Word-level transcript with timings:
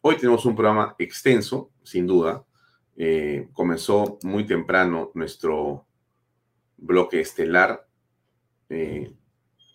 Hoy 0.00 0.16
tenemos 0.16 0.44
un 0.46 0.56
programa 0.56 0.96
extenso, 0.98 1.70
sin 1.84 2.08
duda. 2.08 2.44
Eh, 2.96 3.48
comenzó 3.52 4.18
muy 4.22 4.46
temprano 4.46 5.10
nuestro 5.14 5.86
bloque 6.76 7.20
estelar. 7.20 7.86
Eh, 8.68 9.12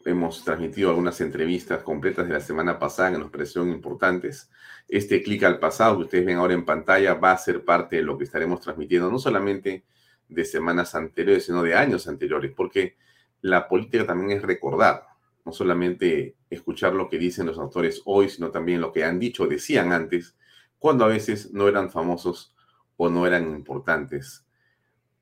hemos 0.05 0.43
transmitido 0.43 0.89
algunas 0.89 1.19
entrevistas 1.21 1.83
completas 1.83 2.27
de 2.27 2.33
la 2.33 2.39
semana 2.39 2.79
pasada 2.79 3.11
que 3.11 3.17
nos 3.17 3.31
parecieron 3.31 3.71
importantes. 3.71 4.49
Este 4.87 5.21
clic 5.21 5.43
al 5.43 5.59
pasado 5.59 5.97
que 5.97 6.03
ustedes 6.03 6.25
ven 6.25 6.37
ahora 6.37 6.53
en 6.53 6.65
pantalla 6.65 7.13
va 7.15 7.31
a 7.31 7.37
ser 7.37 7.65
parte 7.65 7.97
de 7.97 8.03
lo 8.03 8.17
que 8.17 8.23
estaremos 8.23 8.61
transmitiendo, 8.61 9.11
no 9.11 9.19
solamente 9.19 9.85
de 10.27 10.45
semanas 10.45 10.95
anteriores, 10.95 11.45
sino 11.45 11.61
de 11.61 11.75
años 11.75 12.07
anteriores, 12.07 12.51
porque 12.55 12.95
la 13.41 13.67
política 13.67 14.05
también 14.05 14.37
es 14.37 14.43
recordar, 14.43 15.07
no 15.45 15.51
solamente 15.51 16.35
escuchar 16.49 16.93
lo 16.93 17.09
que 17.09 17.17
dicen 17.17 17.47
los 17.47 17.57
autores 17.57 18.01
hoy, 18.05 18.29
sino 18.29 18.51
también 18.51 18.81
lo 18.81 18.91
que 18.91 19.03
han 19.03 19.19
dicho, 19.19 19.47
decían 19.47 19.91
antes, 19.91 20.35
cuando 20.77 21.03
a 21.05 21.07
veces 21.07 21.51
no 21.51 21.67
eran 21.67 21.89
famosos 21.89 22.55
o 23.01 23.09
no 23.09 23.25
eran 23.25 23.49
importantes 23.55 24.45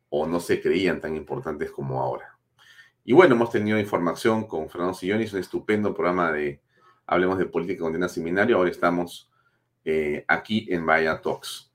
o 0.10 0.26
no 0.26 0.40
se 0.40 0.60
creían 0.60 1.00
tan 1.00 1.16
importantes 1.16 1.70
como 1.70 2.02
ahora. 2.02 2.36
Y 3.04 3.14
bueno, 3.14 3.36
hemos 3.36 3.52
tenido 3.52 3.80
información 3.80 4.48
con 4.48 4.68
Fernando 4.68 4.96
Sillón, 4.96 5.20
un 5.20 5.40
estupendo 5.40 5.94
programa 5.94 6.32
de 6.32 6.60
Hablemos 7.06 7.38
de 7.38 7.46
Política 7.46 7.84
con 7.84 7.94
Dina 7.94 8.10
Seminario. 8.10 8.58
Ahora 8.58 8.72
estamos 8.72 9.30
eh, 9.86 10.26
aquí 10.28 10.68
en 10.72 10.88
Vaya 10.88 11.22
Talks. 11.22 11.72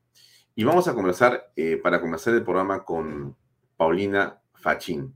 Y 0.57 0.65
vamos 0.65 0.89
a 0.89 0.95
conversar, 0.95 1.53
eh, 1.55 1.77
para 1.77 2.01
comenzar 2.01 2.35
el 2.35 2.43
programa 2.43 2.85
con 2.85 3.37
Paulina 3.77 4.41
Fachín. 4.55 5.15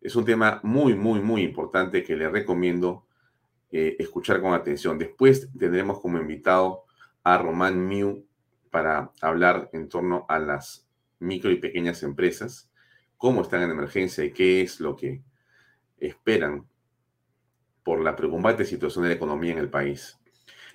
Es 0.00 0.16
un 0.16 0.24
tema 0.24 0.58
muy, 0.64 0.94
muy, 0.96 1.20
muy 1.20 1.42
importante 1.42 2.02
que 2.02 2.16
le 2.16 2.28
recomiendo 2.28 3.06
eh, 3.70 3.94
escuchar 4.00 4.40
con 4.40 4.54
atención. 4.54 4.98
Después 4.98 5.48
tendremos 5.56 6.00
como 6.00 6.18
invitado 6.18 6.84
a 7.22 7.38
Román 7.38 7.86
Miu, 7.86 8.25
para 8.76 9.10
hablar 9.22 9.70
en 9.72 9.88
torno 9.88 10.26
a 10.28 10.38
las 10.38 10.86
micro 11.18 11.50
y 11.50 11.56
pequeñas 11.56 12.02
empresas, 12.02 12.70
cómo 13.16 13.40
están 13.40 13.62
en 13.62 13.70
emergencia 13.70 14.22
y 14.22 14.32
qué 14.32 14.60
es 14.60 14.80
lo 14.80 14.94
que 14.94 15.22
esperan 15.96 16.68
por 17.82 18.02
la 18.02 18.14
preocupante 18.14 18.66
situación 18.66 19.04
de 19.04 19.08
la 19.08 19.14
economía 19.14 19.52
en 19.52 19.60
el 19.60 19.70
país. 19.70 20.18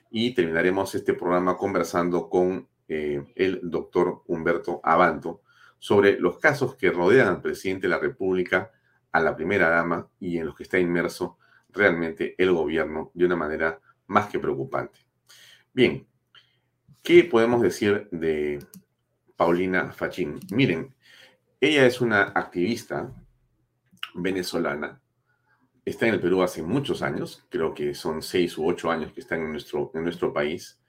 Y 0.09 0.33
terminaremos 0.33 0.95
este 0.95 1.13
programa 1.13 1.55
conversando 1.55 2.27
con 2.27 2.67
eh, 2.87 3.23
el 3.35 3.59
doctor 3.61 4.23
Humberto 4.25 4.81
Abanto 4.83 5.43
sobre 5.77 6.19
los 6.19 6.39
casos 6.39 6.75
que 6.75 6.89
rodean 6.89 7.27
al 7.27 7.41
presidente 7.43 7.83
de 7.83 7.89
la 7.89 7.99
República, 7.99 8.71
a 9.11 9.19
la 9.19 9.35
primera 9.35 9.69
dama 9.69 10.09
y 10.19 10.39
en 10.39 10.47
los 10.47 10.55
que 10.55 10.63
está 10.63 10.79
inmerso 10.79 11.37
realmente 11.69 12.33
el 12.39 12.51
gobierno 12.51 13.11
de 13.13 13.25
una 13.25 13.35
manera 13.35 13.79
más 14.07 14.25
que 14.25 14.39
preocupante. 14.39 15.01
Bien, 15.71 16.07
¿Qué 17.03 17.23
podemos 17.23 17.63
decir 17.63 18.07
de 18.11 18.59
Paulina 19.35 19.91
Fachín? 19.91 20.39
Miren, 20.51 20.93
ella 21.59 21.87
es 21.87 21.99
una 21.99 22.21
activista 22.35 23.11
venezolana, 24.13 25.01
está 25.83 26.05
en 26.05 26.13
el 26.13 26.19
Perú 26.19 26.43
hace 26.43 26.61
muchos 26.61 27.01
años, 27.01 27.43
creo 27.49 27.73
que 27.73 27.95
son 27.95 28.21
seis 28.21 28.55
u 28.55 28.67
ocho 28.67 28.91
años 28.91 29.11
que 29.13 29.21
está 29.21 29.35
en 29.35 29.51
nuestro, 29.51 29.89
en 29.95 30.03
nuestro 30.03 30.31
país, 30.31 30.79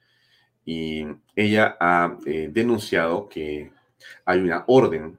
y 0.66 1.06
ella 1.34 1.78
ha 1.80 2.18
eh, 2.26 2.50
denunciado 2.52 3.26
que 3.30 3.72
hay 4.26 4.40
una 4.40 4.64
orden 4.66 5.18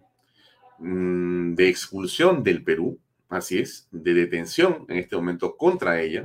mm, 0.77 1.55
de 1.55 1.69
expulsión 1.69 2.43
del 2.43 2.63
Perú, 2.63 2.99
así 3.29 3.57
es, 3.57 3.87
de 3.91 4.13
detención 4.13 4.85
en 4.89 4.97
este 4.97 5.15
momento 5.15 5.57
contra 5.57 5.99
ella, 5.99 6.21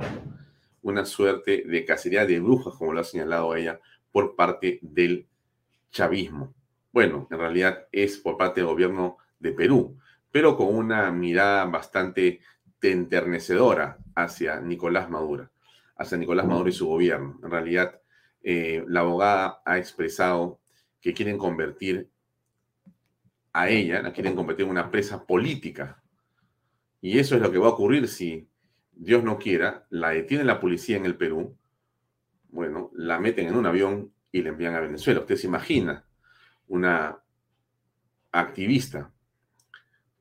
una 0.83 1.05
suerte 1.05 1.63
de 1.65 1.85
cacería 1.85 2.27
de 2.27 2.39
brujas, 2.39 2.75
como 2.75 2.93
lo 2.93 2.99
ha 2.99 3.03
señalado 3.03 3.55
ella, 3.55 3.79
por 4.11 4.35
parte 4.35 4.79
del 4.81 5.27
chavismo. 5.91 6.53
Bueno, 6.91 7.27
en 7.29 7.37
realidad 7.37 7.87
es 7.91 8.17
por 8.17 8.37
parte 8.37 8.61
del 8.61 8.69
gobierno 8.69 9.17
de 9.39 9.51
Perú, 9.51 9.97
pero 10.31 10.57
con 10.57 10.75
una 10.75 11.11
mirada 11.11 11.65
bastante 11.65 12.39
enternecedora 12.81 13.97
hacia 14.15 14.59
Nicolás 14.61 15.09
Maduro, 15.09 15.49
hacia 15.97 16.17
Nicolás 16.17 16.47
Maduro 16.47 16.69
y 16.69 16.73
su 16.73 16.87
gobierno. 16.87 17.39
En 17.43 17.51
realidad, 17.51 17.99
eh, 18.43 18.83
la 18.87 19.01
abogada 19.01 19.61
ha 19.65 19.77
expresado 19.77 20.59
que 21.01 21.13
quieren 21.13 21.37
convertir 21.37 22.09
a 23.53 23.69
ella, 23.69 24.01
la 24.01 24.13
quieren 24.13 24.35
convertir 24.35 24.65
en 24.65 24.71
una 24.71 24.91
presa 24.91 25.25
política. 25.25 26.01
Y 27.01 27.19
eso 27.19 27.35
es 27.35 27.41
lo 27.41 27.51
que 27.51 27.57
va 27.57 27.67
a 27.67 27.71
ocurrir 27.71 28.07
si 28.07 28.47
Dios 28.91 29.23
no 29.23 29.37
quiera, 29.37 29.85
la 29.89 30.09
detiene 30.09 30.43
la 30.43 30.59
policía 30.59 30.97
en 30.97 31.05
el 31.05 31.15
Perú 31.15 31.55
bueno, 32.49 32.91
la 32.93 33.19
meten 33.19 33.47
en 33.47 33.55
un 33.55 33.65
avión 33.65 34.11
y 34.31 34.41
la 34.41 34.49
envían 34.49 34.75
a 34.75 34.79
Venezuela. 34.79 35.21
Usted 35.21 35.35
se 35.35 35.47
imagina 35.47 36.05
una 36.67 37.19
activista 38.31 39.11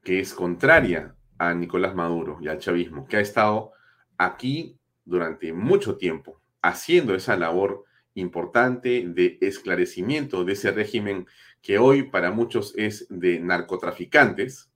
que 0.03 0.21
es 0.21 0.33
contraria 0.33 1.15
a 1.39 1.55
Nicolás 1.55 1.95
Maduro 1.95 2.39
y 2.41 2.49
al 2.49 2.59
chavismo, 2.59 3.07
que 3.07 3.19
ha 3.19 3.21
estado 3.21 3.73
aquí 4.17 4.79
durante 5.05 5.53
mucho 5.53 5.97
tiempo 5.97 6.41
haciendo 6.63 7.15
esa 7.15 7.37
labor 7.37 7.85
importante 8.15 9.05
de 9.07 9.39
esclarecimiento 9.41 10.45
de 10.45 10.53
ese 10.53 10.73
régimen 10.73 11.27
que 11.63 11.79
hoy 11.79 12.05
para 12.05 12.31
muchos 12.31 12.75
es 12.77 13.07
de 13.09 13.39
narcotraficantes 13.41 14.71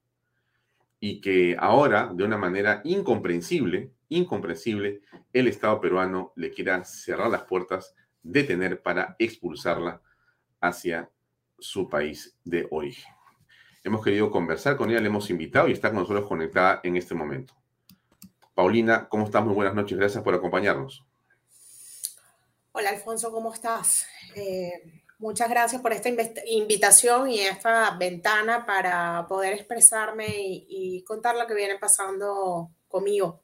y 1.01 1.21
que 1.21 1.57
ahora 1.59 2.13
de 2.15 2.25
una 2.25 2.39
manera 2.39 2.81
incomprensible 2.85 3.91
incomprensible 4.17 5.03
el 5.32 5.49
Estado 5.49 5.81
peruano 5.81 6.32
le 6.37 6.50
quiera 6.50 6.85
cerrar 6.85 7.31
las 7.31 7.43
puertas, 7.43 7.94
detener 8.23 8.82
para 8.82 9.17
expulsarla 9.19 10.00
hacia 10.61 11.11
su 11.59 11.88
país 11.88 12.37
de 12.44 12.67
origen. 12.70 13.12
hemos 13.85 14.05
querido 14.05 14.31
conversar 14.31 14.76
con 14.76 14.91
ella, 14.91 15.00
le 15.00 15.09
hemos 15.09 15.29
invitado 15.31 15.69
y 15.69 15.73
está 15.73 15.91
con 15.91 15.99
nosotros 15.99 16.26
conectada 16.26 16.81
en 16.85 16.97
este 16.97 17.14
momento. 17.14 17.55
Paulina, 18.55 19.09
¿cómo 19.09 19.25
estás? 19.25 19.44
Muy 19.44 19.55
buenas 19.55 19.75
noches, 19.75 19.99
gracias 19.99 20.23
por 20.23 20.35
acompañarnos. 20.35 21.05
Hola 22.73 22.91
Alfonso, 22.91 23.31
¿cómo 23.31 23.53
estás? 23.53 24.06
Eh, 24.35 25.03
muchas 25.19 25.50
gracias 25.50 25.82
por 25.82 25.93
esta 25.93 26.08
invitación 26.47 27.31
y 27.31 27.41
esta 27.41 27.97
ventana 27.99 28.65
para 28.65 29.26
poder 29.29 29.53
expresarme 29.53 30.26
y, 30.29 31.05
contar 31.05 31.37
lo 31.37 31.47
que 31.47 31.55
viene 31.55 31.79
pasando 31.79 32.70
conmigo. 32.88 33.43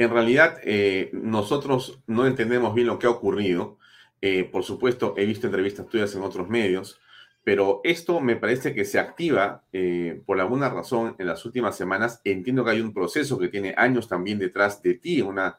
En 0.00 0.08
realidad, 0.08 0.56
eh, 0.64 1.10
nosotros 1.12 2.00
no 2.06 2.26
entendemos 2.26 2.74
bien 2.74 2.86
lo 2.86 2.98
que 2.98 3.06
ha 3.06 3.10
ocurrido. 3.10 3.76
Eh, 4.22 4.44
por 4.44 4.64
supuesto, 4.64 5.12
he 5.18 5.26
visto 5.26 5.46
entrevistas 5.46 5.86
tuyas 5.88 6.14
en 6.14 6.22
otros 6.22 6.48
medios, 6.48 6.98
pero 7.44 7.82
esto 7.84 8.18
me 8.18 8.36
parece 8.36 8.74
que 8.74 8.86
se 8.86 8.98
activa 8.98 9.62
eh, 9.74 10.22
por 10.24 10.40
alguna 10.40 10.70
razón 10.70 11.16
en 11.18 11.26
las 11.26 11.44
últimas 11.44 11.76
semanas. 11.76 12.22
Entiendo 12.24 12.64
que 12.64 12.70
hay 12.70 12.80
un 12.80 12.94
proceso 12.94 13.38
que 13.38 13.48
tiene 13.48 13.74
años 13.76 14.08
también 14.08 14.38
detrás 14.38 14.80
de 14.80 14.94
ti, 14.94 15.20
una 15.20 15.58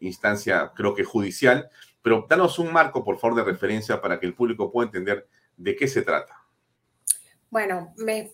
instancia 0.00 0.72
creo 0.74 0.92
que 0.92 1.04
judicial, 1.04 1.70
pero 2.02 2.26
danos 2.28 2.58
un 2.58 2.72
marco, 2.72 3.04
por 3.04 3.18
favor, 3.18 3.36
de 3.36 3.44
referencia 3.44 4.00
para 4.00 4.18
que 4.18 4.26
el 4.26 4.34
público 4.34 4.72
pueda 4.72 4.86
entender 4.86 5.28
de 5.56 5.76
qué 5.76 5.86
se 5.86 6.02
trata. 6.02 6.42
Bueno, 7.48 7.94
me 7.96 8.32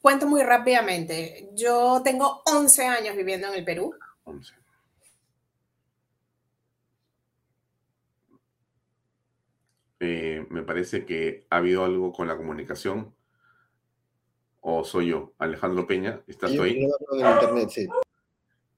cuento 0.00 0.26
muy 0.26 0.42
rápidamente. 0.42 1.50
Yo 1.54 2.00
tengo 2.02 2.40
11 2.46 2.86
años 2.86 3.14
viviendo 3.14 3.48
en 3.48 3.54
el 3.56 3.64
Perú. 3.64 3.94
11. 4.26 4.54
Eh, 10.00 10.46
me 10.50 10.62
parece 10.62 11.06
que 11.06 11.46
ha 11.48 11.56
habido 11.56 11.84
algo 11.84 12.12
con 12.12 12.28
la 12.28 12.36
comunicación. 12.36 13.14
¿O 14.60 14.84
soy 14.84 15.08
yo? 15.08 15.32
Alejandro 15.38 15.86
Peña, 15.86 16.20
¿estás 16.26 16.50
ahí? 16.50 16.88
internet, 17.12 17.70
sí. 17.70 17.88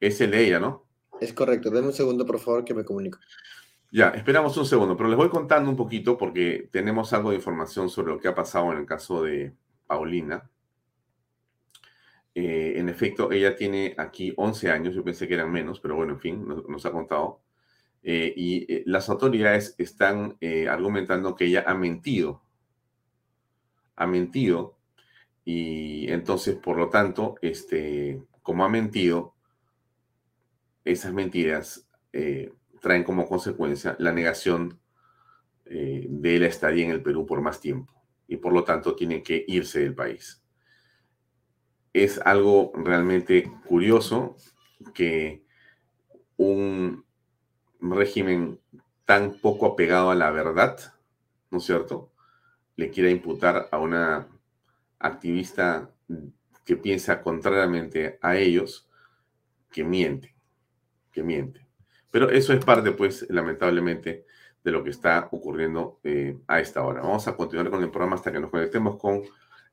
Es 0.01 0.21
el 0.21 0.31
de 0.31 0.47
ella, 0.47 0.61
¿no? 0.61 0.87
Es 1.21 1.33
correcto. 1.33 1.71
Dame 1.71 1.89
un 1.89 1.93
segundo, 1.93 2.27
por 2.27 2.39
favor, 2.39 2.65
que 2.65 2.75
me 2.75 2.85
comunico. 2.85 3.19
Ya, 3.91 4.11
esperamos 4.11 4.55
un 4.59 4.67
segundo, 4.67 4.97
pero 4.97 5.09
les 5.09 5.17
voy 5.17 5.31
contando 5.31 5.71
un 5.71 5.77
poquito 5.77 6.19
porque 6.19 6.69
tenemos 6.71 7.13
algo 7.15 7.31
de 7.31 7.37
información 7.37 7.89
sobre 7.89 8.13
lo 8.13 8.21
que 8.21 8.29
ha 8.29 8.35
pasado 8.35 8.71
en 8.71 8.79
el 8.79 8.87
caso 8.87 9.23
de 9.23 9.55
Paulina. 9.87 10.49
Eh, 12.41 12.79
en 12.79 12.89
efecto, 12.89 13.33
ella 13.33 13.57
tiene 13.57 13.97
aquí 13.99 14.33
11 14.37 14.71
años, 14.71 14.95
yo 14.95 15.03
pensé 15.03 15.27
que 15.27 15.35
eran 15.35 15.51
menos, 15.51 15.81
pero 15.81 15.97
bueno, 15.97 16.13
en 16.13 16.21
fin, 16.21 16.47
nos 16.47 16.87
ha 16.87 16.93
contado. 16.93 17.41
Eh, 18.05 18.33
y 18.37 18.73
eh, 18.73 18.85
las 18.87 19.09
autoridades 19.09 19.75
están 19.77 20.39
argumentando 20.71 21.35
que 21.35 21.47
ella 21.47 21.65
ha 21.67 21.75
mentido. 21.75 22.41
Ha 23.97 24.07
mentido. 24.07 24.79
Y 25.45 26.09
entonces, 26.13 26.55
por 26.55 26.77
lo 26.77 26.89
tanto, 26.89 27.35
este, 27.43 28.23
como 28.43 28.65
ha 28.65 28.69
mentido, 28.69 29.35
esas 30.85 31.13
mentiras 31.13 31.89
traen 32.81 33.03
como 33.03 33.27
consecuencia 33.27 33.97
la 33.99 34.13
negación 34.13 34.79
de 35.65 36.39
la 36.39 36.47
estadía 36.47 36.85
en 36.85 36.93
el 36.93 37.03
Perú 37.03 37.27
por 37.27 37.41
más 37.41 37.61
tiempo. 37.61 37.93
Y 38.29 38.37
por 38.37 38.53
lo 38.53 38.63
tanto, 38.63 38.95
tiene 38.95 39.25
que 39.25 39.45
irse 39.49 39.81
del 39.81 39.95
país. 39.97 40.41
Es 41.93 42.21
algo 42.25 42.73
realmente 42.75 43.51
curioso 43.67 44.37
que 44.95 45.43
un 46.37 47.05
régimen 47.81 48.61
tan 49.05 49.35
poco 49.41 49.67
apegado 49.67 50.11
a 50.11 50.15
la 50.15 50.31
verdad, 50.31 50.79
¿no 51.51 51.59
es 51.59 51.65
cierto? 51.65 52.13
Le 52.77 52.91
quiera 52.91 53.11
imputar 53.11 53.69
a 53.73 53.79
una 53.79 54.29
activista 54.99 55.91
que 56.65 56.77
piensa 56.77 57.23
contrariamente 57.23 58.19
a 58.21 58.37
ellos, 58.37 58.89
que 59.71 59.85
miente, 59.85 60.35
que 61.11 61.23
miente. 61.23 61.67
Pero 62.11 62.31
eso 62.31 62.53
es 62.53 62.65
parte, 62.65 62.93
pues, 62.93 63.27
lamentablemente, 63.31 64.27
de 64.63 64.73
lo 64.73 64.85
que 64.85 64.91
está 64.91 65.29
ocurriendo 65.31 65.99
eh, 66.05 66.39
a 66.47 66.61
esta 66.61 66.85
hora. 66.85 67.01
Vamos 67.01 67.27
a 67.29 67.37
continuar 67.37 67.71
con 67.71 67.83
el 67.83 67.91
programa 67.91 68.17
hasta 68.17 68.33
que 68.33 68.41
nos 68.41 68.51
conectemos 68.51 68.99
con 68.99 69.23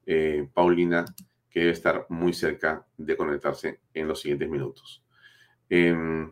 eh, 0.05 0.47
Paulina, 0.53 1.05
que 1.55 1.61
debe 1.61 1.71
estar 1.71 2.05
muy 2.09 2.33
cerca 2.33 2.85
de 2.97 3.17
conectarse 3.17 3.79
en 3.95 4.07
los 4.07 4.19
siguientes 4.19 4.49
minutos. 4.49 5.03
Em, 5.69 6.29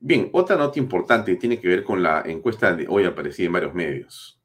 Bien, 0.00 0.30
otra 0.32 0.56
nota 0.56 0.78
importante 0.78 1.34
tiene 1.34 1.60
que 1.60 1.66
ver 1.66 1.82
con 1.82 2.02
la 2.02 2.22
encuesta 2.24 2.72
de 2.74 2.86
hoy 2.88 3.04
aparecida 3.04 3.46
en 3.46 3.52
varios 3.52 3.74
medios. 3.74 4.40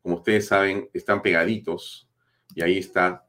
Como 0.00 0.16
ustedes 0.16 0.46
saben, 0.46 0.88
están 0.94 1.20
pegaditos 1.20 2.08
y 2.54 2.62
ahí 2.62 2.78
está 2.78 3.26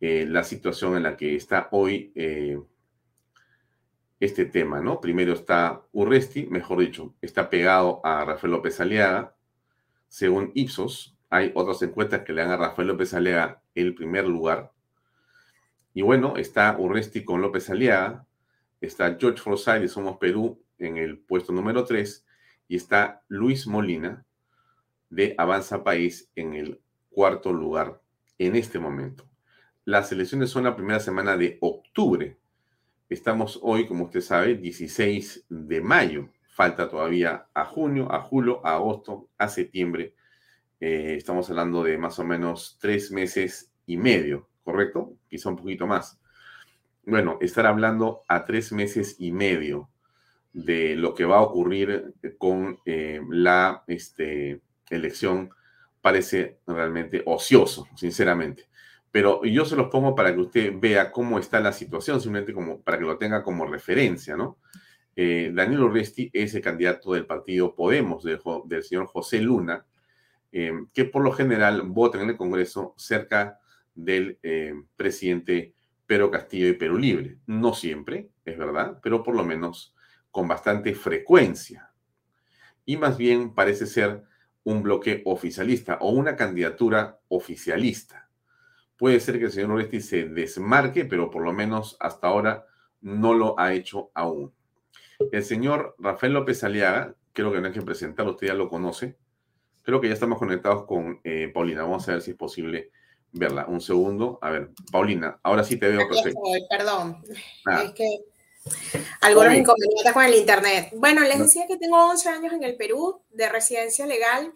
eh, 0.00 0.26
la 0.28 0.42
situación 0.42 0.96
en 0.96 1.04
la 1.04 1.16
que 1.16 1.36
está 1.36 1.68
hoy 1.70 2.12
eh, 2.16 2.58
este 4.18 4.46
tema, 4.46 4.80
¿no? 4.80 5.00
Primero 5.00 5.34
está 5.34 5.82
Urresti, 5.92 6.46
mejor 6.46 6.80
dicho, 6.80 7.14
está 7.20 7.48
pegado 7.48 8.00
a 8.04 8.24
Rafael 8.24 8.54
López 8.54 8.80
Aliaga. 8.80 9.36
Según 10.08 10.50
Ipsos, 10.54 11.16
hay 11.30 11.52
otras 11.54 11.80
encuestas 11.82 12.22
que 12.22 12.32
le 12.32 12.42
dan 12.42 12.50
a 12.50 12.56
Rafael 12.56 12.88
López 12.88 13.14
Aliaga 13.14 13.62
el 13.76 13.94
primer 13.94 14.26
lugar. 14.26 14.72
Y 15.96 16.02
bueno, 16.02 16.36
está 16.36 16.76
Urresti 16.78 17.24
con 17.24 17.40
López 17.40 17.70
Aliaga, 17.70 18.26
está 18.82 19.16
George 19.18 19.40
Forsyth 19.40 19.80
de 19.80 19.88
Somos 19.88 20.18
Perú 20.18 20.62
en 20.76 20.98
el 20.98 21.18
puesto 21.18 21.54
número 21.54 21.86
3 21.86 22.22
y 22.68 22.76
está 22.76 23.22
Luis 23.28 23.66
Molina 23.66 24.26
de 25.08 25.34
Avanza 25.38 25.82
País 25.84 26.30
en 26.36 26.52
el 26.52 26.82
cuarto 27.08 27.50
lugar 27.50 28.02
en 28.36 28.56
este 28.56 28.78
momento. 28.78 29.26
Las 29.86 30.12
elecciones 30.12 30.50
son 30.50 30.64
la 30.64 30.76
primera 30.76 31.00
semana 31.00 31.34
de 31.38 31.56
octubre. 31.62 32.36
Estamos 33.08 33.58
hoy, 33.62 33.86
como 33.86 34.04
usted 34.04 34.20
sabe, 34.20 34.54
16 34.54 35.46
de 35.48 35.80
mayo. 35.80 36.28
Falta 36.50 36.90
todavía 36.90 37.46
a 37.54 37.64
junio, 37.64 38.12
a 38.12 38.20
julio, 38.20 38.60
a 38.66 38.74
agosto, 38.74 39.30
a 39.38 39.48
septiembre. 39.48 40.14
Eh, 40.78 41.14
estamos 41.16 41.48
hablando 41.48 41.82
de 41.82 41.96
más 41.96 42.18
o 42.18 42.24
menos 42.24 42.76
tres 42.82 43.10
meses 43.10 43.72
y 43.86 43.96
medio, 43.96 44.46
¿correcto? 44.62 45.15
Quizá 45.28 45.48
un 45.48 45.56
poquito 45.56 45.86
más. 45.86 46.18
Bueno, 47.04 47.38
estar 47.40 47.66
hablando 47.66 48.22
a 48.28 48.44
tres 48.44 48.72
meses 48.72 49.16
y 49.18 49.32
medio 49.32 49.88
de 50.52 50.96
lo 50.96 51.14
que 51.14 51.24
va 51.24 51.36
a 51.36 51.42
ocurrir 51.42 52.14
con 52.38 52.78
eh, 52.86 53.20
la 53.30 53.84
este, 53.86 54.60
elección 54.90 55.50
parece 56.00 56.58
realmente 56.66 57.22
ocioso, 57.26 57.88
sinceramente. 57.94 58.68
Pero 59.10 59.44
yo 59.44 59.64
se 59.64 59.76
los 59.76 59.88
pongo 59.88 60.14
para 60.14 60.34
que 60.34 60.40
usted 60.40 60.72
vea 60.78 61.10
cómo 61.10 61.38
está 61.38 61.60
la 61.60 61.72
situación, 61.72 62.20
simplemente 62.20 62.52
como 62.52 62.80
para 62.80 62.98
que 62.98 63.04
lo 63.04 63.18
tenga 63.18 63.42
como 63.42 63.66
referencia, 63.66 64.36
¿no? 64.36 64.58
Eh, 65.16 65.50
Daniel 65.54 65.84
Urresti 65.84 66.30
es 66.32 66.54
el 66.54 66.60
candidato 66.60 67.14
del 67.14 67.26
partido 67.26 67.74
Podemos, 67.74 68.22
del, 68.22 68.82
señor 68.82 69.06
José 69.06 69.40
Luna, 69.40 69.86
eh, 70.52 70.72
que 70.92 71.06
por 71.06 71.22
lo 71.22 71.32
general 71.32 71.82
vota 71.82 72.22
en 72.22 72.28
el 72.28 72.36
Congreso 72.36 72.94
cerca 72.96 73.58
del 73.96 74.38
presidente 74.96 75.74
Pedro 76.06 76.30
Castillo 76.30 76.68
y 76.68 76.74
Perú 76.74 76.98
Libre. 76.98 77.38
No 77.46 77.74
siempre, 77.74 78.30
es 78.44 78.56
verdad, 78.56 79.00
pero 79.02 79.22
por 79.22 79.34
lo 79.34 79.44
menos 79.44 79.94
con 80.30 80.46
bastante 80.46 80.94
frecuencia. 80.94 81.90
Y 82.84 82.96
más 82.96 83.18
bien 83.18 83.54
parece 83.54 83.86
ser 83.86 84.22
un 84.62 84.82
bloque 84.82 85.22
oficialista 85.24 85.98
o 86.00 86.10
una 86.10 86.36
candidatura 86.36 87.18
oficialista. 87.28 88.28
Puede 88.96 89.20
ser 89.20 89.38
que 89.38 89.46
el 89.46 89.52
señor 89.52 89.72
Oresti 89.72 90.00
se 90.00 90.28
desmarque, 90.28 91.04
pero 91.04 91.30
por 91.30 91.42
lo 91.42 91.52
menos 91.52 91.96
hasta 92.00 92.28
ahora 92.28 92.66
no 93.00 93.34
lo 93.34 93.58
ha 93.58 93.74
hecho 93.74 94.10
aún. 94.14 94.52
El 95.32 95.42
señor 95.42 95.94
Rafael 95.98 96.32
López 96.32 96.64
Aliaga, 96.64 97.14
creo 97.32 97.52
que 97.52 97.60
no 97.60 97.66
hay 97.66 97.72
que 97.72 97.82
presentarlo, 97.82 98.32
usted 98.32 98.48
ya 98.48 98.54
lo 98.54 98.68
conoce. 98.68 99.16
Creo 99.82 100.00
que 100.00 100.08
ya 100.08 100.14
estamos 100.14 100.38
conectados 100.38 100.84
con 100.84 101.20
eh, 101.24 101.50
Paulina. 101.52 101.82
Vamos 101.82 102.08
a 102.08 102.12
ver 102.12 102.22
si 102.22 102.32
es 102.32 102.36
posible 102.36 102.90
verla. 103.32 103.66
Un 103.66 103.80
segundo. 103.80 104.38
A 104.42 104.50
ver, 104.50 104.70
Paulina, 104.90 105.38
ahora 105.42 105.64
sí 105.64 105.76
te 105.76 105.88
veo 105.88 106.08
perfecto. 106.08 106.40
perdón. 106.68 107.22
Es 107.84 107.92
que 107.92 108.24
algunos 109.20 109.54
inconvenientes 109.54 110.12
con 110.12 110.24
el 110.24 110.34
Internet. 110.34 110.88
Bueno, 110.94 111.22
les 111.22 111.38
decía 111.38 111.66
que 111.66 111.76
tengo 111.76 111.96
11 112.10 112.28
años 112.28 112.52
en 112.52 112.64
el 112.64 112.76
Perú 112.76 113.22
de 113.30 113.48
residencia 113.48 114.06
legal 114.06 114.52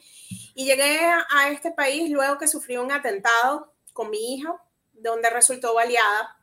y 0.55 0.65
llegué 0.65 1.00
a 1.00 1.50
este 1.50 1.71
país 1.71 2.11
luego 2.11 2.39
que 2.39 2.49
sufrí 2.49 2.77
un 2.77 2.91
atentado 2.91 3.73
con 3.93 4.11
mi 4.11 4.35
hija, 4.35 4.55
donde 4.93 5.31
resultó 5.31 5.75
baleada. 5.75 6.37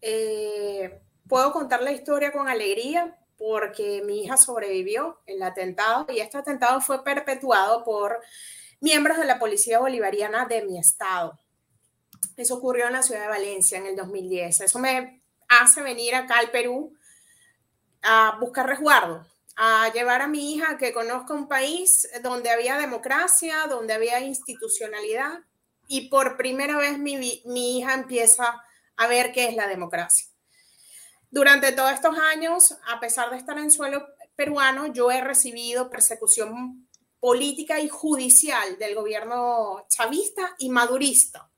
Eh, 0.00 1.00
puedo 1.28 1.52
contar 1.52 1.82
la 1.82 1.92
historia 1.92 2.32
con 2.32 2.48
alegría 2.48 3.18
porque 3.38 4.02
mi 4.04 4.24
hija 4.24 4.36
sobrevivió 4.36 5.20
el 5.26 5.42
atentado 5.42 6.06
y 6.10 6.20
este 6.20 6.38
atentado 6.38 6.80
fue 6.80 7.04
perpetuado 7.04 7.84
por 7.84 8.20
miembros 8.80 9.18
de 9.18 9.24
la 9.24 9.38
Policía 9.38 9.78
Bolivariana 9.78 10.46
de 10.46 10.64
mi 10.64 10.78
estado. 10.78 11.38
Eso 12.36 12.56
ocurrió 12.56 12.86
en 12.86 12.92
la 12.92 13.02
ciudad 13.02 13.22
de 13.22 13.28
Valencia 13.28 13.78
en 13.78 13.86
el 13.86 13.96
2010. 13.96 14.60
Eso 14.60 14.78
me 14.78 15.22
hace 15.48 15.82
venir 15.82 16.14
acá 16.14 16.38
al 16.38 16.50
Perú 16.50 16.96
a 18.02 18.36
buscar 18.40 18.66
resguardo, 18.66 19.26
a 19.56 19.90
llevar 19.92 20.22
a 20.22 20.28
mi 20.28 20.54
hija 20.54 20.76
que 20.78 20.92
conozca 20.92 21.34
un 21.34 21.48
país 21.48 22.08
donde 22.22 22.50
había 22.50 22.76
democracia, 22.76 23.66
donde 23.68 23.94
había 23.94 24.20
institucionalidad 24.20 25.40
y 25.88 26.08
por 26.08 26.36
primera 26.36 26.76
vez 26.76 26.98
mi, 26.98 27.42
mi 27.44 27.78
hija 27.78 27.94
empieza 27.94 28.62
a 28.96 29.06
ver 29.06 29.32
qué 29.32 29.48
es 29.48 29.56
la 29.56 29.66
democracia. 29.66 30.26
Durante 31.30 31.72
todos 31.72 31.92
estos 31.92 32.18
años, 32.18 32.76
a 32.86 33.00
pesar 33.00 33.30
de 33.30 33.36
estar 33.36 33.58
en 33.58 33.70
suelo 33.70 34.06
peruano, 34.36 34.86
yo 34.86 35.10
he 35.10 35.20
recibido 35.20 35.90
persecución 35.90 36.85
política 37.26 37.80
y 37.80 37.88
judicial 37.88 38.78
del 38.78 38.94
gobierno 38.94 39.84
chavista 39.88 40.54
y 40.60 40.68
madurista. 40.68 41.50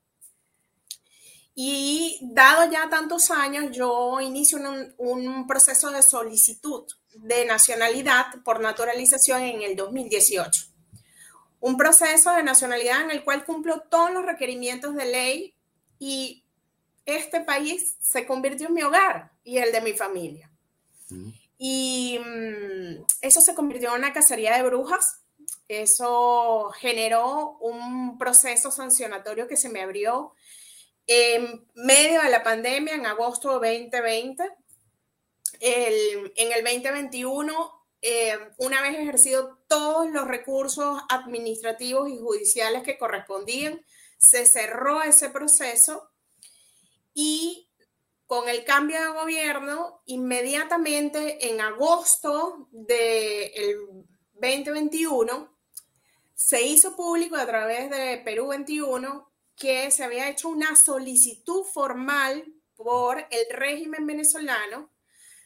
Y 1.53 2.17
dado 2.23 2.71
ya 2.71 2.89
tantos 2.89 3.29
años, 3.29 3.65
yo 3.69 4.19
inicio 4.19 4.57
un, 4.57 4.95
un, 4.97 5.45
proceso 5.45 5.91
de 5.91 6.01
solicitud 6.01 6.87
de 7.13 7.45
nacionalidad 7.45 8.41
por 8.43 8.61
naturalización 8.61 9.43
en 9.43 9.61
el 9.61 9.75
2018. 9.75 10.59
Un 11.59 11.77
proceso 11.77 12.33
de 12.33 12.41
nacionalidad 12.41 13.03
en 13.03 13.11
el 13.11 13.23
cual 13.23 13.45
cumplo 13.45 13.81
todos 13.91 14.09
los 14.09 14.25
requerimientos 14.25 14.95
de 14.95 15.05
ley 15.05 15.53
y 15.99 16.43
este 17.05 17.41
país 17.41 17.95
se 18.01 18.25
convirtió 18.25 18.69
en 18.69 18.73
mi 18.73 18.81
hogar 18.81 19.33
y 19.43 19.59
el 19.59 19.71
de 19.71 19.81
mi 19.81 19.93
familia. 19.93 20.49
Y 21.59 22.17
mm, 22.17 23.05
eso 23.21 23.39
se 23.39 23.53
convirtió 23.53 23.89
en 23.89 23.99
una 23.99 24.13
cacería 24.13 24.57
de 24.57 24.63
brujas. 24.63 25.21
Eso 25.69 26.71
generó 26.79 27.59
un 27.61 28.17
proceso 28.17 28.71
sancionatorio 28.71 29.47
que 29.47 29.55
se 29.55 29.69
me 29.69 29.83
abrió 29.83 30.33
en 31.05 31.67
medio 31.75 32.23
de 32.23 32.29
la 32.31 32.41
pandemia, 32.41 32.95
en 32.95 33.05
agosto 33.05 33.59
de 33.59 33.79
2020. 33.83 34.43
El, 35.59 36.33
en 36.35 36.51
el 36.51 36.63
2021, 36.63 37.85
eh, 38.01 38.39
una 38.57 38.81
vez 38.81 38.95
ejercido 38.97 39.59
todos 39.67 40.09
los 40.09 40.27
recursos 40.27 41.01
administrativos 41.07 42.09
y 42.09 42.17
judiciales 42.17 42.81
que 42.81 42.97
correspondían, 42.97 43.85
se 44.17 44.47
cerró 44.47 45.03
ese 45.03 45.29
proceso 45.29 46.09
y 47.13 47.69
con 48.25 48.49
el 48.49 48.63
cambio 48.63 48.99
de 48.99 49.09
gobierno, 49.09 50.01
inmediatamente 50.07 51.51
en 51.51 51.61
agosto 51.61 52.69
del 52.71 54.07
2021, 54.33 55.58
se 56.39 56.61
hizo 56.61 56.95
público 56.95 57.35
a 57.35 57.45
través 57.45 57.89
de 57.89 58.21
Perú 58.23 58.47
21 58.47 59.29
que 59.57 59.91
se 59.91 60.05
había 60.05 60.29
hecho 60.29 60.47
una 60.47 60.73
solicitud 60.77 61.65
formal 61.65 62.45
por 62.77 63.19
el 63.29 63.45
régimen 63.51 64.07
venezolano 64.07 64.89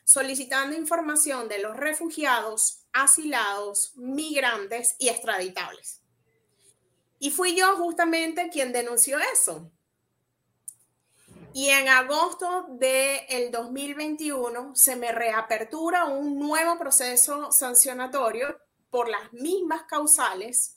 solicitando 0.03 0.77
información 0.77 1.47
de 1.47 1.57
los 1.57 1.75
refugiados, 1.75 2.83
asilados, 2.93 3.93
migrantes 3.95 4.95
y 4.99 5.09
extraditables. 5.09 5.99
Y 7.17 7.31
fui 7.31 7.55
yo 7.55 7.75
justamente 7.77 8.49
quien 8.49 8.71
denunció 8.71 9.17
eso. 9.17 9.71
Y 11.53 11.69
en 11.69 11.89
agosto 11.89 12.67
del 12.69 13.49
2021 13.49 14.75
se 14.75 14.95
me 14.95 15.11
reapertura 15.11 16.05
un 16.05 16.37
nuevo 16.37 16.77
proceso 16.77 17.51
sancionatorio 17.51 18.59
por 18.91 19.09
las 19.09 19.33
mismas 19.33 19.85
causales. 19.85 20.72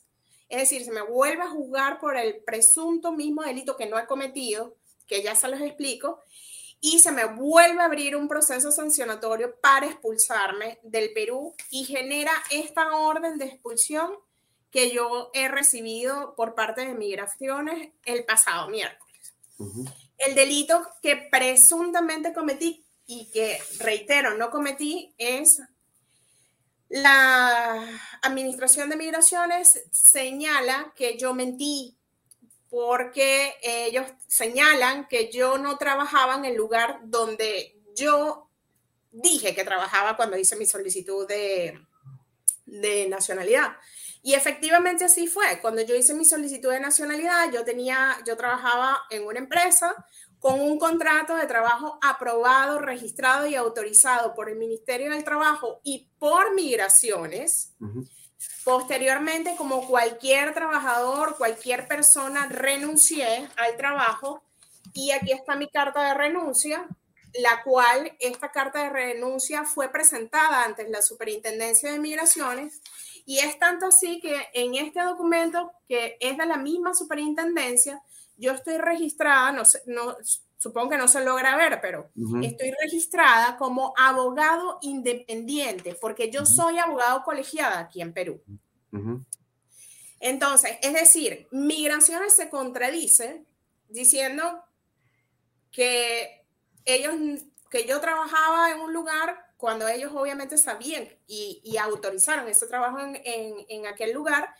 Es 0.49 0.59
decir, 0.61 0.83
se 0.85 0.91
me 0.91 1.01
vuelve 1.01 1.43
a 1.43 1.49
juzgar 1.49 1.99
por 1.99 2.17
el 2.17 2.37
presunto 2.43 3.11
mismo 3.11 3.43
delito 3.43 3.75
que 3.75 3.85
no 3.85 3.99
he 3.99 4.05
cometido, 4.05 4.75
que 5.05 5.21
ya 5.21 5.35
se 5.35 5.47
los 5.47 5.61
explico, 5.61 6.21
y 6.79 6.99
se 6.99 7.11
me 7.11 7.25
vuelve 7.25 7.81
a 7.81 7.85
abrir 7.85 8.15
un 8.15 8.27
proceso 8.27 8.71
sancionatorio 8.71 9.55
para 9.59 9.87
expulsarme 9.87 10.79
del 10.83 11.11
Perú 11.13 11.55
y 11.71 11.85
genera 11.85 12.31
esta 12.51 12.95
orden 12.95 13.37
de 13.37 13.45
expulsión 13.45 14.11
que 14.71 14.91
yo 14.91 15.31
he 15.33 15.47
recibido 15.47 16.35
por 16.35 16.53
parte 16.53 16.85
de 16.85 16.93
migraciones 16.93 17.89
el 18.05 18.25
pasado 18.25 18.69
miércoles. 18.69 19.33
El 20.17 20.35
delito 20.35 20.85
que 21.01 21.15
presuntamente 21.15 22.33
cometí 22.33 22.85
y 23.07 23.29
que, 23.31 23.59
reitero, 23.79 24.37
no 24.37 24.51
cometí 24.51 25.15
es 25.17 25.61
la 26.89 27.83
Administración 28.21 28.89
de 28.89 28.95
Migraciones 28.95 29.83
señala 29.91 30.93
que 30.95 31.17
yo 31.17 31.33
mentí 31.33 31.97
porque 32.69 33.55
ellos 33.61 34.05
señalan 34.27 35.07
que 35.07 35.31
yo 35.31 35.57
no 35.57 35.77
trabajaba 35.77 36.35
en 36.35 36.45
el 36.45 36.55
lugar 36.55 36.99
donde 37.03 37.77
yo 37.95 38.49
dije 39.11 39.55
que 39.55 39.63
trabajaba 39.63 40.15
cuando 40.15 40.37
hice 40.37 40.55
mi 40.55 40.65
solicitud 40.65 41.27
de, 41.27 41.79
nacionalidad. 43.09 43.77
Y 44.21 44.33
efectivamente 44.33 45.05
así 45.05 45.27
fue. 45.27 45.59
Cuando 45.61 45.81
yo 45.81 45.95
hice 45.95 46.13
mi 46.13 46.25
solicitud 46.25 46.69
de 46.69 46.81
nacionalidad, 46.81 47.51
yo 47.51 47.63
tenía, 47.63 48.17
yo 48.25 48.35
trabajaba 48.35 49.03
en 49.09 49.25
una 49.25 49.39
empresa 49.39 49.95
con 50.47 50.61
un 50.61 50.79
contrato 50.79 51.35
de 51.35 51.45
trabajo 51.45 51.99
aprobado, 52.01 52.79
registrado 52.79 53.47
y 53.47 53.55
autorizado 53.55 54.33
por 54.33 54.49
el 54.49 54.55
Ministerio 54.55 55.11
del 55.11 55.25
Trabajo 55.25 55.81
y 55.83 56.07
por 56.19 56.55
migraciones. 56.55 57.73
Posteriormente, 58.63 59.57
como 59.57 59.85
cualquier 59.85 60.53
trabajador, 60.53 61.35
cualquier 61.37 61.85
persona, 61.89 62.47
renuncié 62.47 63.49
al 63.57 63.75
trabajo 63.75 64.41
y 64.93 65.11
aquí 65.11 65.33
está 65.33 65.57
mi 65.57 65.67
carta 65.67 66.01
de 66.01 66.13
renuncia, 66.13 66.87
la 67.41 67.61
cual 67.63 68.15
esta 68.21 68.49
carta 68.49 68.83
de 68.83 68.89
renuncia 68.89 69.65
fue 69.65 69.89
presentada 69.89 70.63
ante 70.63 70.87
la 70.87 71.01
Superintendencia 71.01 71.91
de 71.91 71.99
Migraciones 71.99 72.81
y 73.25 73.39
es 73.39 73.59
tanto 73.59 73.87
así 73.87 74.21
que 74.21 74.47
en 74.53 74.75
este 74.75 75.03
documento, 75.03 75.73
que 75.89 76.15
es 76.21 76.37
de 76.37 76.45
la 76.45 76.55
misma 76.55 76.93
superintendencia, 76.93 78.01
yo 78.37 78.53
estoy 78.53 78.77
registrada, 78.77 79.51
no, 79.51 79.63
no 79.87 80.15
supongo 80.57 80.89
que 80.89 80.97
no 80.97 81.07
se 81.07 81.23
logra 81.23 81.55
ver, 81.55 81.79
pero 81.81 82.09
estoy 82.41 82.71
registrada 82.81 83.57
como 83.57 83.93
abogado 83.97 84.79
independiente, 84.81 85.95
porque 85.95 86.31
yo 86.31 86.45
soy 86.45 86.79
abogado 86.79 87.23
colegiada 87.23 87.79
aquí 87.79 88.01
en 88.01 88.13
Perú. 88.13 88.41
Entonces, 90.19 90.77
es 90.81 90.93
decir, 90.93 91.47
migraciones 91.51 92.35
se 92.35 92.49
contradice 92.49 93.45
diciendo 93.87 94.63
que 95.71 96.45
ellos, 96.85 97.13
que 97.69 97.85
yo 97.85 98.01
trabajaba 98.01 98.71
en 98.71 98.79
un 98.79 98.93
lugar 98.93 99.47
cuando 99.57 99.87
ellos 99.87 100.11
obviamente 100.15 100.57
sabían 100.57 101.07
y, 101.27 101.77
autorizaron 101.77 102.47
ese 102.47 102.67
trabajo 102.67 102.99
en, 102.99 103.85
aquel 103.85 104.13
lugar. 104.13 104.53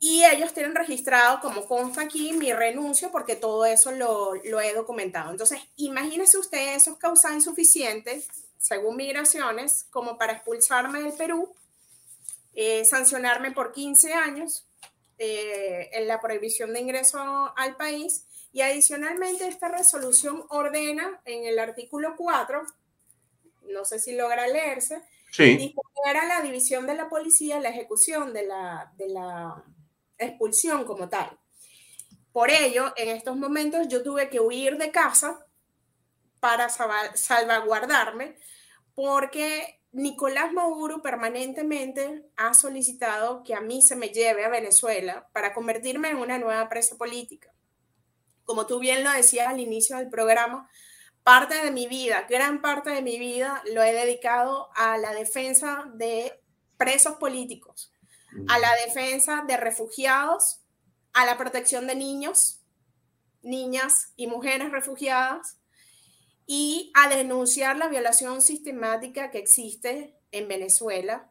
Y 0.00 0.24
ellos 0.24 0.52
tienen 0.52 0.74
registrado, 0.74 1.40
como 1.40 1.66
consta 1.66 2.02
aquí, 2.02 2.32
mi 2.32 2.52
renuncio 2.52 3.10
porque 3.10 3.36
todo 3.36 3.64
eso 3.64 3.90
lo, 3.90 4.34
he 4.34 4.74
documentado. 4.74 5.30
Entonces, 5.30 5.60
imagínense 5.76 6.36
ustedes 6.36 6.82
esos 6.82 6.98
causales 6.98 7.38
insuficientes, 7.38 8.28
según 8.58 8.96
migraciones, 8.96 9.86
como 9.90 10.18
para 10.18 10.34
expulsarme 10.34 11.00
del 11.00 11.14
Perú, 11.14 11.54
eh, 12.54 12.84
sancionarme 12.84 13.52
por 13.52 13.72
15 13.72 14.12
años 14.12 14.66
eh, 15.18 15.88
en 15.92 16.06
la 16.06 16.20
prohibición 16.20 16.72
de 16.72 16.80
ingreso 16.80 17.18
al 17.56 17.76
país. 17.76 18.26
Y 18.52 18.60
adicionalmente, 18.60 19.48
esta 19.48 19.68
resolución 19.68 20.44
ordena 20.48 21.20
en 21.24 21.44
el 21.46 21.58
artículo 21.58 22.14
4 22.16 22.66
no 23.72 23.84
sé 23.84 23.98
si 23.98 24.14
logra 24.14 24.46
leerse, 24.46 25.02
sí. 25.30 25.74
era 26.08 26.26
la 26.26 26.42
división 26.42 26.86
de 26.86 26.94
la 26.94 27.08
policía 27.08 27.60
la 27.60 27.70
ejecución 27.70 28.32
de 28.32 28.46
la, 28.46 28.92
de 28.96 29.08
la 29.08 29.64
expulsión 30.24 30.84
como 30.84 31.08
tal. 31.08 31.38
Por 32.32 32.50
ello, 32.50 32.92
en 32.96 33.10
estos 33.10 33.36
momentos 33.36 33.86
yo 33.88 34.02
tuve 34.02 34.28
que 34.28 34.40
huir 34.40 34.76
de 34.76 34.90
casa 34.90 35.46
para 36.40 36.68
salvaguardarme 36.68 38.36
porque 38.94 39.80
Nicolás 39.92 40.52
Maduro 40.52 41.00
permanentemente 41.02 42.28
ha 42.36 42.52
solicitado 42.52 43.44
que 43.44 43.54
a 43.54 43.60
mí 43.60 43.80
se 43.80 43.94
me 43.94 44.08
lleve 44.08 44.44
a 44.44 44.48
Venezuela 44.48 45.28
para 45.32 45.54
convertirme 45.54 46.10
en 46.10 46.16
una 46.16 46.38
nueva 46.38 46.68
presa 46.68 46.96
política. 46.98 47.52
Como 48.44 48.66
tú 48.66 48.80
bien 48.80 49.04
lo 49.04 49.12
decías 49.12 49.46
al 49.46 49.60
inicio 49.60 49.96
del 49.96 50.10
programa, 50.10 50.68
parte 51.22 51.54
de 51.54 51.70
mi 51.70 51.86
vida, 51.86 52.26
gran 52.28 52.60
parte 52.60 52.90
de 52.90 53.02
mi 53.02 53.18
vida 53.18 53.62
lo 53.72 53.82
he 53.82 53.92
dedicado 53.92 54.68
a 54.74 54.98
la 54.98 55.14
defensa 55.14 55.84
de 55.94 56.40
presos 56.76 57.14
políticos, 57.14 57.93
a 58.48 58.58
la 58.58 58.74
defensa 58.86 59.44
de 59.46 59.56
refugiados, 59.56 60.60
a 61.12 61.24
la 61.26 61.36
protección 61.36 61.86
de 61.86 61.94
niños, 61.94 62.60
niñas 63.42 64.12
y 64.16 64.26
mujeres 64.26 64.72
refugiadas 64.72 65.58
y 66.46 66.90
a 66.94 67.08
denunciar 67.08 67.76
la 67.76 67.88
violación 67.88 68.42
sistemática 68.42 69.30
que 69.30 69.38
existe 69.38 70.16
en 70.32 70.48
Venezuela 70.48 71.30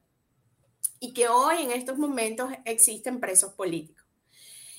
y 1.00 1.13
que 1.13 1.27
hoy 1.27 1.62
en 1.62 1.72
estos 1.72 1.98
momentos 1.98 2.51
existen 2.65 3.19
presos 3.19 3.53
políticos. 3.53 4.05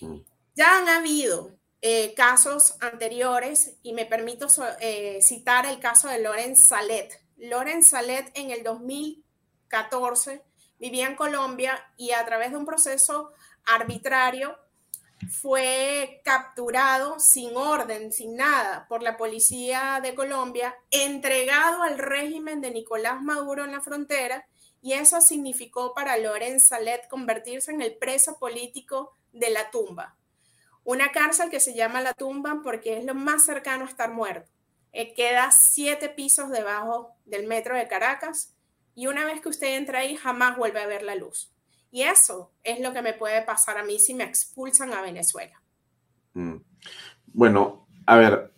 Mm. 0.00 0.20
Ya 0.56 0.78
han 0.78 0.88
habido 0.88 1.56
eh, 1.82 2.14
casos 2.14 2.76
anteriores 2.80 3.76
y 3.82 3.92
me 3.92 4.06
permito 4.06 4.46
eh, 4.80 5.18
citar 5.20 5.66
el 5.66 5.80
caso 5.80 6.08
de 6.08 6.20
Loren 6.20 6.56
Salet. 6.56 7.20
Loren 7.36 7.82
Salet 7.82 8.30
en 8.34 8.50
el 8.50 8.62
2014 8.62 10.42
vivía 10.84 11.06
en 11.06 11.16
Colombia 11.16 11.82
y 11.96 12.10
a 12.10 12.22
través 12.26 12.50
de 12.50 12.58
un 12.58 12.66
proceso 12.66 13.32
arbitrario 13.64 14.58
fue 15.30 16.20
capturado 16.22 17.18
sin 17.18 17.56
orden, 17.56 18.12
sin 18.12 18.36
nada, 18.36 18.86
por 18.86 19.02
la 19.02 19.16
policía 19.16 20.00
de 20.02 20.14
Colombia, 20.14 20.76
entregado 20.90 21.82
al 21.82 21.96
régimen 21.96 22.60
de 22.60 22.70
Nicolás 22.70 23.22
Maduro 23.22 23.64
en 23.64 23.72
la 23.72 23.80
frontera, 23.80 24.46
y 24.82 24.92
eso 24.92 25.22
significó 25.22 25.94
para 25.94 26.18
Lorenz 26.18 26.68
Salet 26.68 27.08
convertirse 27.08 27.70
en 27.70 27.80
el 27.80 27.96
preso 27.96 28.38
político 28.38 29.14
de 29.32 29.48
la 29.48 29.70
tumba. 29.70 30.16
Una 30.84 31.12
cárcel 31.12 31.48
que 31.48 31.60
se 31.60 31.72
llama 31.72 32.02
la 32.02 32.12
tumba 32.12 32.60
porque 32.62 32.98
es 32.98 33.06
lo 33.06 33.14
más 33.14 33.46
cercano 33.46 33.86
a 33.86 33.88
estar 33.88 34.12
muerto. 34.12 34.50
Eh, 34.92 35.14
queda 35.14 35.50
siete 35.50 36.10
pisos 36.10 36.50
debajo 36.50 37.16
del 37.24 37.46
metro 37.46 37.74
de 37.74 37.88
Caracas 37.88 38.53
y 38.94 39.06
una 39.06 39.24
vez 39.24 39.40
que 39.40 39.48
usted 39.48 39.76
entra 39.76 40.00
ahí 40.00 40.16
jamás 40.16 40.56
vuelve 40.56 40.80
a 40.80 40.86
ver 40.86 41.02
la 41.02 41.14
luz. 41.14 41.50
Y 41.90 42.02
eso 42.02 42.52
es 42.62 42.80
lo 42.80 42.92
que 42.92 43.02
me 43.02 43.12
puede 43.12 43.42
pasar 43.42 43.78
a 43.78 43.84
mí 43.84 43.98
si 43.98 44.14
me 44.14 44.24
expulsan 44.24 44.92
a 44.92 45.02
Venezuela. 45.02 45.62
Mm. 46.32 46.56
Bueno, 47.26 47.86
a 48.06 48.16
ver, 48.16 48.52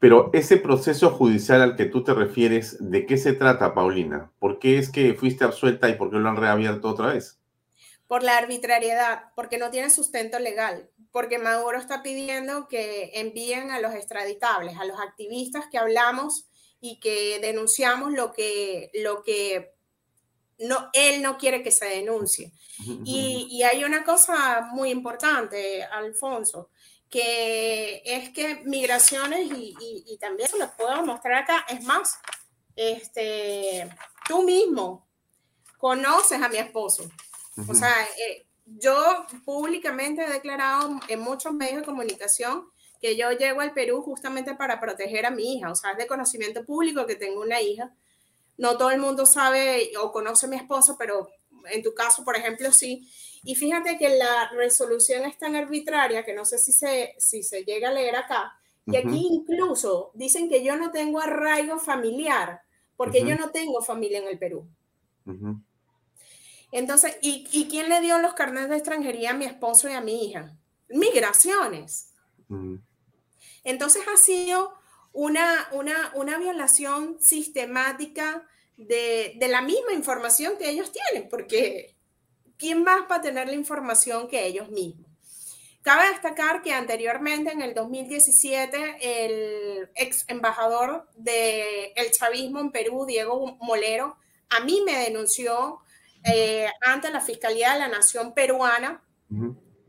pero 0.00 0.30
ese 0.32 0.56
proceso 0.56 1.10
judicial 1.10 1.60
al 1.60 1.76
que 1.76 1.84
tú 1.84 2.02
te 2.02 2.14
refieres, 2.14 2.78
¿de 2.80 3.04
qué 3.04 3.18
se 3.18 3.34
trata, 3.34 3.74
Paulina? 3.74 4.32
¿Por 4.38 4.58
qué 4.58 4.78
es 4.78 4.90
que 4.90 5.14
fuiste 5.14 5.44
absuelta 5.44 5.90
y 5.90 5.94
por 5.94 6.10
qué 6.10 6.16
lo 6.16 6.28
han 6.28 6.36
reabierto 6.36 6.88
otra 6.88 7.12
vez? 7.12 7.38
Por 8.06 8.22
la 8.22 8.38
arbitrariedad, 8.38 9.24
porque 9.36 9.58
no 9.58 9.70
tiene 9.70 9.90
sustento 9.90 10.38
legal, 10.38 10.88
porque 11.12 11.38
Maduro 11.38 11.78
está 11.78 12.02
pidiendo 12.02 12.66
que 12.66 13.10
envíen 13.14 13.70
a 13.70 13.80
los 13.80 13.94
extraditables, 13.94 14.78
a 14.78 14.86
los 14.86 14.98
activistas 14.98 15.66
que 15.70 15.78
hablamos 15.78 16.49
y 16.80 16.98
que 16.98 17.38
denunciamos 17.40 18.12
lo 18.12 18.32
que, 18.32 18.90
lo 18.94 19.22
que 19.22 19.74
no, 20.58 20.90
él 20.92 21.22
no 21.22 21.38
quiere 21.38 21.62
que 21.62 21.70
se 21.70 21.86
denuncie. 21.86 22.52
Y, 23.04 23.62
hay 23.62 23.84
una 23.84 24.04
cosa 24.04 24.68
muy 24.72 24.90
importante, 24.90 25.84
Alfonso, 25.84 26.70
que 27.10 28.02
es 28.04 28.30
que 28.30 28.62
migraciones, 28.64 29.50
y, 29.52 30.16
también 30.18 30.48
se 30.48 30.58
los 30.58 30.70
puedo 30.70 31.04
mostrar 31.04 31.42
acá, 31.42 31.66
es 31.68 31.82
más, 31.84 32.18
este, 32.76 33.88
tú 34.26 34.42
mismo 34.42 35.06
conoces 35.76 36.40
a 36.40 36.48
mi 36.48 36.56
esposo. 36.56 37.10
O 37.68 37.74
sea, 37.74 37.94
eh, 38.16 38.46
yo 38.64 39.26
públicamente 39.44 40.24
he 40.24 40.30
declarado 40.30 41.00
en 41.08 41.20
muchos 41.20 41.52
medios 41.52 41.80
de 41.80 41.86
comunicación 41.86 42.70
que 43.00 43.16
yo 43.16 43.30
llego 43.32 43.60
al 43.60 43.72
Perú 43.72 44.02
justamente 44.02 44.54
para 44.54 44.80
proteger 44.80 45.26
a 45.26 45.30
mi 45.30 45.54
hija. 45.54 45.70
O 45.70 45.74
sea, 45.74 45.92
es 45.92 45.98
de 45.98 46.06
conocimiento 46.06 46.64
público 46.64 47.06
que 47.06 47.16
tengo 47.16 47.40
una 47.40 47.60
hija 47.60 47.92
no 48.60 48.76
todo 48.76 48.90
el 48.90 49.00
mundo 49.00 49.24
sabe 49.24 49.90
o 49.98 50.12
conoce 50.12 50.44
a 50.44 50.48
mi 50.50 50.56
esposo, 50.56 50.96
pero 50.98 51.30
en 51.72 51.82
tu 51.82 51.94
caso, 51.94 52.24
por 52.24 52.36
ejemplo, 52.36 52.70
sí. 52.72 53.10
Y 53.42 53.54
fíjate 53.54 53.96
que 53.96 54.18
la 54.18 54.50
resolución 54.50 55.24
es 55.24 55.38
tan 55.38 55.56
arbitraria 55.56 56.26
que 56.26 56.34
no 56.34 56.44
sé 56.44 56.58
si 56.58 56.70
se, 56.72 57.14
si 57.16 57.42
se 57.42 57.64
llega 57.64 57.88
a 57.88 57.92
leer 57.92 58.16
acá, 58.16 58.52
y 58.84 58.96
aquí 58.96 59.26
incluso 59.30 60.10
dicen 60.14 60.48
que 60.48 60.62
yo 60.62 60.76
no 60.76 60.90
tengo 60.90 61.20
arraigo 61.20 61.78
familiar, 61.78 62.60
porque 62.98 63.24
yo 63.24 63.34
no 63.36 63.50
tengo 63.50 63.80
familia 63.80 64.18
en 64.18 64.28
el 64.28 64.38
Perú. 64.38 64.68
Entonces, 66.70 67.16
¿y, 67.22 67.48
¿y, 67.52 67.66
quién 67.68 67.88
le 67.88 68.00
dio 68.02 68.18
los 68.18 68.34
carnets 68.34 68.68
de 68.68 68.76
extranjería 68.76 69.30
a 69.30 69.34
mi 69.34 69.46
esposo 69.46 69.88
y 69.88 69.92
a 69.92 70.02
mi 70.02 70.26
hija? 70.26 70.54
Migraciones. 70.88 72.12
Entonces 73.64 74.02
ha 74.12 74.16
sido 74.16 74.74
una, 75.12 75.68
una, 75.72 76.12
una 76.14 76.38
violación 76.38 77.18
sistemática 77.20 78.46
de, 78.76 79.36
la 79.48 79.62
misma 79.62 79.92
información 79.92 80.56
que 80.58 80.70
ellos 80.70 80.92
tienen, 80.92 81.28
porque 81.28 81.96
¿quién 82.56 82.82
más 82.82 83.02
va 83.10 83.16
a 83.16 83.20
tener 83.20 83.46
la 83.48 83.54
información 83.54 84.28
que 84.28 84.46
ellos 84.46 84.70
mismos? 84.70 85.06
Cabe 85.82 86.10
destacar 86.10 86.60
que 86.62 86.72
anteriormente, 86.72 87.52
en 87.52 87.62
el 87.62 87.74
2017, 87.74 88.98
el 89.00 89.88
ex 89.94 90.26
embajador 90.28 91.08
del 91.14 91.92
el 91.96 92.10
chavismo 92.10 92.60
en 92.60 92.70
Perú, 92.70 93.06
Diego 93.06 93.56
Molero, 93.62 94.16
a 94.50 94.60
mí 94.60 94.82
me 94.84 94.98
denunció 94.98 95.80
eh, 96.24 96.68
ante 96.82 97.10
la 97.10 97.22
Fiscalía 97.22 97.72
de 97.72 97.78
la 97.78 97.88
Nación 97.88 98.34
Peruana 98.34 99.02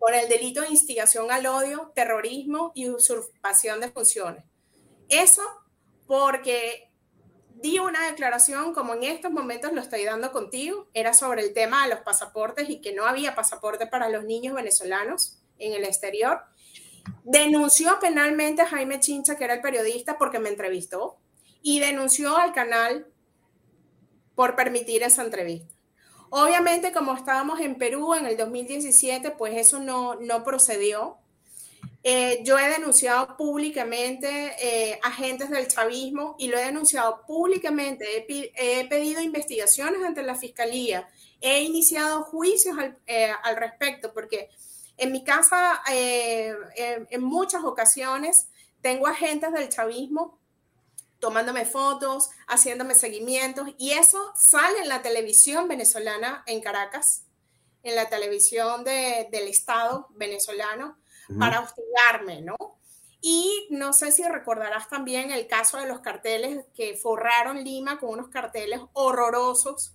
por 0.01 0.15
el 0.15 0.27
delito 0.27 0.61
de 0.61 0.69
instigación 0.69 1.29
al 1.31 1.45
odio, 1.45 1.91
terrorismo 1.93 2.71
y 2.73 2.89
usurpación 2.89 3.79
de 3.79 3.91
funciones. 3.91 4.43
Eso 5.09 5.43
porque 6.07 6.89
di 7.53 7.77
una 7.77 8.07
declaración 8.07 8.73
como 8.73 8.95
en 8.95 9.03
estos 9.03 9.31
momentos 9.31 9.71
lo 9.73 9.79
estoy 9.79 10.03
dando 10.03 10.31
contigo, 10.31 10.87
era 10.95 11.13
sobre 11.13 11.43
el 11.43 11.53
tema 11.53 11.83
de 11.83 11.93
los 11.93 11.99
pasaportes 11.99 12.67
y 12.67 12.81
que 12.81 12.95
no 12.95 13.05
había 13.05 13.35
pasaporte 13.35 13.85
para 13.85 14.09
los 14.09 14.23
niños 14.23 14.55
venezolanos 14.55 15.37
en 15.59 15.73
el 15.73 15.85
exterior. 15.85 16.41
Denunció 17.23 17.99
penalmente 17.99 18.63
a 18.63 18.67
Jaime 18.67 18.99
Chincha, 18.99 19.35
que 19.35 19.43
era 19.43 19.53
el 19.53 19.61
periodista, 19.61 20.17
porque 20.17 20.39
me 20.39 20.49
entrevistó, 20.49 21.19
y 21.61 21.79
denunció 21.79 22.37
al 22.37 22.53
canal 22.53 23.05
por 24.33 24.55
permitir 24.55 25.03
esa 25.03 25.21
entrevista. 25.21 25.75
Obviamente, 26.33 26.93
como 26.93 27.13
estábamos 27.13 27.59
en 27.59 27.75
Perú 27.75 28.13
en 28.13 28.25
el 28.25 28.37
2017, 28.37 29.31
pues 29.31 29.53
eso 29.57 29.79
no, 29.79 30.15
no 30.15 30.45
procedió. 30.45 31.17
Eh, 32.03 32.39
yo 32.45 32.57
he 32.57 32.69
denunciado 32.69 33.35
públicamente 33.35 34.55
eh, 34.61 34.97
agentes 35.03 35.49
del 35.49 35.67
chavismo 35.67 36.37
y 36.39 36.47
lo 36.47 36.57
he 36.57 36.63
denunciado 36.63 37.25
públicamente. 37.27 38.25
He, 38.29 38.87
pedido 38.87 39.21
investigaciones 39.21 40.01
ante 40.03 40.23
la 40.23 40.35
fiscalía. 40.35 41.05
He 41.41 41.63
iniciado 41.63 42.23
juicios 42.23 42.77
al, 42.77 42.97
eh, 43.07 43.33
respecto 43.57 44.13
porque 44.13 44.49
en 44.95 45.11
mi 45.11 45.25
casa 45.25 45.81
en 45.87 47.23
muchas 47.23 47.65
ocasiones 47.65 48.47
tengo 48.81 49.05
agentes 49.07 49.51
del 49.51 49.67
chavismo 49.67 50.39
tomándome 51.21 51.65
fotos, 51.65 52.31
haciéndome 52.47 52.95
seguimientos 52.95 53.69
y 53.77 53.91
eso 53.91 54.33
sale 54.35 54.79
en 54.79 54.89
la 54.89 55.01
televisión 55.01 55.69
venezolana 55.69 56.43
en 56.47 56.61
Caracas, 56.61 57.23
en 57.83 57.95
la 57.95 58.09
televisión 58.09 58.83
del 58.83 59.47
Estado 59.47 60.07
venezolano 60.11 60.97
para 61.39 61.61
hostigarme, 61.61 62.41
¿no? 62.41 62.55
Y 63.21 63.67
no 63.69 63.93
sé 63.93 64.11
si 64.11 64.23
recordarás 64.23 64.89
también 64.89 65.31
el 65.31 65.47
caso 65.47 65.77
de 65.77 65.87
los 65.87 65.99
carteles 65.99 66.65
que 66.75 66.97
forraron 66.97 67.63
Lima 67.63 67.99
con 67.99 68.09
unos 68.09 68.29
carteles 68.29 68.81
horrorosos 68.93 69.93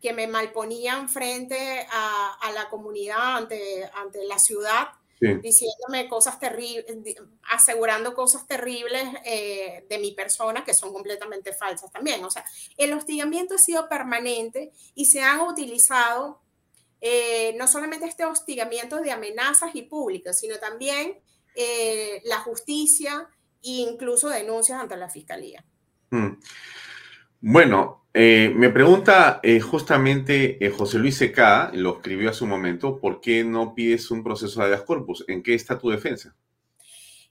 que 0.00 0.12
me 0.12 0.28
malponían 0.28 1.08
frente 1.08 1.86
a, 1.90 2.50
la 2.54 2.68
comunidad, 2.70 3.36
ante, 3.36 3.90
ante 3.94 4.24
la 4.26 4.38
ciudad, 4.38 4.88
diciéndome 5.20 6.08
cosas 6.08 6.38
terribles, 6.38 6.84
asegurando 7.50 8.14
cosas 8.14 8.46
terribles 8.46 9.04
eh, 9.24 9.84
de 9.88 9.98
mi 9.98 10.12
persona 10.12 10.64
que 10.64 10.74
son 10.74 10.92
completamente 10.92 11.52
falsas 11.52 11.90
también. 11.90 12.24
O 12.24 12.30
sea, 12.30 12.44
el 12.76 12.92
hostigamiento 12.92 13.54
ha 13.54 13.58
sido 13.58 13.88
permanente 13.88 14.70
y 14.94 15.06
se 15.06 15.22
han 15.22 15.40
utilizado 15.40 16.40
eh, 17.00 17.54
no 17.58 17.68
solamente 17.68 18.06
este 18.06 18.24
hostigamiento 18.24 19.00
de 19.00 19.12
amenazas 19.12 19.74
y 19.74 19.82
públicas, 19.82 20.38
sino 20.38 20.56
también 20.58 21.18
eh, 21.54 22.20
la 22.24 22.38
justicia 22.38 23.28
e 23.62 23.70
incluso 23.70 24.28
denuncias 24.28 24.80
ante 24.80 24.96
la 24.96 25.08
fiscalía. 25.08 25.64
Hmm. 26.10 26.40
Bueno, 27.40 28.07
eh, 28.18 28.52
me 28.54 28.70
pregunta 28.70 29.40
justamente 29.62 30.58
José 30.76 30.98
Luis 30.98 31.16
Seca, 31.16 31.70
lo 31.72 31.96
escribió 31.96 32.30
a 32.30 32.34
su 32.34 32.46
momento, 32.46 32.98
¿por 32.98 33.20
qué 33.20 33.44
no 33.44 33.74
pides 33.74 34.10
un 34.10 34.24
proceso 34.24 34.60
de 34.60 34.66
habeas 34.66 34.82
corpus? 34.82 35.24
¿En 35.28 35.42
qué 35.42 35.54
está 35.54 35.78
tu 35.78 35.90
defensa? 35.90 36.34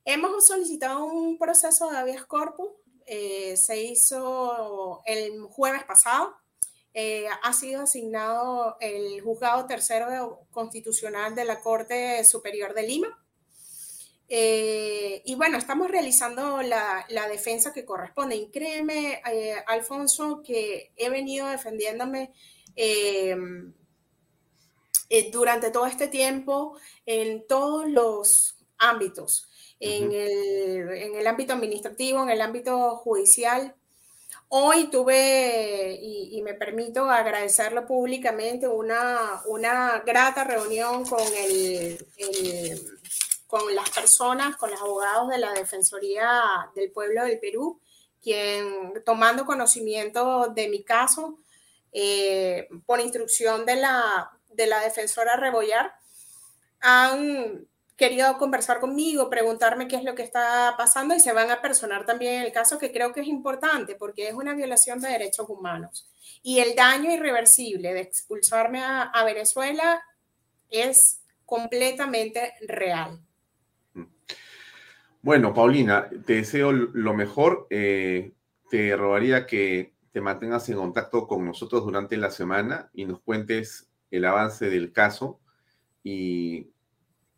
Hemos 0.05 0.47
solicitado 0.47 1.05
un 1.05 1.37
proceso 1.37 1.91
de 1.91 1.97
habeas 1.97 2.25
corpus, 2.25 2.69
se 3.05 3.83
hizo 3.83 5.01
el 5.05 5.41
jueves 5.41 5.83
pasado, 5.83 6.35
eh, 6.99 7.27
ha 7.43 7.53
sido 7.53 7.83
asignado 7.83 8.75
el 8.79 9.21
juzgado 9.21 9.67
tercero 9.67 10.47
constitucional 10.49 11.35
de 11.35 11.45
la 11.45 11.59
Corte 11.59 12.23
Superior 12.23 12.73
de 12.73 12.87
Lima. 12.87 13.23
Eh, 14.29 15.21
y 15.25 15.35
bueno, 15.35 15.57
estamos 15.57 15.89
realizando 15.89 16.61
la, 16.61 17.05
defensa 17.29 17.73
que 17.73 17.85
corresponde. 17.85 18.35
Y 18.35 18.49
créeme, 18.49 19.21
eh, 19.31 19.55
Alfonso, 19.67 20.41
que 20.45 20.91
he 20.95 21.09
venido 21.09 21.47
defendiéndome 21.47 22.31
durante 25.31 25.71
todo 25.71 25.87
este 25.87 26.07
tiempo 26.07 26.77
en 27.05 27.47
todos 27.47 27.89
los 27.89 28.57
ámbitos, 28.77 29.49
en, 29.79 30.11
el, 30.11 30.89
en 30.93 31.15
el 31.15 31.27
ámbito 31.27 31.53
administrativo, 31.53 32.21
en 32.23 32.29
el 32.29 32.41
ámbito 32.41 32.97
judicial, 32.97 33.75
Hoy 34.49 34.89
tuve, 34.89 35.99
y, 36.01 36.41
me 36.41 36.53
permito 36.53 37.09
agradecerlo 37.09 37.85
públicamente, 37.85 38.65
una, 38.65 39.41
una 39.45 39.99
grata 40.05 40.45
reunión 40.45 41.05
con, 41.05 41.19
el, 41.37 41.97
con 43.47 43.73
las 43.73 43.89
personas, 43.89 44.57
con 44.57 44.69
los 44.71 44.81
abogados 44.81 45.29
de 45.29 45.37
la 45.37 45.53
Defensoría 45.53 46.69
del 46.75 46.91
Pueblo 46.91 47.23
del 47.23 47.39
Perú, 47.39 47.79
quien 48.21 48.93
tomando 49.05 49.45
conocimiento 49.45 50.47
de 50.49 50.67
mi 50.69 50.83
caso, 50.83 51.39
eh, 51.91 52.67
por 52.85 52.99
instrucción 52.99 53.65
de 53.65 53.77
la, 53.77 54.31
de 54.49 54.67
la 54.67 54.79
defensora 54.81 55.37
Rebollar, 55.37 55.95
han 56.79 57.67
querido 57.97 58.37
conversar 58.37 58.79
conmigo, 58.79 59.29
preguntarme 59.29 59.87
qué 59.87 59.95
es 59.95 60.03
lo 60.03 60.13
que 60.13 60.21
está 60.21 60.75
pasando 60.77 61.15
y 61.15 61.19
se 61.19 61.33
van 61.33 61.49
a 61.49 61.61
personar 61.61 62.05
también 62.05 62.35
en 62.35 62.41
el 62.43 62.51
caso 62.51 62.77
que 62.77 62.91
creo 62.91 63.11
que 63.11 63.21
es 63.21 63.27
importante 63.27 63.95
porque 63.95 64.27
es 64.27 64.35
una 64.35 64.53
violación 64.53 65.01
de 65.01 65.09
derechos 65.09 65.49
humanos. 65.49 66.07
Y 66.43 66.59
el 66.59 66.75
daño 66.75 67.11
irreversible 67.11 67.93
de 67.93 68.01
expulsarme 68.01 68.81
a, 68.83 69.23
Venezuela 69.25 70.03
es 70.69 71.21
completamente 71.45 72.53
real. 72.67 73.19
Bueno, 75.21 75.53
Paulina, 75.53 76.09
te 76.25 76.35
deseo 76.35 76.71
lo 76.71 77.13
mejor. 77.13 77.67
Eh, 77.69 78.33
te 78.69 78.95
rogaría 78.95 79.45
que 79.45 79.93
te 80.11 80.21
mantengas 80.21 80.69
en 80.69 80.77
contacto 80.77 81.27
con 81.27 81.45
nosotros 81.45 81.83
durante 81.83 82.17
la 82.17 82.31
semana 82.31 82.89
y 82.93 83.05
nos 83.05 83.21
cuentes 83.21 83.89
el 84.11 84.25
avance 84.25 84.69
del 84.69 84.91
caso 84.91 85.39
y 86.03 86.71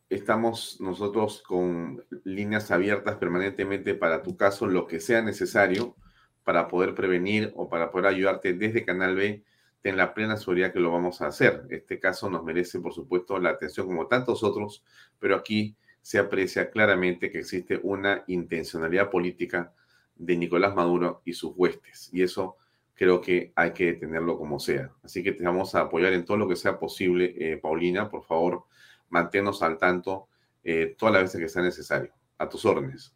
estamos 0.10 0.80
nosotros 0.80 1.42
con 1.42 2.04
líneas 2.24 2.72
abiertas 2.72 3.18
permanentemente 3.18 3.96
para 3.96 4.24
tu 4.24 4.38
caso, 4.38 4.68
lo 4.68 4.88
que 4.88 5.00
sea 5.00 5.22
necesario 5.22 5.96
para 6.44 6.68
poder 6.68 6.96
prevenir 6.96 7.54
o 7.56 7.70
para 7.70 7.92
poder 7.92 8.08
ayudarte 8.08 8.54
desde 8.54 8.86
Canal 8.86 9.16
B, 9.16 9.44
ten 9.82 9.98
la 9.98 10.14
plena 10.14 10.38
seguridad 10.38 10.74
que 10.74 10.80
lo 10.80 10.92
vamos 10.92 11.22
a 11.22 11.28
hacer. 11.28 11.66
Este 11.70 12.00
caso 12.00 12.30
nos 12.30 12.44
merece, 12.44 12.80
por 12.80 12.94
supuesto, 12.94 13.40
la 13.40 13.52
atención 13.52 13.88
como 13.88 14.08
tantos 14.08 14.44
otros, 14.44 14.84
pero 15.20 15.36
aquí 15.36 15.76
se 16.02 16.20
aprecia 16.20 16.70
claramente 16.70 17.32
que 17.32 17.40
existe 17.40 17.80
una 17.84 18.24
intencionalidad 18.28 19.10
política 19.10 19.74
de 20.16 20.38
Nicolás 20.38 20.76
Maduro 20.76 21.22
y 21.26 21.34
sus 21.34 21.54
huestes, 21.56 22.10
y 22.14 22.24
eso 22.24 22.58
creo 22.94 23.22
que 23.22 23.54
hay 23.56 23.72
que 23.72 23.86
detenerlo 23.86 24.38
como 24.38 24.60
sea. 24.60 24.92
Así 25.04 25.24
que 25.24 25.32
te 25.32 25.44
vamos 25.44 25.76
a 25.76 25.82
apoyar 25.82 26.14
en 26.14 26.26
todo 26.26 26.38
lo 26.38 26.48
que 26.48 26.56
sea 26.56 26.78
posible, 26.78 27.34
eh, 27.38 27.58
Paulina, 27.58 28.10
por 28.10 28.24
favor 28.24 28.66
manténnos 29.10 29.62
al 29.62 29.78
tanto 29.78 30.30
eh, 30.64 30.96
todas 30.98 31.14
las 31.14 31.24
veces 31.24 31.42
que 31.42 31.50
sea 31.50 31.62
necesario. 31.62 32.14
A 32.38 32.48
tus 32.48 32.64
órdenes. 32.64 33.14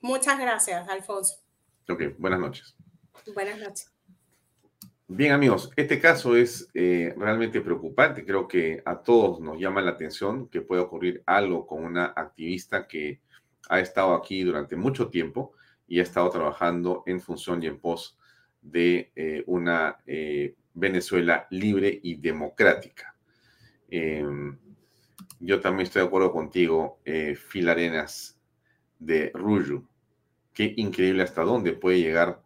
Muchas 0.00 0.40
gracias, 0.40 0.88
Alfonso. 0.88 1.36
Ok, 1.88 2.02
buenas 2.18 2.40
noches. 2.40 2.76
Buenas 3.32 3.58
noches. 3.60 3.95
Bien, 5.08 5.32
amigos, 5.32 5.70
este 5.76 6.00
caso 6.00 6.36
es 6.36 6.68
eh, 6.74 7.14
realmente 7.16 7.60
preocupante. 7.60 8.24
Creo 8.24 8.48
que 8.48 8.82
a 8.84 9.02
todos 9.02 9.40
nos 9.40 9.58
llama 9.58 9.80
la 9.80 9.92
atención 9.92 10.48
que 10.48 10.62
pueda 10.62 10.82
ocurrir 10.82 11.22
algo 11.26 11.66
con 11.66 11.84
una 11.84 12.06
activista 12.06 12.88
que 12.88 13.20
ha 13.68 13.80
estado 13.80 14.14
aquí 14.14 14.42
durante 14.42 14.74
mucho 14.74 15.08
tiempo 15.08 15.52
y 15.86 16.00
ha 16.00 16.02
estado 16.02 16.28
trabajando 16.30 17.04
en 17.06 17.20
función 17.20 17.62
y 17.62 17.66
en 17.66 17.78
pos 17.78 18.18
de 18.60 19.12
eh, 19.14 19.44
una 19.46 19.96
Venezuela 20.76 21.46
libre 21.50 21.98
y 22.02 22.16
democrática. 22.16 23.16
Em, 23.88 24.58
yo 25.40 25.60
también 25.60 25.86
estoy 25.86 26.02
de 26.02 26.08
acuerdo 26.08 26.32
contigo, 26.32 27.00
eh, 27.04 27.34
Phil 27.50 27.68
Arenas 27.68 28.38
de 28.98 29.30
Ruyu. 29.34 29.86
Qué 30.52 30.74
increíble 30.76 31.22
hasta 31.22 31.42
dónde 31.42 31.72
puede 31.72 32.00
llegar 32.00 32.42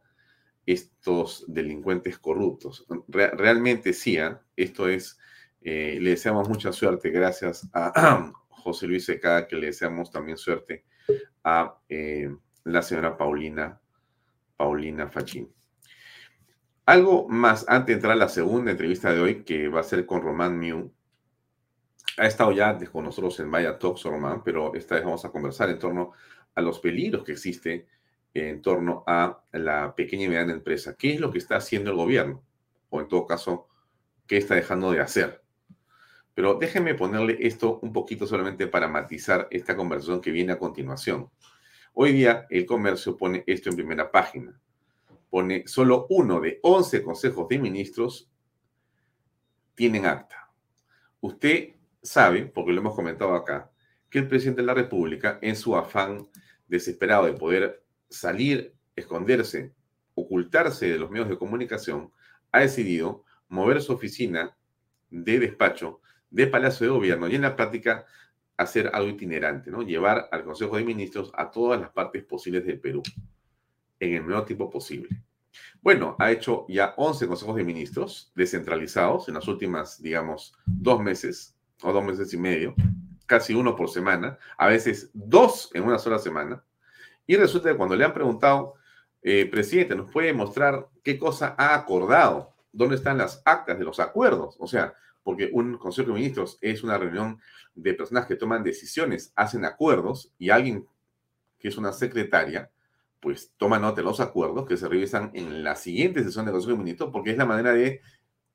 estos 0.67 1.45
delincuentes 1.49 2.19
corruptos. 2.19 2.87
realmente 3.09 3.93
sí, 3.93 4.17
¿eh? 4.19 4.37
esto 4.57 4.89
es, 4.89 5.19
eh, 5.63 5.99
le 6.01 6.11
deseamos 6.11 6.49
mucha 6.49 6.73
suerte, 6.73 7.11
gracias 7.11 7.69
a 7.73 8.33
José 8.49 8.87
Luis 8.87 9.05
Secada, 9.05 9.47
que 9.47 9.57
le 9.57 9.67
deseamos 9.67 10.11
también 10.11 10.37
suerte 10.37 10.85
a 11.43 11.79
eh, 11.89 12.35
la 12.65 12.83
señora 12.83 13.17
Paulina, 13.17 13.81
Paulina 14.57 15.09
Fachín. 15.09 15.53
Algo 16.87 17.29
más 17.29 17.65
antes 17.69 17.87
de 17.87 17.93
entrar 17.95 18.13
a 18.13 18.17
la 18.17 18.29
segunda 18.29 18.71
entrevista 18.71 19.13
de 19.13 19.21
hoy, 19.21 19.45
que 19.45 19.69
va 19.69 19.81
a 19.81 19.85
ser 19.85 20.07
con 20.07 20.23
Román 20.23 20.59
Mew, 20.59 20.93
ha 22.17 22.27
estado 22.27 22.53
ya 22.53 22.79
con 22.91 23.05
nosotros 23.05 23.39
en 23.41 23.51
Vaya 23.51 23.79
Talks, 23.79 24.03
Román, 24.05 24.43
pero 24.45 24.75
esta 24.75 24.97
vez 24.97 25.05
vamos 25.05 25.25
a 25.25 25.31
conversar 25.31 25.71
en 25.71 25.79
torno 25.79 26.13
a 26.55 26.61
los 26.61 26.81
peligros 26.81 27.25
que 27.25 27.33
existen 27.33 27.87
en 28.35 28.63
torno 28.63 29.05
a 29.07 29.43
la 29.53 29.95
pequeña 29.95 30.25
y 30.25 30.29
mediana 30.29 30.53
empresa. 30.53 30.95
¿Qué 30.97 31.15
es 31.15 31.21
lo 31.21 31.33
que 31.33 31.39
está 31.39 31.57
haciendo 31.57 31.91
el 31.91 31.97
gobierno? 31.97 32.45
O 32.89 33.01
en 33.01 33.09
todo 33.09 33.27
caso, 33.27 33.69
¿qué 34.27 34.37
está 34.37 34.55
dejando 34.55 34.93
de 34.93 35.01
hacer? 35.01 35.43
Pero 36.35 36.55
déjenme 36.55 36.95
ponerle 36.95 37.37
esto 37.41 37.81
un 37.83 37.93
poquito 37.93 38.27
solamente 38.27 38.67
para 38.67 38.89
matizar 38.89 39.49
esta 39.51 39.77
conversación 39.77 40.21
que 40.21 40.31
viene 40.31 40.53
a 40.53 40.59
continuación. 40.59 41.31
Hoy 41.93 42.13
día 42.13 42.47
el 42.51 42.67
comercio 42.67 43.17
pone 43.17 43.43
esto 43.47 43.69
en 43.69 43.77
primera 43.77 44.11
página. 44.11 44.59
Pone 45.29 45.65
solo 45.67 46.07
uno 46.09 46.41
de 46.41 46.61
11 46.63 47.03
consejos 47.03 47.49
de 47.49 47.59
ministros 47.59 48.31
tienen 49.75 50.07
acta. 50.07 50.51
Usted 51.21 51.75
sabe, 52.03 52.47
porque 52.47 52.73
lo 52.73 52.81
hemos 52.81 52.95
comentado 52.95 53.35
acá, 53.35 53.71
que 54.09 54.19
el 54.19 54.29
presidente 54.29 54.63
de 54.63 54.67
la 54.67 54.75
República, 54.75 55.39
en 55.43 55.57
su 55.57 55.77
afán 55.77 56.29
desesperado 56.67 57.27
de 57.27 57.33
poder 57.33 57.83
salir, 58.11 58.75
esconderse, 58.97 59.73
ocultarse 60.15 60.89
de 60.89 60.99
los 60.99 61.11
medios 61.11 61.29
de 61.29 61.39
comunicación, 61.39 62.13
ha 62.53 62.61
decidido 62.61 63.25
mover 63.49 63.81
su 63.81 63.93
oficina 63.93 64.57
de 65.11 65.39
despacho 65.39 66.01
de 66.31 66.47
Palacio 66.47 66.87
de 66.87 66.93
Gobierno 66.93 67.29
y 67.29 67.37
en 67.37 67.43
la 67.43 67.57
práctica 67.57 68.05
hacer 68.57 68.91
algo 68.93 69.09
itinerante, 69.09 69.71
¿no? 69.71 69.83
Llevar 69.83 70.29
al 70.31 70.45
Consejo 70.45 70.77
de 70.77 70.85
Ministros 70.85 71.33
a 71.35 71.51
todas 71.51 71.81
las 71.81 71.91
partes 71.91 72.23
posibles 72.25 72.67
del 72.67 72.79
Perú, 72.79 73.03
en 73.99 74.15
el 74.15 74.23
menor 74.23 74.45
tiempo 74.45 74.69
posible. 74.69 75.09
Bueno, 75.81 76.15
ha 76.19 76.31
hecho 76.31 76.67
ya 76.69 76.95
11 76.97 77.27
consejos 77.27 77.57
de 77.57 77.65
ministros 77.65 78.33
descentralizados 78.35 79.29
en 79.29 79.35
las 79.35 79.49
últimas, 79.49 80.01
digamos, 80.01 80.55
dos 80.67 81.03
meses, 81.03 81.57
o 81.83 81.93
dos 81.93 82.05
meses 82.05 82.33
y 82.35 82.37
medio, 82.37 82.75
casi 83.27 83.55
uno 83.55 83.75
por 83.75 83.89
semana, 83.89 84.39
a 84.59 84.69
veces 84.69 85.11
dos 85.15 85.71
en 85.73 85.85
una 85.85 85.99
sola 85.99 86.19
semana. 86.19 86.63
Y 87.31 87.37
resulta 87.37 87.71
que 87.71 87.77
cuando 87.77 87.95
le 87.95 88.05
han 88.05 88.13
preguntado, 88.13 88.75
eh, 89.23 89.47
presidente, 89.47 89.95
¿nos 89.95 90.11
puede 90.11 90.33
mostrar 90.33 90.89
qué 91.05 91.17
cosa 91.17 91.55
ha 91.57 91.77
acordado? 91.77 92.57
¿Dónde 92.73 92.97
están 92.97 93.19
las 93.19 93.41
actas 93.45 93.79
de 93.79 93.85
los 93.85 94.01
acuerdos? 94.01 94.57
O 94.59 94.67
sea, 94.67 94.95
porque 95.23 95.49
un 95.53 95.79
Consejo 95.79 96.09
de 96.09 96.15
Ministros 96.15 96.59
es 96.61 96.83
una 96.83 96.99
reunión 96.99 97.39
de 97.77 97.95
personas 97.95 98.27
que 98.27 98.35
toman 98.35 98.65
decisiones, 98.65 99.33
hacen 99.37 99.65
acuerdos 99.65 100.35
y 100.39 100.51
alguien 100.51 100.89
que 101.61 101.69
es 101.69 101.77
una 101.79 101.93
secretaria, 101.93 102.69
pues 103.21 103.53
toma 103.57 103.79
nota 103.79 104.01
de 104.01 104.07
los 104.07 104.19
acuerdos 104.19 104.67
que 104.67 104.77
se 104.77 104.89
revisan 104.89 105.31
en 105.33 105.63
la 105.63 105.77
siguiente 105.77 106.25
sesión 106.25 106.47
del 106.47 106.55
Consejo 106.55 106.73
de 106.73 106.83
Ministros, 106.83 107.11
porque 107.13 107.31
es 107.31 107.39
la 107.39 107.47
manera 107.47 107.73
de 107.73 108.01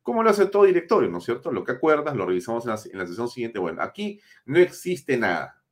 como 0.04 0.22
lo 0.22 0.32
hace 0.32 0.48
todo 0.48 0.66
directorio, 0.66 1.10
¿no 1.10 1.20
es 1.20 1.24
cierto? 1.24 1.50
Lo 1.50 1.64
que 1.64 1.72
acuerdas, 1.72 2.14
lo 2.14 2.26
revisamos 2.26 2.66
en 2.66 2.98
la, 2.98 3.08
sesión 3.08 3.30
siguiente. 3.30 3.58
Bueno, 3.58 3.82
aquí 3.82 4.20
no 4.46 4.60
existe 4.60 5.16
nada. 5.16 5.64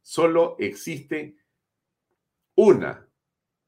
Solo 0.00 0.56
existe 0.58 1.36
una, 2.54 3.08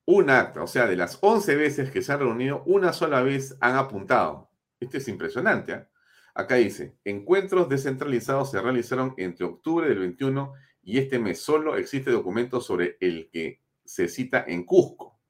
un 0.06 0.30
acta. 0.30 0.62
O 0.62 0.66
sea, 0.66 0.86
de 0.86 0.96
las 0.96 1.18
11 1.20 1.56
veces 1.56 1.90
que 1.90 2.02
se 2.02 2.12
han 2.12 2.20
reunido, 2.20 2.62
una 2.66 2.92
sola 2.92 3.22
vez 3.22 3.56
han 3.60 3.76
apuntado. 3.76 4.50
Esto 4.80 4.96
es 4.98 5.08
impresionante. 5.08 5.72
¿eh? 5.72 5.88
Acá 6.34 6.56
dice, 6.56 6.96
encuentros 7.04 7.68
descentralizados 7.68 8.50
se 8.50 8.60
realizaron 8.60 9.14
entre 9.16 9.46
octubre 9.46 9.88
del 9.88 9.98
21 9.98 10.52
y 10.82 10.98
este 10.98 11.18
mes. 11.18 11.40
Solo 11.40 11.76
existe 11.76 12.10
documento 12.10 12.60
sobre 12.60 12.96
el 13.00 13.28
que 13.30 13.62
se 13.84 14.08
cita 14.08 14.44
en 14.46 14.64
Cusco. 14.64 15.20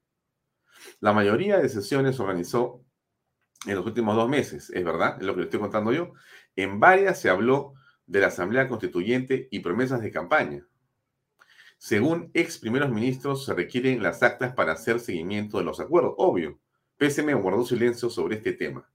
La 1.01 1.12
mayoría 1.12 1.59
de 1.59 1.69
sesiones 1.69 2.17
se 2.17 2.23
organizó 2.23 2.85
en 3.67 3.77
los 3.77 3.87
últimos 3.87 4.17
dos 4.17 4.29
meses, 4.29 4.71
es 4.71 4.85
verdad, 4.85 5.17
es 5.21 5.27
lo 5.27 5.35
que 5.35 5.41
le 5.41 5.45
estoy 5.45 5.61
contando 5.61 5.93
yo. 5.93 6.12
En 6.57 6.81
varias 6.81 7.21
se 7.21 7.29
habló 7.29 7.75
de 8.07 8.21
la 8.21 8.27
Asamblea 8.29 8.69
Constituyente 8.69 9.49
y 9.51 9.61
promesas 9.61 10.01
de 10.01 10.11
campaña. 10.11 10.67
Según 11.83 12.31
ex 12.33 12.59
primeros 12.59 12.92
ministros, 12.92 13.45
se 13.45 13.55
requieren 13.55 14.05
las 14.05 14.23
actas 14.23 14.55
para 14.55 14.71
hacer 14.71 15.01
seguimiento 15.01 15.59
de 15.59 15.64
los 15.64 15.81
acuerdos. 15.81 16.14
Obvio, 16.16 16.61
PSM 16.97 17.33
guardó 17.42 17.64
silencio 17.64 18.09
sobre 18.09 18.37
este 18.37 18.53
tema. 18.53 18.88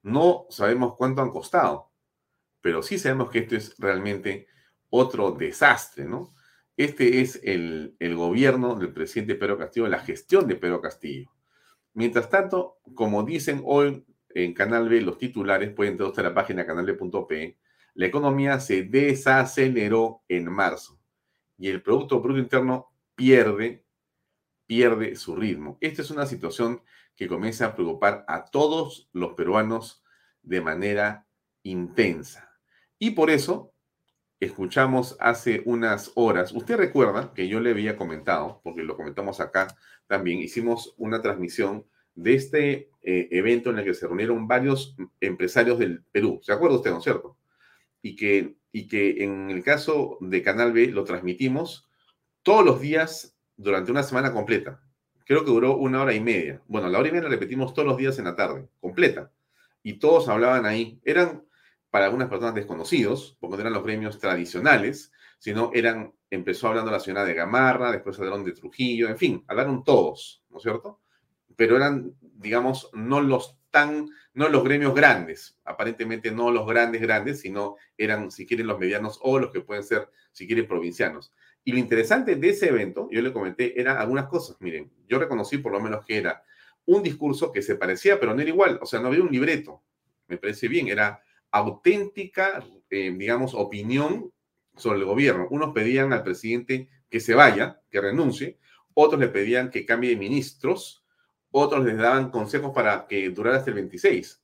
No 0.00 0.46
sabemos 0.48 0.96
cuánto 0.96 1.20
han 1.20 1.28
costado, 1.28 1.90
pero 2.62 2.82
sí 2.82 2.98
sabemos 2.98 3.28
que 3.28 3.40
esto 3.40 3.56
es 3.56 3.76
realmente 3.76 4.46
otro 4.88 5.32
desastre, 5.32 6.06
¿no? 6.06 6.34
Este 6.78 7.20
es 7.20 7.38
el, 7.42 7.94
gobierno 8.16 8.76
del 8.76 8.94
presidente 8.94 9.34
Pedro 9.34 9.58
Castillo, 9.58 9.86
la 9.86 9.98
gestión 9.98 10.48
de 10.48 10.56
Pedro 10.56 10.80
Castillo. 10.80 11.30
Mientras 11.92 12.30
tanto, 12.30 12.78
como 12.94 13.22
dicen 13.22 13.60
hoy 13.66 14.02
en 14.30 14.54
Canal 14.54 14.88
B 14.88 15.02
los 15.02 15.18
titulares, 15.18 15.74
pueden 15.74 16.00
entrar 16.00 16.24
a 16.24 16.28
la 16.30 16.34
página 16.34 16.64
canalb.p, 16.64 17.58
la 17.92 18.06
economía 18.06 18.58
se 18.60 18.84
desaceleró 18.84 20.22
en 20.26 20.50
marzo 20.50 20.99
y 21.60 21.68
el 21.68 21.82
Producto 21.82 22.20
Bruto 22.20 22.40
Interno 22.40 22.90
pierde, 23.14 23.84
pierde 24.66 25.14
su 25.14 25.36
ritmo. 25.36 25.76
Esta 25.82 26.00
es 26.00 26.10
una 26.10 26.24
situación 26.24 26.80
que 27.14 27.28
comienza 27.28 27.66
a 27.66 27.76
preocupar 27.76 28.24
a 28.28 28.46
todos 28.46 29.10
los 29.12 29.34
peruanos 29.34 30.02
de 30.42 30.62
manera 30.62 31.26
intensa. 31.62 32.50
Y 32.98 33.10
por 33.10 33.28
eso 33.28 33.74
escuchamos 34.40 35.18
hace 35.20 35.62
unas 35.66 36.12
horas, 36.14 36.52
usted 36.52 36.78
recuerda 36.78 37.34
que 37.34 37.46
yo 37.46 37.60
le 37.60 37.72
había 37.72 37.94
comentado, 37.94 38.62
porque 38.64 38.82
lo 38.82 38.96
comentamos 38.96 39.38
acá 39.38 39.66
también, 40.06 40.38
hicimos 40.38 40.94
una 40.96 41.20
transmisión 41.20 41.84
de 42.14 42.34
este 42.34 42.90
eh, 43.02 43.28
evento 43.32 43.68
en 43.68 43.80
el 43.80 43.84
que 43.84 43.92
se 43.92 44.06
reunieron 44.06 44.48
varios 44.48 44.96
empresarios 45.20 45.78
del 45.78 46.04
Perú. 46.04 46.40
¿Se 46.42 46.52
acuerda 46.52 46.76
usted, 46.76 46.90
no 46.90 46.98
es 46.98 47.04
cierto? 47.04 47.36
Y 48.00 48.16
que 48.16 48.56
y 48.72 48.88
que 48.88 49.24
en 49.24 49.50
el 49.50 49.62
caso 49.62 50.18
de 50.20 50.42
Canal 50.42 50.72
B 50.72 50.88
lo 50.88 51.04
transmitimos 51.04 51.88
todos 52.42 52.64
los 52.64 52.80
días 52.80 53.36
durante 53.56 53.90
una 53.90 54.02
semana 54.02 54.32
completa. 54.32 54.82
Creo 55.24 55.44
que 55.44 55.50
duró 55.50 55.76
una 55.76 56.02
hora 56.02 56.14
y 56.14 56.20
media. 56.20 56.62
Bueno, 56.66 56.88
la 56.88 56.98
hora 56.98 57.08
y 57.08 57.12
media 57.12 57.24
la 57.24 57.34
repetimos 57.34 57.74
todos 57.74 57.86
los 57.86 57.96
días 57.96 58.18
en 58.18 58.24
la 58.24 58.36
tarde, 58.36 58.68
completa. 58.80 59.30
Y 59.82 59.94
todos 59.94 60.28
hablaban 60.28 60.66
ahí. 60.66 61.00
Eran 61.04 61.44
para 61.90 62.06
algunas 62.06 62.28
personas 62.28 62.54
desconocidos, 62.54 63.36
porque 63.40 63.56
no 63.56 63.60
eran 63.62 63.72
los 63.74 63.84
gremios 63.84 64.18
tradicionales, 64.18 65.12
sino 65.38 65.70
eran, 65.74 66.14
empezó 66.30 66.68
hablando 66.68 66.90
la 66.90 67.00
señora 67.00 67.24
de 67.24 67.34
Gamarra, 67.34 67.92
después 67.92 68.18
hablaron 68.18 68.44
de 68.44 68.52
Trujillo, 68.52 69.08
en 69.08 69.18
fin, 69.18 69.44
hablaron 69.48 69.82
todos, 69.82 70.44
¿no 70.50 70.58
es 70.58 70.62
cierto? 70.62 71.00
Pero 71.56 71.76
eran, 71.76 72.14
digamos, 72.20 72.90
no 72.92 73.20
los 73.20 73.59
no 74.34 74.48
los 74.48 74.64
gremios 74.64 74.94
grandes, 74.94 75.58
aparentemente 75.64 76.30
no 76.30 76.50
los 76.50 76.66
grandes 76.66 77.00
grandes, 77.00 77.40
sino 77.40 77.76
eran, 77.96 78.30
si 78.30 78.46
quieren, 78.46 78.66
los 78.66 78.78
medianos 78.78 79.18
o 79.22 79.38
los 79.38 79.50
que 79.50 79.60
pueden 79.60 79.84
ser, 79.84 80.08
si 80.32 80.46
quieren, 80.46 80.66
provincianos. 80.66 81.32
Y 81.64 81.72
lo 81.72 81.78
interesante 81.78 82.36
de 82.36 82.48
ese 82.48 82.68
evento, 82.68 83.08
yo 83.10 83.20
le 83.22 83.32
comenté, 83.32 83.78
eran 83.80 83.98
algunas 83.98 84.26
cosas. 84.26 84.56
Miren, 84.60 84.90
yo 85.08 85.18
reconocí 85.18 85.58
por 85.58 85.72
lo 85.72 85.80
menos 85.80 86.04
que 86.04 86.16
era 86.16 86.42
un 86.86 87.02
discurso 87.02 87.52
que 87.52 87.62
se 87.62 87.76
parecía, 87.76 88.18
pero 88.18 88.34
no 88.34 88.40
era 88.40 88.50
igual. 88.50 88.78
O 88.82 88.86
sea, 88.86 89.00
no 89.00 89.08
había 89.08 89.22
un 89.22 89.30
libreto. 89.30 89.82
Me 90.26 90.38
parece 90.38 90.68
bien. 90.68 90.88
Era 90.88 91.22
auténtica, 91.50 92.64
eh, 92.88 93.14
digamos, 93.16 93.54
opinión 93.54 94.32
sobre 94.76 95.00
el 95.00 95.04
gobierno. 95.04 95.48
Unos 95.50 95.72
pedían 95.74 96.12
al 96.12 96.22
presidente 96.22 96.88
que 97.10 97.20
se 97.20 97.34
vaya, 97.34 97.82
que 97.90 98.00
renuncie. 98.00 98.58
Otros 98.94 99.20
le 99.20 99.28
pedían 99.28 99.70
que 99.70 99.84
cambie 99.84 100.10
de 100.10 100.16
ministros. 100.16 100.99
Otros 101.50 101.84
les 101.84 101.96
daban 101.96 102.30
consejos 102.30 102.72
para 102.74 103.06
que 103.06 103.28
durara 103.30 103.58
hasta 103.58 103.70
el 103.70 103.76
26. 103.76 104.42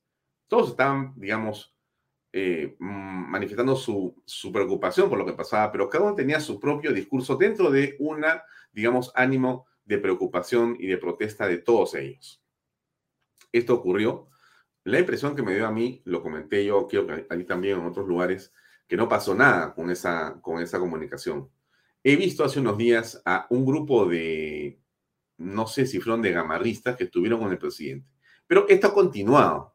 Todos 0.49 0.71
estaban, 0.71 1.14
digamos, 1.16 1.75
eh, 2.33 2.77
mm, 2.79 3.31
manifestando 3.31 3.77
su, 3.77 4.14
su, 4.25 4.53
preocupación 4.53 5.09
por 5.09 5.19
lo 5.19 5.25
que 5.25 5.33
pasaba, 5.33 5.71
pero 5.73 5.88
cada 5.88 6.05
uno 6.05 6.14
tenía 6.14 6.40
su 6.40 6.61
propio 6.61 6.92
discurso 6.92 7.37
dentro 7.37 7.71
de 7.71 7.97
una, 7.99 8.42
digamos, 8.73 9.12
ánimo 9.14 9.66
de 9.85 9.99
preocupación 9.99 10.77
y 10.79 10.87
de 10.87 10.99
protesta 10.99 11.47
de 11.47 11.59
todos 11.59 11.95
ellos. 11.95 12.42
Esto 13.53 13.75
ocurrió. 13.75 14.29
La 14.85 15.01
impresión 15.01 15.35
que 15.35 15.42
me 15.42 15.55
dio 15.55 15.66
a 15.66 15.73
mí, 15.73 16.03
lo 16.05 16.23
comenté 16.23 16.64
yo, 16.64 16.87
creo 16.87 17.07
que 17.07 17.27
ahí 17.31 17.45
también 17.45 17.79
en 17.81 17.87
otros 17.87 18.07
lugares, 18.07 18.53
que 18.87 18.97
no 18.97 19.09
pasó 19.09 19.35
nada 19.35 19.75
con 19.75 19.90
esa, 19.90 20.38
con 20.40 20.61
esa 20.61 20.79
comunicación. 20.79 21.51
He 22.05 22.16
visto 22.16 22.45
hace 22.45 22.61
unos 22.61 22.79
días 22.79 23.21
a 23.25 23.47
un 23.51 23.64
grupo 23.64 24.07
de, 24.07 24.79
no 25.38 25.66
sé 25.66 25.87
si 25.87 26.01
fueron 26.01 26.22
de 26.22 26.33
gamarristas 26.33 26.96
que 26.96 27.05
estuvieron 27.05 27.40
con 27.40 27.53
el 27.53 27.59
presidente. 27.59 28.09
Pero 28.46 28.66
esto 28.68 28.88
ha 28.88 28.94
continuado. 28.94 29.75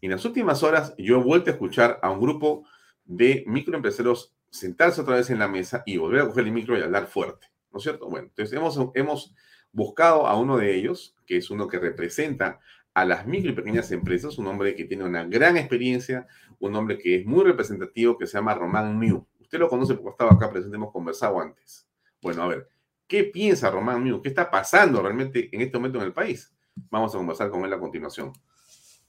Y 0.00 0.06
en 0.06 0.12
las 0.12 0.24
últimas 0.24 0.62
horas 0.62 0.94
yo 0.98 1.18
he 1.18 1.22
vuelto 1.22 1.50
a 1.50 1.54
escuchar 1.54 1.98
a 2.02 2.10
un 2.10 2.20
grupo 2.20 2.64
de 3.04 3.44
microempresarios 3.46 4.34
sentarse 4.50 5.00
otra 5.00 5.16
vez 5.16 5.30
en 5.30 5.38
la 5.38 5.48
mesa 5.48 5.82
y 5.86 5.96
volver 5.96 6.20
a 6.20 6.26
coger 6.26 6.44
el 6.44 6.52
micro 6.52 6.78
y 6.78 6.82
hablar 6.82 7.06
fuerte, 7.06 7.46
¿no 7.72 7.78
es 7.78 7.84
cierto? 7.84 8.08
Bueno, 8.08 8.28
entonces 8.28 8.56
hemos, 8.56 8.78
hemos 8.94 9.34
buscado 9.72 10.26
a 10.26 10.36
uno 10.38 10.58
de 10.58 10.74
ellos, 10.74 11.16
que 11.26 11.38
es 11.38 11.50
uno 11.50 11.66
que 11.66 11.78
representa 11.78 12.60
a 12.94 13.04
las 13.06 13.26
micro 13.26 13.50
y 13.50 13.54
pequeñas 13.54 13.90
empresas, 13.92 14.36
un 14.38 14.46
hombre 14.46 14.74
que 14.74 14.84
tiene 14.84 15.04
una 15.04 15.24
gran 15.24 15.56
experiencia, 15.56 16.26
un 16.58 16.76
hombre 16.76 16.98
que 16.98 17.16
es 17.16 17.26
muy 17.26 17.44
representativo, 17.44 18.18
que 18.18 18.26
se 18.26 18.36
llama 18.36 18.54
Román 18.54 18.98
Miu. 18.98 19.26
Usted 19.40 19.58
lo 19.58 19.68
conoce 19.68 19.94
porque 19.94 20.10
estaba 20.10 20.32
acá 20.32 20.50
presente, 20.50 20.76
hemos 20.76 20.92
conversado 20.92 21.40
antes. 21.40 21.86
Bueno, 22.20 22.42
a 22.42 22.48
ver, 22.48 22.68
¿qué 23.06 23.24
piensa 23.24 23.70
Román 23.70 24.02
Miu? 24.02 24.20
¿Qué 24.22 24.28
está 24.28 24.50
pasando 24.50 25.02
realmente 25.02 25.48
en 25.54 25.60
este 25.60 25.78
momento 25.78 25.98
en 25.98 26.04
el 26.04 26.12
país? 26.12 26.52
Vamos 26.90 27.14
a 27.14 27.18
conversar 27.18 27.50
con 27.50 27.64
él 27.64 27.72
a 27.72 27.78
continuación. 27.78 28.32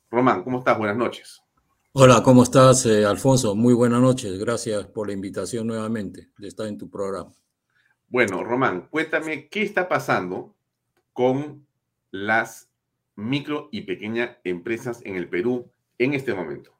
Román, 0.10 0.44
¿cómo 0.44 0.60
estás? 0.60 0.78
Buenas 0.78 0.98
noches. 0.98 1.42
Hola, 1.94 2.24
¿cómo 2.24 2.44
estás, 2.44 2.86
eh, 2.86 3.06
Alfonso? 3.06 3.56
Muy 3.56 3.74
buenas 3.74 4.02
noches. 4.02 4.38
Gracias 4.40 4.88
por 4.88 5.08
la 5.08 5.14
invitación 5.14 5.68
nuevamente 5.68 6.30
de 6.38 6.48
estar 6.48 6.68
en 6.68 6.78
tu 6.78 6.90
programa. 6.90 7.32
Bueno, 8.10 8.44
Román, 8.44 8.88
cuéntame 8.90 9.48
qué 9.48 9.64
está 9.64 9.88
pasando 9.88 10.56
con 11.14 11.66
las 12.12 12.70
micro 13.16 13.70
y 13.72 13.82
pequeñas 13.82 14.38
empresas 14.44 15.02
en 15.04 15.16
el 15.16 15.30
Perú 15.30 15.70
en 15.98 16.14
este 16.14 16.34
momento. 16.34 16.72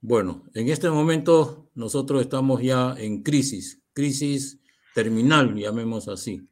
Bueno, 0.00 0.44
en 0.54 0.68
este 0.68 0.90
momento 0.90 1.70
nosotros 1.74 2.22
estamos 2.22 2.62
ya 2.62 2.94
en 2.96 3.22
crisis, 3.22 3.82
crisis 3.92 4.59
terminal, 4.94 5.54
llamemos 5.54 6.08
así, 6.08 6.48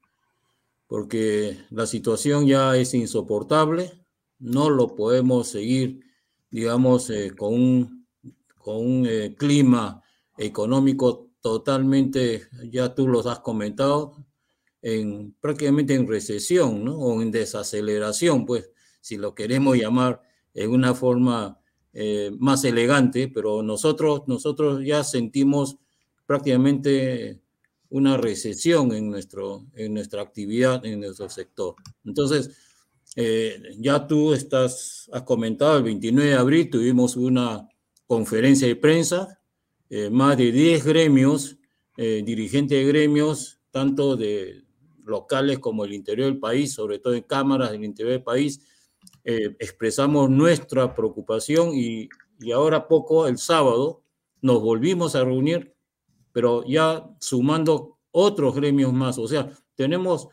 porque 0.87 1.59
la 1.71 1.87
situación 1.87 2.47
ya 2.47 2.77
es 2.77 2.95
insoportable, 2.95 3.93
no 4.39 4.71
lo 4.71 4.95
podemos 4.95 5.49
seguir, 5.49 6.01
digamos, 6.51 7.11
eh, 7.11 7.33
con 7.37 7.55
un, 7.55 8.07
con 8.59 8.77
un 8.77 9.07
eh, 9.07 9.35
clima 9.37 10.03
económico 10.37 11.31
totalmente, 11.41 12.49
ya 12.71 12.95
tú 12.95 13.09
los 13.09 13.27
has 13.27 13.41
comentado, 13.41 14.25
en, 14.83 15.35
prácticamente 15.41 15.95
en 15.95 16.07
recesión, 16.07 16.85
¿no? 16.85 16.97
O 16.99 17.21
en 17.21 17.31
desaceleración, 17.31 18.47
pues, 18.47 18.71
si 19.01 19.17
lo 19.17 19.35
queremos 19.35 19.77
llamar 19.77 20.23
en 20.55 20.71
una 20.71 20.95
forma 20.95 21.61
eh, 21.93 22.31
más 22.39 22.65
elegante, 22.65 23.29
pero 23.29 23.63
nosotros, 23.63 24.23
nosotros 24.27 24.85
ya 24.85 25.03
sentimos 25.05 25.79
prácticamente 26.27 27.41
una 27.91 28.17
recesión 28.17 28.93
en, 28.93 29.11
nuestro, 29.11 29.67
en 29.75 29.95
nuestra 29.95 30.23
actividad, 30.23 30.85
en 30.85 31.01
nuestro 31.01 31.29
sector. 31.29 31.75
Entonces, 32.05 32.57
eh, 33.17 33.61
ya 33.79 34.07
tú 34.07 34.33
estás, 34.33 35.09
has 35.13 35.23
comentado, 35.23 35.79
el 35.79 35.85
29 35.85 36.31
de 36.31 36.37
abril 36.37 36.71
tuvimos 36.71 37.17
una 37.17 37.69
conferencia 38.07 38.69
de 38.69 38.77
prensa, 38.77 39.41
eh, 39.91 40.11
más 40.11 40.37
de 40.37 40.53
10 40.53 40.85
gremios, 40.85 41.57
eh, 41.97 42.23
dirigentes 42.25 42.79
de 42.79 42.85
gremios, 42.85 43.61
tanto 43.71 44.17
de 44.17 44.65
locales 45.05 45.59
como 45.59 45.85
el 45.85 45.95
interior 45.95 46.29
del 46.29 46.39
país, 46.39 46.75
sobre 46.75 46.99
todo 46.99 47.15
en 47.15 47.23
cámaras 47.23 47.71
del 47.73 47.85
interior 47.85 48.13
del 48.13 48.23
país, 48.23 48.61
expresamos 49.25 50.31
nuestra 50.31 50.95
preocupación 50.95 51.73
y, 51.75 52.09
y 52.41 52.53
ahora 52.53 52.89
poco, 52.89 53.27
el 53.27 53.37
sábado, 53.37 54.03
nos 54.41 54.63
volvimos 54.63 55.15
a 55.15 55.25
reunir, 55.25 55.75
pero 56.33 56.65
ya 56.67 57.09
sumando 57.21 57.99
otros 58.11 58.55
gremios 58.55 58.93
más, 58.93 59.19
o 59.19 59.29
sea, 59.29 59.51
tenemos 59.75 60.29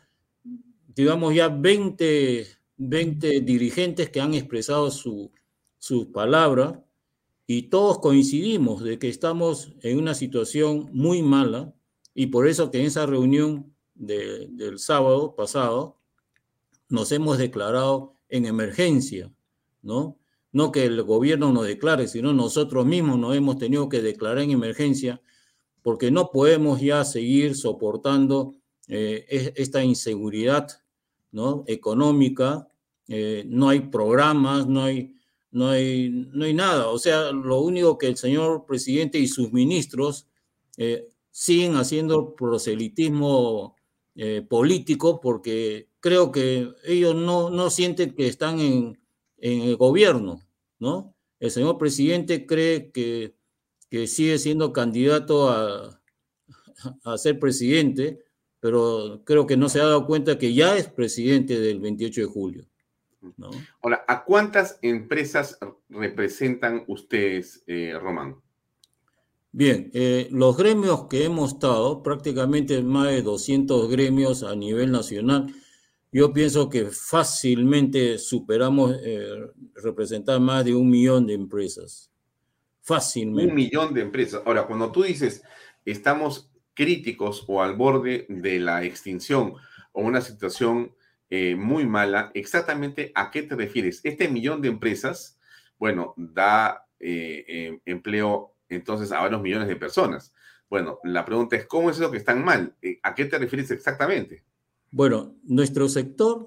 digamos, 0.94 1.34
ya 1.34 1.48
20 1.48 2.56
20 2.76 3.40
dirigentes 3.40 4.10
que 4.10 4.20
han 4.20 4.34
expresado 4.34 4.90
su, 4.90 5.30
su 5.78 6.12
palabra 6.12 6.84
y 7.46 7.62
todos 7.64 8.00
coincidimos 8.00 8.82
de 8.82 8.98
que 8.98 9.08
estamos 9.08 9.72
en 9.82 9.98
una 9.98 10.14
situación 10.14 10.90
muy 10.92 11.22
mala 11.22 11.74
y 12.14 12.26
por 12.26 12.46
eso 12.46 12.70
que 12.70 12.80
en 12.80 12.86
esa 12.86 13.06
reunión 13.06 13.72
del 13.94 14.78
sábado 14.78 15.34
pasado 15.34 15.98
nos 16.88 17.12
hemos 17.12 17.38
declarado 17.38 18.14
en 18.28 18.46
emergencia, 18.46 19.32
¿no? 19.82 20.18
No 20.52 20.72
que 20.72 20.84
el 20.84 21.02
gobierno 21.02 21.52
nos 21.52 21.66
declare, 21.66 22.08
sino 22.08 22.32
nosotros 22.32 22.84
mismos 22.84 23.18
nos 23.18 23.36
hemos 23.36 23.58
tenido 23.58 23.88
que 23.88 24.02
declarar 24.02 24.40
en 24.40 24.50
emergencia 24.50 25.20
porque 25.86 26.10
no 26.10 26.32
podemos 26.32 26.80
ya 26.80 27.04
seguir 27.04 27.54
soportando 27.54 28.56
eh, 28.88 29.52
esta 29.54 29.84
inseguridad 29.84 30.66
¿no? 31.30 31.62
económica, 31.68 32.66
eh, 33.06 33.44
no 33.46 33.68
hay 33.68 33.78
programas, 33.78 34.66
no 34.66 34.82
hay, 34.82 35.14
no, 35.52 35.68
hay, 35.68 36.10
no 36.32 36.44
hay 36.44 36.54
nada. 36.54 36.88
O 36.88 36.98
sea, 36.98 37.30
lo 37.30 37.60
único 37.60 37.98
que 37.98 38.08
el 38.08 38.16
señor 38.16 38.66
presidente 38.66 39.20
y 39.20 39.28
sus 39.28 39.52
ministros 39.52 40.26
eh, 40.76 41.06
siguen 41.30 41.76
haciendo 41.76 42.34
proselitismo 42.34 43.76
político 44.48 45.20
porque 45.20 45.90
creo 46.00 46.32
que 46.32 46.68
ellos 46.84 47.14
no, 47.14 47.48
no 47.48 47.70
sienten 47.70 48.12
que 48.16 48.26
están 48.26 48.58
en, 48.58 48.98
en, 49.36 49.60
el 49.62 49.76
gobierno, 49.76 50.40
¿no? 50.80 51.14
El 51.38 51.52
señor 51.52 51.78
presidente 51.78 52.44
cree 52.44 52.90
que, 52.90 53.35
que 53.90 54.06
sigue 54.06 54.38
siendo 54.38 54.72
candidato 54.72 55.48
a, 55.48 56.00
a 57.04 57.18
ser 57.18 57.38
presidente, 57.38 58.24
pero 58.60 59.22
creo 59.24 59.46
que 59.46 59.56
no 59.56 59.68
se 59.68 59.80
ha 59.80 59.84
dado 59.84 60.06
cuenta 60.06 60.38
que 60.38 60.54
ya 60.54 60.76
es 60.76 60.88
presidente 60.88 61.58
del 61.58 61.80
28 61.80 62.20
de 62.20 62.26
julio. 62.26 62.66
¿no? 63.36 63.50
Ahora, 63.82 64.04
¿a 64.06 64.24
cuántas 64.24 64.78
empresas 64.82 65.58
representan 65.88 66.84
ustedes, 66.86 67.62
eh, 67.66 67.94
Román? 68.00 68.36
Bien, 69.52 69.90
eh, 69.94 70.28
los 70.30 70.56
gremios 70.56 71.06
que 71.08 71.24
hemos 71.24 71.54
estado, 71.54 72.02
prácticamente 72.02 72.82
más 72.82 73.08
de 73.08 73.22
200 73.22 73.88
gremios 73.90 74.42
a 74.42 74.54
nivel 74.54 74.92
nacional, 74.92 75.46
yo 76.12 76.32
pienso 76.32 76.68
que 76.68 76.86
fácilmente 76.86 78.18
superamos 78.18 78.96
eh, 79.02 79.28
representar 79.74 80.40
más 80.40 80.64
de 80.64 80.74
un 80.74 80.88
millón 80.88 81.26
de 81.26 81.34
empresas. 81.34 82.10
Fácilmente. 82.86 83.50
Un 83.50 83.56
millón 83.56 83.94
de 83.94 84.02
empresas. 84.02 84.42
Ahora, 84.46 84.68
cuando 84.68 84.92
tú 84.92 85.02
dices 85.02 85.42
estamos 85.84 86.52
críticos 86.72 87.44
o 87.48 87.60
al 87.60 87.74
borde 87.74 88.26
de 88.28 88.60
la 88.60 88.84
extinción 88.84 89.54
o 89.90 90.02
una 90.02 90.20
situación 90.20 90.94
eh, 91.28 91.56
muy 91.56 91.84
mala, 91.84 92.30
exactamente 92.34 93.10
a 93.16 93.32
qué 93.32 93.42
te 93.42 93.56
refieres. 93.56 94.00
Este 94.04 94.28
millón 94.28 94.62
de 94.62 94.68
empresas, 94.68 95.40
bueno, 95.80 96.14
da 96.16 96.86
eh, 97.00 97.44
eh, 97.48 97.80
empleo 97.86 98.54
entonces 98.68 99.10
a 99.10 99.20
varios 99.20 99.42
millones 99.42 99.66
de 99.66 99.74
personas. 99.74 100.32
Bueno, 100.70 101.00
la 101.02 101.24
pregunta 101.24 101.56
es, 101.56 101.66
¿cómo 101.66 101.90
es 101.90 101.96
eso 101.96 102.12
que 102.12 102.18
están 102.18 102.44
mal? 102.44 102.76
Eh, 102.82 103.00
¿A 103.02 103.16
qué 103.16 103.24
te 103.24 103.38
refieres 103.38 103.72
exactamente? 103.72 104.44
Bueno, 104.92 105.34
nuestro 105.42 105.88
sector, 105.88 106.46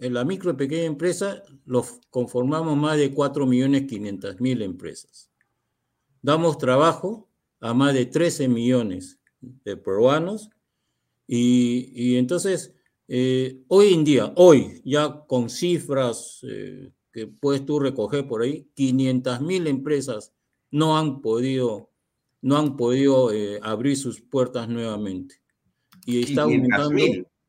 en 0.00 0.14
la 0.14 0.24
micro 0.24 0.52
y 0.52 0.54
pequeña 0.54 0.84
empresa, 0.84 1.42
lo 1.64 1.84
conformamos 2.10 2.76
más 2.76 2.96
de 2.96 3.12
4.500.000 3.12 4.62
empresas. 4.62 5.29
Damos 6.22 6.58
trabajo 6.58 7.28
a 7.60 7.74
más 7.74 7.94
de 7.94 8.06
13 8.06 8.48
millones 8.48 9.18
de 9.40 9.76
peruanos 9.76 10.50
y, 11.26 12.16
entonces, 12.16 12.74
eh, 13.06 13.62
hoy 13.68 13.94
en 13.94 14.04
día, 14.04 14.32
hoy, 14.36 14.82
ya 14.84 15.24
con 15.26 15.48
cifras 15.48 16.40
eh, 16.42 16.92
que 17.12 17.26
puedes 17.26 17.64
tú 17.64 17.78
recoger 17.78 18.26
por 18.26 18.42
ahí, 18.42 18.68
500.000 18.76 19.68
empresas 19.68 20.32
no 20.70 20.98
han 20.98 21.20
podido 21.20 21.90
no 22.42 22.56
han 22.56 22.76
podido 22.76 23.32
eh, 23.32 23.60
abrir 23.62 23.96
sus 23.96 24.20
puertas 24.20 24.68
nuevamente. 24.68 25.36
Y 26.06 26.22
está 26.22 26.42
aumentando. 26.42 26.98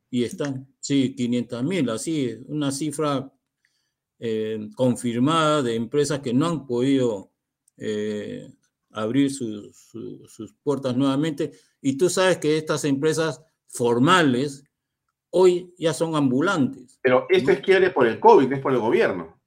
Y 0.09 0.25
están, 0.25 0.67
sí, 0.81 1.15
500 1.15 1.63
mil, 1.63 1.89
así, 1.89 2.37
una 2.47 2.71
cifra 2.71 3.31
eh, 4.19 4.69
confirmada 4.75 5.61
de 5.61 5.75
empresas 5.75 6.19
que 6.19 6.33
no 6.33 6.47
han 6.47 6.65
podido 6.65 7.31
eh, 7.77 8.51
abrir 8.93 9.31
sus 9.31 10.55
puertas 10.63 10.95
nuevamente. 10.95 11.51
Y 11.81 11.97
tú 11.97 12.09
sabes 12.09 12.37
que 12.37 12.57
estas 12.57 12.85
empresas 12.85 13.41
formales 13.67 14.63
hoy 15.29 15.73
ya 15.77 15.93
son 15.93 16.15
ambulantes. 16.15 16.99
Pero 17.01 17.25
esto 17.29 17.51
es 17.51 17.61
quiebre 17.61 17.89
por 17.91 18.07
el 18.07 18.19
COVID, 18.19 18.51
es 18.51 18.59
por 18.59 18.73
el 18.73 18.79
gobierno. 18.79 19.39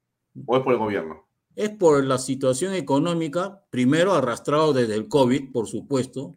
¿O 0.47 0.57
es 0.57 0.63
por 0.63 0.73
el 0.73 0.79
gobierno? 0.79 1.25
es 1.57 1.71
por 1.71 2.05
la 2.05 2.19
situación 2.19 2.75
económica, 2.75 3.65
primero 3.71 4.13
arrastrado 4.13 4.73
desde 4.73 4.95
el 4.95 5.09
COVID, 5.09 5.53
por 5.53 5.69
supuesto, 5.69 6.37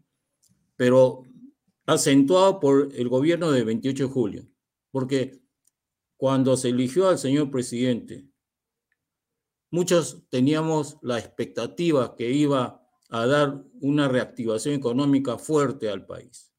pero 0.75 1.23
acentuado 1.85 2.59
por 2.59 2.89
el 2.93 3.09
gobierno 3.09 3.51
del 3.51 3.65
28 3.65 4.07
de 4.07 4.13
julio, 4.13 4.47
porque 4.91 5.41
cuando 6.17 6.55
se 6.57 6.69
eligió 6.69 7.09
al 7.09 7.17
señor 7.17 7.49
presidente, 7.49 8.27
muchos 9.71 10.23
teníamos 10.29 10.97
la 11.01 11.17
expectativa 11.17 12.15
que 12.15 12.29
iba 12.29 12.86
a 13.09 13.25
dar 13.25 13.63
una 13.79 14.07
reactivación 14.07 14.75
económica 14.75 15.37
fuerte 15.37 15.89
al 15.89 16.05
país, 16.05 16.51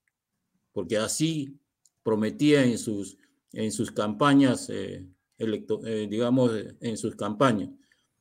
porque 0.72 0.96
así 0.96 1.58
prometía 2.02 2.64
en 2.64 2.78
sus, 2.78 3.18
en 3.52 3.70
sus 3.70 3.90
campañas, 3.90 4.70
eh, 4.70 5.06
eh, 5.38 6.06
digamos, 6.10 6.52
en 6.80 6.96
sus 6.96 7.14
campañas. 7.16 7.70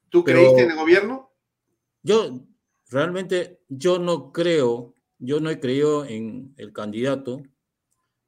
¿Tú 0.09 0.23
creíste 0.23 0.63
en 0.63 0.71
el 0.71 0.77
gobierno? 0.77 1.31
Yo 2.03 2.45
realmente 2.89 3.61
yo 3.69 3.99
no 3.99 4.31
creo, 4.31 4.95
yo 5.19 5.39
no 5.39 5.49
he 5.49 5.59
creído 5.59 6.05
en 6.05 6.53
el 6.57 6.73
candidato, 6.73 7.41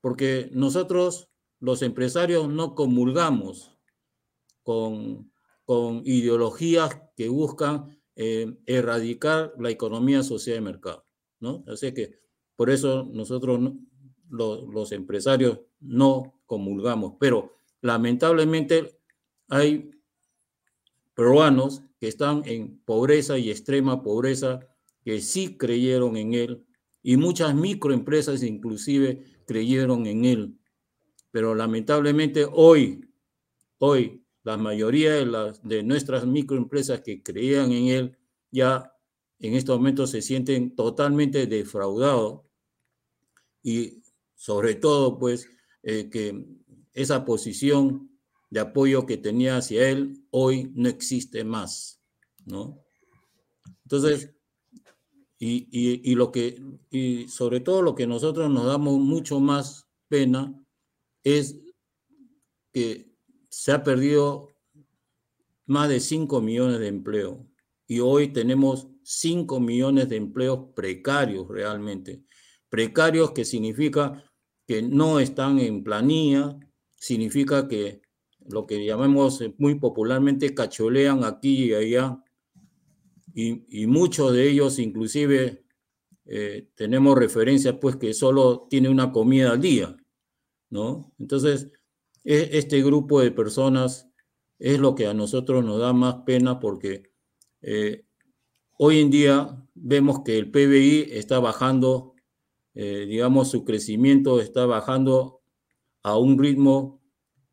porque 0.02 0.50
nosotros, 0.54 1.30
los 1.60 1.82
empresarios, 1.82 2.48
no 2.48 2.74
comulgamos 2.74 3.78
con, 4.64 5.32
con 5.66 6.02
ideologías 6.06 7.02
que 7.16 7.28
buscan 7.28 7.99
eh, 8.22 8.54
erradicar 8.66 9.54
la 9.58 9.70
economía 9.70 10.24
social 10.24 10.58
de 10.58 10.62
mercado, 10.62 11.06
¿no? 11.40 11.64
Así 11.68 11.94
que 11.94 12.20
por 12.58 12.70
eso 12.70 13.10
nosotros, 13.14 13.62
los 14.30 14.92
empresarios, 14.92 15.62
no 15.80 16.42
comulgamos, 16.46 17.14
pero 17.18 17.54
lamentablemente 17.80 19.00
hay 19.48 19.92
peruanos 21.14 21.82
que 21.98 22.10
están 22.10 22.42
en 22.46 22.82
pobreza 22.84 23.38
y 23.38 23.52
extrema 23.52 24.04
pobreza, 24.04 24.68
que 25.06 25.22
sí 25.22 25.56
creyeron 25.58 26.18
en 26.18 26.34
él, 26.34 26.66
y 27.02 27.16
muchas 27.16 27.56
microempresas 27.56 28.44
inclusive 28.44 29.24
creyeron 29.46 30.06
en 30.08 30.26
él. 30.26 30.60
Pero 31.32 31.56
lamentablemente 31.56 32.46
hoy, 32.52 33.10
hoy, 33.78 34.26
la 34.50 34.58
mayoría 34.58 35.14
de, 35.14 35.28
las, 35.28 35.62
de 35.62 35.84
nuestras 35.84 36.26
microempresas 36.26 37.02
que 37.02 37.22
creían 37.22 37.72
en 37.72 37.88
él 37.88 38.18
ya 38.50 38.92
en 39.38 39.54
estos 39.54 39.78
momentos 39.78 40.10
se 40.10 40.24
sienten 40.24 40.76
totalmente 40.76 41.46
defraudados 41.46 42.42
y 43.62 44.02
sobre 44.34 44.74
todo 44.74 45.20
pues 45.20 45.48
eh, 45.84 46.10
que 46.10 46.46
esa 46.94 47.26
posición 47.26 48.10
de 48.50 48.62
apoyo 48.62 49.06
que 49.06 49.18
tenía 49.18 49.58
hacia 49.58 49.88
él 49.88 50.26
hoy 50.32 50.72
no 50.74 50.90
existe 50.90 51.44
más, 51.44 52.02
¿no? 52.46 52.84
Entonces, 53.84 54.34
y, 55.38 56.16
lo 56.16 56.32
que, 56.32 56.62
y 56.90 57.28
sobre 57.28 57.60
todo 57.60 57.84
lo 57.84 57.94
que 57.94 58.08
nosotros 58.08 58.50
nos 58.50 58.66
damos 58.66 59.00
mucho 59.00 59.40
más 59.40 59.88
pena 60.08 60.60
es 61.24 61.56
que 62.74 63.09
se 63.50 63.72
ha 63.72 63.84
perdido 63.84 64.50
más 65.66 65.90
de 65.90 66.00
5 66.00 66.42
millones 66.42 66.80
de 66.80 66.88
empleos 66.88 67.38
y 67.88 68.00
hoy 68.00 68.30
tenemos 68.30 68.88
5 69.04 69.60
millones 69.60 70.08
de 70.10 70.18
empleos 70.18 70.68
precarios 70.76 71.48
realmente. 71.48 72.24
Precarios 72.70 73.32
que 73.32 73.46
significa 73.46 74.24
que 74.68 74.84
no 74.84 75.20
están 75.20 75.60
en 75.60 75.84
planilla, 75.84 76.56
significa 76.96 77.68
que 77.68 78.04
lo 78.48 78.68
que 78.68 78.86
llamamos 78.86 79.44
muy 79.58 79.76
popularmente 79.76 80.54
cacholean 80.54 81.24
aquí 81.24 81.66
y 81.66 81.74
allá, 81.74 82.24
y, 83.34 83.88
muchos 83.88 84.34
de 84.34 84.50
ellos 84.50 84.80
inclusive 84.80 85.64
eh, 86.26 86.68
tenemos 86.76 87.18
referencias 87.18 87.76
pues 87.80 87.96
que 87.96 88.14
solo 88.14 88.68
tiene 88.70 88.90
una 88.90 89.12
comida 89.12 89.52
al 89.52 89.62
día, 89.62 89.96
¿no? 90.70 91.14
Entonces, 91.18 91.72
este 92.24 92.84
grupo 92.84 93.22
de 93.22 93.32
personas 93.32 94.10
es 94.58 94.80
lo 94.80 94.96
que 94.96 95.08
a 95.08 95.14
nosotros 95.14 95.64
nos 95.64 95.80
da 95.80 95.94
más 95.94 96.16
pena 96.26 96.60
porque 96.60 97.12
eh, 97.62 98.06
hoy 98.78 99.00
en 99.00 99.10
día 99.10 99.66
vemos 99.74 100.22
que 100.24 100.38
el 100.38 100.52
PBI 100.52 101.10
está 101.12 101.40
bajando, 101.40 102.16
digamos, 102.74 103.50
su 103.50 103.66
crecimiento 103.66 104.40
está 104.40 104.66
bajando 104.66 105.42
a 106.04 106.18
un 106.18 106.38
ritmo 106.40 107.00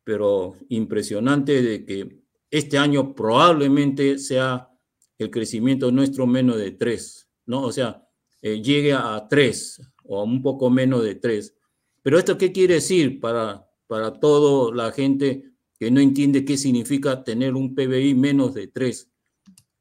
pero 0.07 0.55
impresionante 0.69 1.61
de 1.61 1.83
que 1.83 2.21
este 2.49 2.77
año 2.77 3.13
probablemente 3.13 4.17
sea 4.17 4.69
el 5.17 5.29
crecimiento 5.29 5.91
nuestro 5.91 6.25
menos 6.25 6.55
de 6.55 6.71
3, 6.71 7.29
¿no? 7.47 7.63
O 7.63 7.73
sea, 7.73 8.07
eh, 8.41 8.61
llegue 8.61 8.93
a 8.93 9.27
3 9.29 9.81
o 10.05 10.21
a 10.21 10.23
un 10.23 10.41
poco 10.41 10.69
menos 10.69 11.03
de 11.03 11.15
3. 11.15 11.53
Pero 12.01 12.17
esto 12.17 12.37
qué 12.37 12.53
quiere 12.53 12.75
decir 12.75 13.19
para, 13.19 13.66
para 13.87 14.19
toda 14.19 14.75
la 14.75 14.91
gente 14.91 15.51
que 15.79 15.91
no 15.91 15.99
entiende 15.99 16.45
qué 16.45 16.57
significa 16.57 17.23
tener 17.23 17.55
un 17.55 17.75
PBI 17.75 18.13
menos 18.15 18.53
de 18.53 18.67
3? 18.67 19.09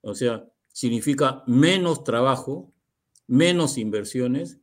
O 0.03 0.15
sea, 0.15 0.49
significa 0.73 1.43
menos 1.47 2.05
trabajo, 2.05 2.73
menos 3.27 3.79
inversiones 3.79 4.61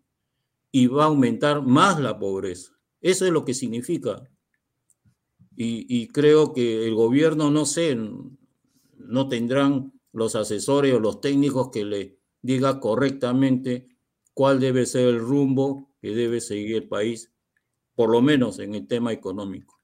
y 0.72 0.88
va 0.88 1.04
a 1.04 1.08
aumentar 1.08 1.62
más 1.62 2.00
la 2.00 2.18
pobreza. 2.18 2.72
Eso 3.02 3.26
es 3.26 3.32
lo 3.32 3.44
que 3.44 3.54
significa. 3.54 4.30
Y, 5.56 6.08
creo 6.08 6.54
que 6.54 6.88
el 6.88 6.96
gobierno, 6.96 7.52
no 7.52 7.66
sé, 7.66 7.96
no 8.98 9.28
tendrán 9.28 9.94
los 10.12 10.36
asesores 10.36 10.94
o 10.94 11.00
los 11.00 11.22
técnicos 11.22 11.70
que 11.70 11.86
le 11.86 12.20
diga 12.42 12.80
correctamente 12.80 13.88
cuál 14.34 14.60
debe 14.60 14.86
ser 14.86 15.10
el 15.10 15.20
rumbo 15.20 15.92
que 16.02 16.16
debe 16.16 16.42
seguir 16.42 16.76
el 16.76 16.88
país, 16.88 17.33
por 17.96 18.10
lo 18.10 18.22
menos 18.22 18.60
en 18.60 18.76
el 18.76 18.88
tema 18.88 19.12
económico. 19.12 19.80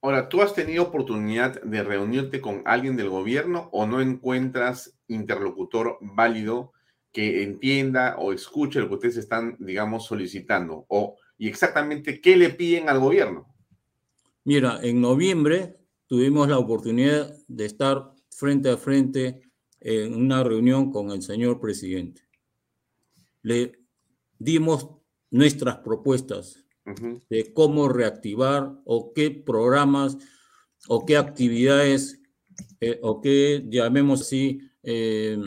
Ahora, 0.00 0.28
¿tú 0.28 0.42
has 0.42 0.54
tenido 0.54 0.84
oportunidad 0.84 1.60
de 1.62 1.82
reunirte 1.82 2.40
con 2.40 2.62
alguien 2.66 2.96
del 2.96 3.10
gobierno 3.10 3.68
o 3.72 3.86
no 3.86 4.00
encuentras 4.00 4.96
interlocutor 5.08 5.98
válido 6.00 6.72
que 7.12 7.42
entienda 7.42 8.16
o 8.16 8.32
escuche 8.32 8.80
lo 8.80 8.88
que 8.88 8.94
ustedes 8.94 9.16
están, 9.16 9.56
digamos, 9.58 10.06
solicitando? 10.06 10.86
O, 10.88 11.16
y 11.36 11.48
exactamente 11.48 12.20
qué 12.20 12.36
le 12.36 12.50
piden 12.50 12.88
al 12.88 13.00
gobierno. 13.00 13.52
Mira, 14.44 14.78
en 14.82 15.00
noviembre 15.00 15.76
tuvimos 16.06 16.48
la 16.48 16.58
oportunidad 16.58 17.34
de 17.48 17.66
estar 17.66 18.12
frente 18.30 18.70
a 18.70 18.76
frente 18.76 19.40
en 19.80 20.14
una 20.14 20.44
reunión 20.44 20.92
con 20.92 21.10
el 21.10 21.22
señor 21.22 21.60
presidente. 21.60 22.22
Le 23.42 23.80
dimos 24.38 24.90
nuestras 25.30 25.78
propuestas 25.78 26.64
de 27.28 27.52
cómo 27.52 27.88
reactivar 27.88 28.72
o 28.84 29.12
qué 29.12 29.30
programas 29.30 30.16
o 30.86 31.04
qué 31.04 31.16
actividades 31.16 32.18
eh, 32.80 32.98
o 33.02 33.20
qué, 33.20 33.64
llamemos 33.68 34.22
así, 34.22 34.60
eh, 34.82 35.38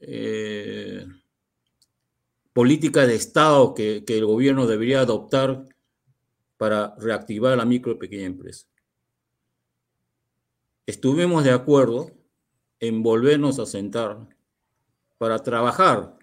eh, 0.00 1.06
política 2.52 3.06
de 3.06 3.14
Estado 3.14 3.74
que, 3.74 4.04
el 4.06 4.26
gobierno 4.26 4.66
debería 4.66 5.00
adoptar 5.00 5.64
para 6.56 6.94
reactivar 6.98 7.56
la 7.56 7.64
micro 7.64 7.92
y 7.92 7.96
pequeña 7.96 8.26
empresa. 8.26 8.66
Estuvimos 10.86 11.44
de 11.44 11.52
acuerdo 11.52 12.10
en 12.80 13.02
volvernos 13.02 13.58
a 13.58 13.66
sentar 13.66 14.28
para 15.18 15.38
trabajar 15.40 16.18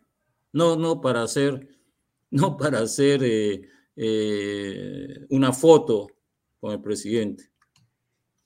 no, 0.52 0.76
no 0.76 1.00
para 1.02 1.24
hacer, 1.24 1.68
no 2.32 2.58
para 2.58 2.80
hacer 2.80 3.24
eh, 4.02 5.26
una 5.30 5.52
foto 5.52 6.08
con 6.62 6.72
el 6.72 6.80
presidente. 6.80 7.52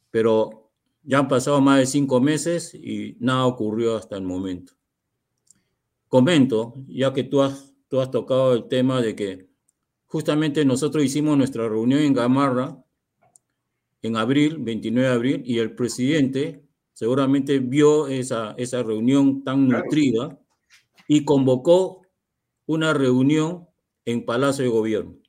Pero 0.09 0.71
ya 1.03 1.19
han 1.19 1.27
pasado 1.27 1.61
más 1.61 1.77
de 1.77 1.85
cinco 1.85 2.19
meses 2.19 2.73
y 2.73 3.17
nada 3.19 3.45
ocurrió 3.45 3.95
hasta 3.95 4.17
el 4.17 4.23
momento. 4.23 4.73
Comento, 6.07 6.73
ya 6.87 7.13
que 7.13 7.23
tú 7.23 7.43
has, 7.43 7.71
tú 7.87 8.01
has 8.01 8.09
tocado 8.09 8.53
el 8.53 8.67
tema 8.67 8.99
de 8.99 9.15
que 9.15 9.47
justamente 10.07 10.65
nosotros 10.65 11.03
hicimos 11.03 11.37
nuestra 11.37 11.69
reunión 11.69 11.99
en 11.99 12.13
Gamarra 12.13 12.83
en 14.01 14.17
abril, 14.17 14.57
29 14.57 15.07
de 15.07 15.13
abril, 15.13 15.43
y 15.45 15.59
el 15.59 15.75
presidente 15.75 16.63
seguramente 16.93 17.59
vio 17.59 18.07
esa, 18.07 18.55
esa 18.57 18.81
reunión 18.81 19.43
tan 19.43 19.67
nutrida 19.67 20.39
y 21.07 21.23
convocó 21.25 22.01
una 22.65 22.93
reunión 22.93 23.67
en 24.05 24.25
Palacio 24.25 24.63
de 24.63 24.71
Gobierno. 24.71 25.22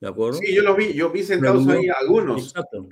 ¿De 0.00 0.08
acuerdo? 0.08 0.38
Sí, 0.38 0.54
yo 0.54 0.62
lo 0.62 0.76
vi, 0.76 0.92
yo 0.92 1.10
vi 1.10 1.22
sentados 1.22 1.66
ahí 1.68 1.88
algunos. 1.88 2.54
Exacto. 2.54 2.88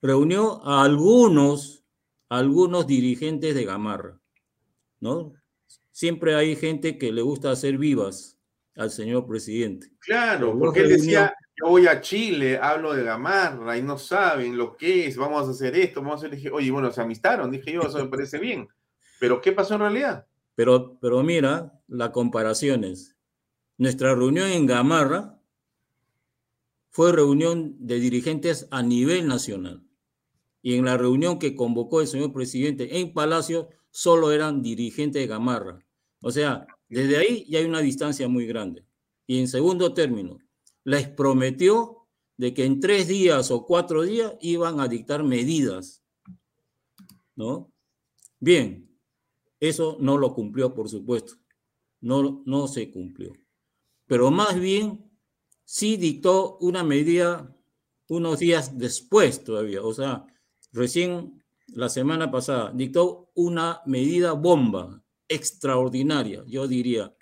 reunió 0.00 0.64
a 0.66 0.84
algunos, 0.84 1.84
algunos 2.28 2.86
dirigentes 2.86 3.54
de 3.54 3.64
Gamarra, 3.64 4.20
¿no? 5.00 5.32
Siempre 5.90 6.34
hay 6.34 6.56
gente 6.56 6.98
que 6.98 7.12
le 7.12 7.22
gusta 7.22 7.50
hacer 7.50 7.78
vivas 7.78 8.38
al 8.76 8.90
señor 8.90 9.26
presidente. 9.26 9.92
Claro, 9.98 10.58
porque 10.58 10.80
él 10.80 10.88
decía, 10.88 11.34
yo 11.56 11.68
voy 11.68 11.86
a 11.86 12.00
Chile, 12.00 12.58
hablo 12.60 12.94
de 12.94 13.04
Gamarra 13.04 13.76
y 13.76 13.82
no 13.82 13.98
saben 13.98 14.56
lo 14.56 14.76
que 14.76 15.06
es, 15.06 15.16
vamos 15.16 15.46
a 15.46 15.50
hacer 15.50 15.76
esto, 15.76 16.00
vamos 16.00 16.14
a 16.14 16.26
hacer, 16.26 16.36
dije, 16.36 16.50
oye, 16.50 16.70
bueno, 16.70 16.90
se 16.90 17.00
amistaron, 17.00 17.50
dije 17.50 17.72
yo, 17.72 17.82
eso 17.82 17.98
me 17.98 18.10
parece 18.10 18.38
bien. 18.38 18.68
Pero 19.20 19.40
¿qué 19.40 19.52
pasó 19.52 19.74
en 19.74 19.80
realidad? 19.80 20.26
Pero, 20.54 20.98
pero 21.00 21.22
mira, 21.22 21.80
la 21.88 22.12
comparación 22.12 22.84
es, 22.84 23.16
nuestra 23.78 24.14
reunión 24.14 24.48
en 24.48 24.66
Gamarra 24.66 25.38
fue 26.92 27.10
reunión 27.10 27.74
de 27.78 27.98
dirigentes 27.98 28.68
a 28.70 28.82
nivel 28.82 29.26
nacional. 29.26 29.82
Y 30.60 30.74
en 30.74 30.84
la 30.84 30.96
reunión 30.96 31.38
que 31.38 31.56
convocó 31.56 32.00
el 32.02 32.06
señor 32.06 32.32
presidente 32.32 33.00
en 33.00 33.14
Palacio, 33.14 33.70
solo 33.90 34.30
eran 34.30 34.62
dirigentes 34.62 35.22
de 35.22 35.26
Gamarra. 35.26 35.84
O 36.22 36.30
sea, 36.30 36.66
desde 36.88 37.16
ahí 37.16 37.46
ya 37.48 37.58
hay 37.58 37.64
una 37.64 37.80
distancia 37.80 38.28
muy 38.28 38.46
grande. 38.46 38.84
Y 39.26 39.40
en 39.40 39.48
segundo 39.48 39.94
término, 39.94 40.38
les 40.84 41.08
prometió 41.08 42.06
de 42.36 42.52
que 42.52 42.66
en 42.66 42.78
tres 42.78 43.08
días 43.08 43.50
o 43.50 43.64
cuatro 43.66 44.02
días 44.02 44.34
iban 44.42 44.78
a 44.78 44.86
dictar 44.86 45.24
medidas. 45.24 46.04
¿No? 47.34 47.72
Bien, 48.38 48.90
eso 49.58 49.96
no 49.98 50.18
lo 50.18 50.34
cumplió, 50.34 50.74
por 50.74 50.90
supuesto. 50.90 51.34
No, 52.02 52.42
no 52.44 52.68
se 52.68 52.90
cumplió. 52.90 53.32
Pero 54.06 54.30
más 54.30 54.60
bien 54.60 55.11
sí 55.64 55.96
dictó 55.96 56.58
una 56.58 56.82
medida 56.84 57.54
unos 58.08 58.38
días 58.38 58.78
después 58.78 59.42
todavía. 59.42 59.82
O 59.82 59.92
sea, 59.92 60.26
recién 60.72 61.42
la 61.68 61.88
semana 61.88 62.30
pasada 62.30 62.70
dictó 62.74 63.30
una 63.34 63.80
medida 63.86 64.32
bomba 64.32 65.02
extraordinaria, 65.28 66.44
yo 66.46 66.68
diría. 66.68 67.14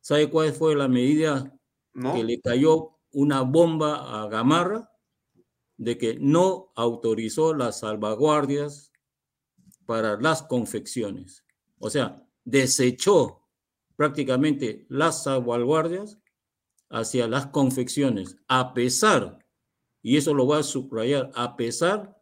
¿Sabe 0.00 0.30
cuál 0.30 0.52
fue 0.52 0.74
la 0.74 0.88
medida 0.88 1.56
que 1.94 2.24
le 2.24 2.40
cayó 2.40 2.98
una 3.12 3.42
bomba 3.42 4.22
a 4.22 4.28
Gamarra? 4.28 4.90
De 5.76 5.96
que 5.96 6.18
no 6.20 6.72
autorizó 6.74 7.54
las 7.54 7.80
salvaguardias 7.80 8.92
para 9.86 10.20
las 10.20 10.42
confecciones. 10.42 11.44
O 11.78 11.88
sea, 11.88 12.26
desechó 12.44 13.46
prácticamente 13.96 14.86
las 14.88 15.22
salvaguardias 15.22 16.19
hacia 16.90 17.28
las 17.28 17.46
confecciones, 17.46 18.36
a 18.48 18.74
pesar, 18.74 19.38
y 20.02 20.16
eso 20.16 20.34
lo 20.34 20.44
voy 20.44 20.58
a 20.58 20.62
subrayar, 20.62 21.30
a 21.34 21.56
pesar 21.56 22.20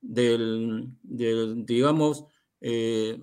del, 0.00 0.90
digamos, 1.02 2.24
eh, 2.60 3.20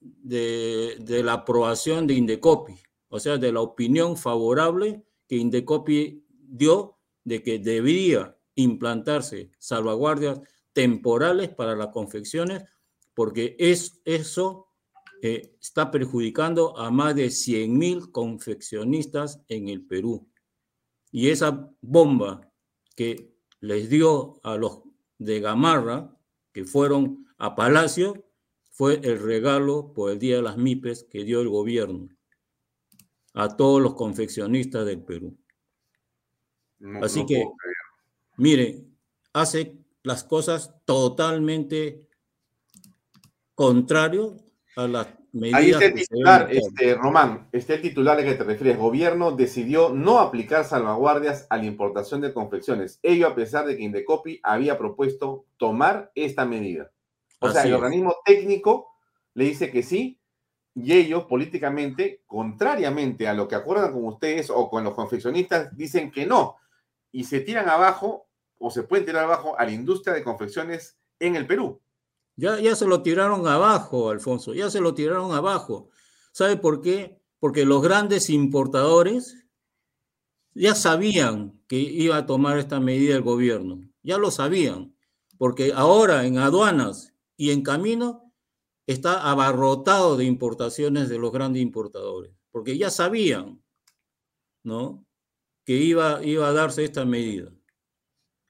de, 0.00 1.22
la 1.24 1.34
aprobación 1.34 2.06
de 2.06 2.14
Indecopi, 2.14 2.74
o 3.08 3.20
sea, 3.20 3.38
de 3.38 3.52
la 3.52 3.60
opinión 3.60 4.16
favorable 4.16 5.04
que 5.26 5.36
Indecopi 5.36 6.26
dio 6.28 6.98
de 7.24 7.42
que 7.42 7.58
debía 7.58 8.36
implantarse 8.54 9.50
salvaguardias 9.58 10.40
temporales 10.72 11.50
para 11.50 11.76
las 11.76 11.88
confecciones, 11.88 12.64
porque 13.14 13.56
es, 13.58 14.00
eso 14.04 14.67
eh, 15.22 15.56
está 15.60 15.90
perjudicando 15.90 16.78
a 16.78 16.90
más 16.90 17.14
de 17.14 17.26
100.000 17.26 18.12
confeccionistas 18.12 19.40
en 19.48 19.68
el 19.68 19.84
Perú. 19.84 20.28
Y 21.10 21.28
esa 21.30 21.70
bomba 21.80 22.50
que 22.94 23.32
les 23.60 23.88
dio 23.88 24.40
a 24.44 24.56
los 24.56 24.82
de 25.18 25.40
Gamarra, 25.40 26.16
que 26.52 26.64
fueron 26.64 27.26
a 27.38 27.54
Palacio, 27.54 28.24
fue 28.70 29.00
el 29.02 29.20
regalo 29.20 29.92
por 29.92 30.12
el 30.12 30.18
Día 30.18 30.36
de 30.36 30.42
las 30.42 30.56
MIPES 30.56 31.04
que 31.10 31.24
dio 31.24 31.40
el 31.40 31.48
gobierno 31.48 32.08
a 33.34 33.56
todos 33.56 33.82
los 33.82 33.94
confeccionistas 33.94 34.86
del 34.86 35.02
Perú. 35.02 35.36
Así 37.02 37.26
que, 37.26 37.44
mire, 38.36 38.84
hace 39.32 39.76
las 40.04 40.22
cosas 40.22 40.74
totalmente 40.84 42.08
contrario 43.54 44.47
a 44.78 44.86
las 44.86 45.08
medidas. 45.32 45.60
Ahí 45.60 45.70
está 45.70 45.84
el 45.86 45.94
titular, 45.94 46.48
este, 46.50 46.94
Román, 46.94 47.48
está 47.52 47.74
el 47.74 47.82
titular 47.82 48.18
al 48.18 48.24
que 48.24 48.34
te 48.34 48.44
refieres. 48.44 48.78
Gobierno 48.78 49.32
decidió 49.32 49.90
no 49.90 50.20
aplicar 50.20 50.64
salvaguardias 50.64 51.46
a 51.50 51.56
la 51.56 51.64
importación 51.64 52.20
de 52.20 52.32
confecciones. 52.32 53.00
Ello 53.02 53.26
a 53.26 53.34
pesar 53.34 53.66
de 53.66 53.76
que 53.76 53.82
Indecopi 53.82 54.40
había 54.42 54.78
propuesto 54.78 55.46
tomar 55.56 56.12
esta 56.14 56.44
medida. 56.44 56.92
O 57.40 57.50
sea, 57.50 57.64
el 57.64 57.74
organismo 57.74 58.16
técnico 58.24 58.88
le 59.34 59.44
dice 59.44 59.70
que 59.70 59.82
sí, 59.82 60.20
y 60.74 60.92
ellos 60.92 61.24
políticamente, 61.24 62.22
contrariamente 62.26 63.26
a 63.26 63.34
lo 63.34 63.48
que 63.48 63.56
acuerdan 63.56 63.92
con 63.92 64.04
ustedes 64.04 64.48
o 64.48 64.70
con 64.70 64.84
los 64.84 64.94
confeccionistas, 64.94 65.76
dicen 65.76 66.10
que 66.12 66.24
no. 66.24 66.56
Y 67.10 67.24
se 67.24 67.40
tiran 67.40 67.68
abajo 67.68 68.28
o 68.58 68.70
se 68.70 68.84
pueden 68.84 69.06
tirar 69.06 69.24
abajo 69.24 69.58
a 69.58 69.64
la 69.64 69.72
industria 69.72 70.14
de 70.14 70.22
confecciones 70.22 70.96
en 71.18 71.34
el 71.34 71.46
Perú. 71.46 71.80
Ya, 72.38 72.76
se 72.76 72.86
lo 72.86 73.02
tiraron 73.02 73.48
abajo, 73.48 74.10
Alfonso, 74.10 74.54
ya 74.54 74.70
se 74.70 74.80
lo 74.80 74.94
tiraron 74.94 75.32
abajo. 75.32 75.90
¿Sabe 76.30 76.56
por 76.56 76.80
qué? 76.80 77.20
Porque 77.40 77.64
los 77.64 77.82
grandes 77.82 78.30
importadores 78.30 79.44
ya 80.54 80.76
sabían 80.76 81.60
que 81.66 81.78
iba 81.78 82.16
a 82.16 82.26
tomar 82.26 82.58
esta 82.58 82.78
medida 82.78 83.16
el 83.16 83.22
gobierno, 83.22 83.80
ya 84.04 84.18
lo 84.18 84.30
sabían, 84.30 84.94
porque 85.36 85.72
ahora 85.74 86.26
en 86.26 86.38
aduanas 86.38 87.12
y 87.36 87.50
en 87.50 87.62
camino 87.62 88.32
está 88.86 89.28
abarrotado 89.28 90.16
de 90.16 90.24
importaciones 90.24 91.08
de 91.08 91.18
los 91.18 91.32
grandes 91.32 91.60
importadores, 91.60 92.32
porque 92.52 92.78
ya 92.78 92.90
sabían, 92.90 93.60
¿no? 94.62 95.04
Que 95.64 95.74
iba, 95.74 96.24
iba 96.24 96.46
a 96.46 96.52
darse 96.52 96.84
esta 96.84 97.04
medida, 97.04 97.52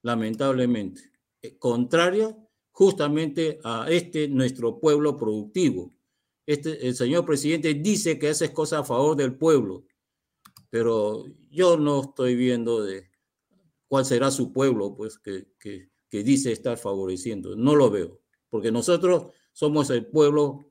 lamentablemente, 0.03 1.11
eh, 1.41 1.57
contraria 1.57 2.37
justamente 2.79 3.59
a 3.65 3.87
este 3.91 4.29
nuestro 4.29 4.79
pueblo 4.79 5.17
productivo. 5.17 5.93
Este, 6.47 6.87
el 6.87 6.95
señor 6.95 7.27
presidente 7.27 7.75
dice 7.75 8.21
que 8.21 8.29
hace 8.29 8.53
cosas 8.53 8.83
a 8.83 8.85
favor 8.85 9.17
del 9.17 9.35
pueblo, 9.35 9.85
pero 10.71 11.25
yo 11.51 11.77
no 11.77 12.03
estoy 12.03 12.37
viendo 12.37 12.85
de 12.85 13.11
cuál 13.89 14.05
será 14.05 14.31
su 14.31 14.53
pueblo, 14.53 14.95
pues, 14.95 15.19
que, 15.19 15.49
que 15.59 16.23
dice 16.23 16.53
estar 16.53 16.79
favoreciendo. 16.79 17.57
No 17.57 17.75
lo 17.75 17.91
veo 17.91 18.21
porque 18.49 18.71
nosotros 18.71 19.33
somos 19.53 19.91
el 19.91 20.07
pueblo, 20.07 20.71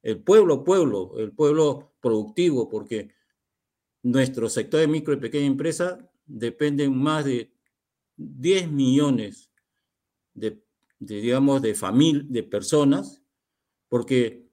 el 0.00 0.22
pueblo, 0.22 0.62
pueblo, 0.62 1.18
el 1.18 1.32
pueblo 1.32 1.96
productivo, 2.00 2.68
porque 2.68 3.10
nuestro 4.04 4.48
sector 4.48 4.78
de 4.78 4.86
micro 4.86 5.12
y 5.12 5.16
pequeña 5.16 5.46
empresa 5.46 6.08
dependen 6.24 6.96
más 6.96 7.24
de 7.24 7.52
10 8.16 8.70
millones 8.70 9.50
de, 10.34 10.62
digamos, 11.06 11.62
de 11.62 11.74
familias, 11.74 12.24
de 12.28 12.42
personas, 12.42 13.22
porque 13.88 14.46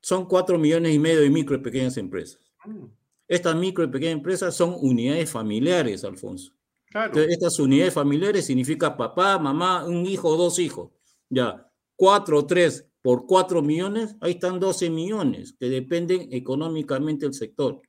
son 0.00 0.26
4 0.26 0.58
millones 0.58 0.94
y 0.94 0.98
medio 0.98 1.20
de 1.20 1.30
micro 1.30 1.56
y 1.56 1.60
pequeñas 1.60 1.96
empresas. 1.96 2.40
Mm. 2.64 2.86
Estas 3.28 3.56
micro 3.56 3.84
y 3.84 3.88
pequeñas 3.88 4.14
empresas 4.14 4.54
son 4.54 4.76
unidades 4.80 5.30
familiares, 5.30 6.04
Alfonso. 6.04 6.52
estas 7.28 7.58
unidades 7.58 7.94
familiares 7.94 8.44
significa 8.44 8.96
papá, 8.96 9.38
mamá, 9.38 9.84
un 9.84 10.06
hijo, 10.06 10.36
dos 10.36 10.58
hijos. 10.58 10.90
Ya, 11.30 11.70
4 11.96 12.38
o 12.38 12.46
3 12.46 12.86
por 13.02 13.26
4 13.26 13.62
millones, 13.62 14.16
ahí 14.20 14.32
están 14.32 14.60
12 14.60 14.90
millones 14.90 15.54
que 15.58 15.68
dependen 15.68 16.32
económicamente 16.32 17.26
del 17.26 17.34
sector. 17.34 17.82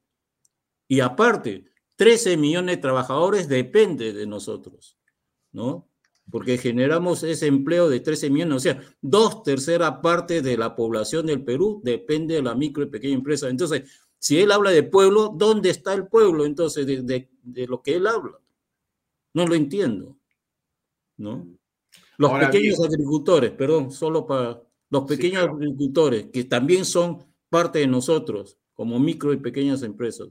Y 0.88 1.00
aparte, 1.00 1.66
13 1.96 2.38
millones 2.38 2.78
de 2.78 2.82
trabajadores 2.82 3.48
dependen 3.48 4.16
de 4.16 4.28
nosotros, 4.28 4.98
¿no? 5.52 5.90
Porque 6.30 6.58
generamos 6.58 7.24
ese 7.24 7.48
empleo 7.48 7.88
de 7.88 8.00
13 8.00 8.30
millones, 8.30 8.56
o 8.56 8.60
sea, 8.60 8.82
dos 9.02 9.44
terceras 9.44 10.00
partes 10.02 10.44
de 10.44 10.58
la 10.58 10.76
población 10.76 11.28
del 11.28 11.44
Perú 11.44 11.82
depende 11.84 12.36
de 12.36 12.42
la 12.42 12.56
micro 12.56 12.84
y 12.84 12.88
pequeña 12.88 13.16
empresa. 13.16 13.48
Entonces, 13.48 13.84
si 14.18 14.40
él 14.40 14.52
habla 14.52 14.72
de 14.72 14.84
pueblo, 14.84 15.32
¿dónde 15.36 15.70
está 15.70 15.94
el 15.94 16.08
pueblo 16.08 16.46
entonces 16.46 16.86
de, 16.86 17.30
lo 17.68 17.82
que 17.84 17.96
él 17.96 18.08
habla? 18.08 18.40
No 19.34 19.46
lo 19.46 19.54
entiendo, 19.54 20.18
¿no? 21.18 21.48
Los 22.18 22.32
pequeños 22.32 22.80
agricultores, 22.84 23.52
perdón, 23.52 23.92
solo 23.92 24.26
para 24.26 24.62
los 24.90 25.04
pequeños 25.04 25.44
agricultores, 25.44 26.28
que 26.32 26.46
también 26.46 26.86
son 26.86 27.26
parte 27.50 27.80
de 27.80 27.88
nosotros, 27.88 28.58
como 28.74 29.00
micro 29.00 29.32
y 29.32 29.38
pequeñas 29.38 29.84
empresas, 29.84 30.30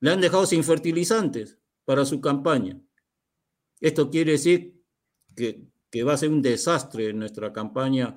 le 0.00 0.10
han 0.10 0.20
dejado 0.20 0.46
sin 0.46 0.64
fertilizantes 0.64 1.58
para 1.84 2.04
su 2.04 2.20
campaña. 2.20 2.80
Esto 3.80 4.10
quiere 4.10 4.32
decir 4.32 4.79
que, 5.36 6.02
va 6.04 6.14
a 6.14 6.16
ser 6.16 6.28
un 6.28 6.42
desastre 6.42 7.10
en 7.10 7.18
nuestra 7.18 7.52
campaña 7.52 8.16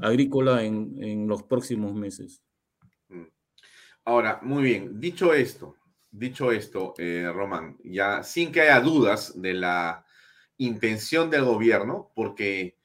agrícola 0.00 0.62
en, 0.64 1.26
los 1.26 1.42
próximos 1.42 1.94
meses. 1.94 2.42
Mm. 3.08 3.24
Ahora, 4.04 4.40
muy 4.42 4.62
bien, 4.62 5.00
dicho 5.00 5.34
esto, 5.34 5.76
dicho 6.10 6.52
esto, 6.52 6.94
eh, 6.98 7.30
Román, 7.32 7.76
ya 7.84 8.22
sin 8.22 8.52
que 8.52 8.62
haya 8.62 8.80
dudas 8.80 9.40
de 9.40 9.54
la 9.54 10.04
intención 10.58 11.30
del 11.30 11.44
gobierno, 11.44 12.10
porque 12.14 12.78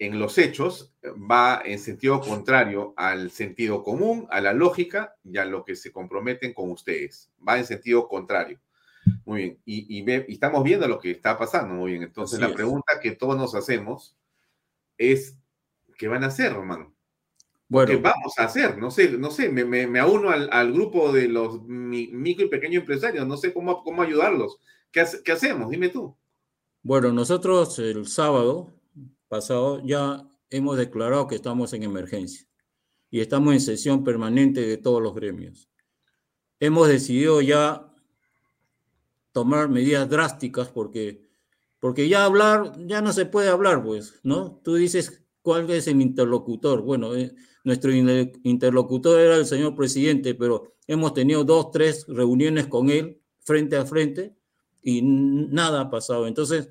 en 0.00 0.18
los 0.18 0.38
hechos 0.38 0.94
va 1.04 1.62
en 1.64 1.78
sentido 1.78 2.20
contrario 2.20 2.94
al 2.96 3.30
sentido 3.30 3.82
común, 3.82 4.26
a 4.30 4.40
la 4.40 4.54
lógica 4.54 5.14
y 5.22 5.36
a 5.36 5.44
lo 5.44 5.62
que 5.62 5.76
se 5.76 5.92
comprometen 5.92 6.54
con 6.54 6.70
ustedes. 6.70 7.30
Va 7.46 7.58
en 7.58 7.66
sentido 7.66 8.08
contrario. 8.08 8.58
Muy 9.24 9.42
bien. 9.42 9.58
Y, 9.64 10.32
estamos 10.32 10.62
viendo 10.64 10.86
lo 10.88 10.98
que 10.98 11.10
está 11.10 11.38
pasando. 11.38 11.74
Muy 11.74 11.92
bien. 11.92 12.02
Entonces, 12.02 12.40
la 12.40 12.52
pregunta 12.52 13.00
que 13.00 13.12
todos 13.12 13.36
nos 13.36 13.54
hacemos 13.54 14.16
es: 14.98 15.36
¿qué 15.96 16.08
van 16.08 16.24
a 16.24 16.28
hacer, 16.28 16.52
Román? 16.52 16.94
Bueno, 17.68 17.90
¿Qué 17.90 17.96
vamos 17.98 18.38
a 18.38 18.44
hacer? 18.44 18.78
No 18.78 18.90
sé, 18.90 19.12
no 19.12 19.30
sé, 19.30 19.48
me, 19.48 19.64
me, 19.64 20.00
auno 20.00 20.30
al, 20.30 20.72
grupo 20.72 21.12
de 21.12 21.28
los 21.28 21.62
micro 21.62 22.46
y 22.46 22.48
pequeños 22.48 22.80
empresarios, 22.80 23.26
no 23.26 23.36
sé 23.36 23.54
cómo, 23.54 23.84
cómo 23.84 24.02
ayudarlos. 24.02 24.58
¿Qué, 24.90 25.04
¿Qué 25.24 25.32
hacemos? 25.32 25.70
Dime 25.70 25.88
tú. 25.88 26.16
Bueno, 26.82 27.12
nosotros 27.12 27.78
el 27.78 28.08
sábado 28.08 28.74
pasado 29.28 29.80
ya 29.84 30.26
hemos 30.50 30.76
declarado 30.76 31.28
que 31.28 31.36
estamos 31.36 31.72
en 31.72 31.84
emergencia 31.84 32.46
y 33.10 33.20
estamos 33.20 33.54
en 33.54 33.60
sesión 33.60 34.02
permanente 34.02 34.60
de 34.62 34.76
todos 34.76 35.02
los 35.02 35.14
gremios. 35.14 35.68
Hemos 36.58 36.88
decidido 36.88 37.40
ya 37.40 37.89
tomar 39.32 39.68
medidas 39.68 40.08
drásticas 40.08 40.68
porque, 40.68 41.28
porque 41.78 42.08
ya 42.08 42.24
hablar, 42.24 42.72
ya 42.86 43.00
no 43.00 43.12
se 43.12 43.26
puede 43.26 43.48
hablar, 43.48 43.82
pues, 43.82 44.20
¿no? 44.22 44.60
Tú 44.64 44.74
dices 44.74 45.24
cuál 45.42 45.70
es 45.70 45.86
el 45.86 46.00
interlocutor. 46.00 46.82
Bueno, 46.82 47.14
eh, 47.14 47.34
nuestro 47.64 47.92
interlocutor 47.92 49.20
era 49.20 49.36
el 49.36 49.46
señor 49.46 49.74
presidente, 49.74 50.34
pero 50.34 50.74
hemos 50.86 51.14
tenido 51.14 51.44
dos, 51.44 51.70
tres 51.70 52.06
reuniones 52.08 52.66
con 52.66 52.90
él 52.90 53.20
frente 53.40 53.76
a 53.76 53.84
frente 53.84 54.34
y 54.82 55.02
nada 55.02 55.82
ha 55.82 55.90
pasado. 55.90 56.26
Entonces, 56.26 56.70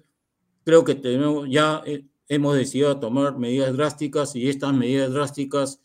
creo 0.63 0.83
que 0.83 0.95
tenemos, 0.95 1.47
ya 1.49 1.81
eh, 1.85 2.05
hemos 2.27 2.55
decidido 2.55 2.99
tomar 2.99 3.37
medidas 3.37 3.75
drásticas 3.75 4.35
y 4.35 4.49
estas 4.49 4.73
medidas 4.73 5.11
drásticas 5.11 5.81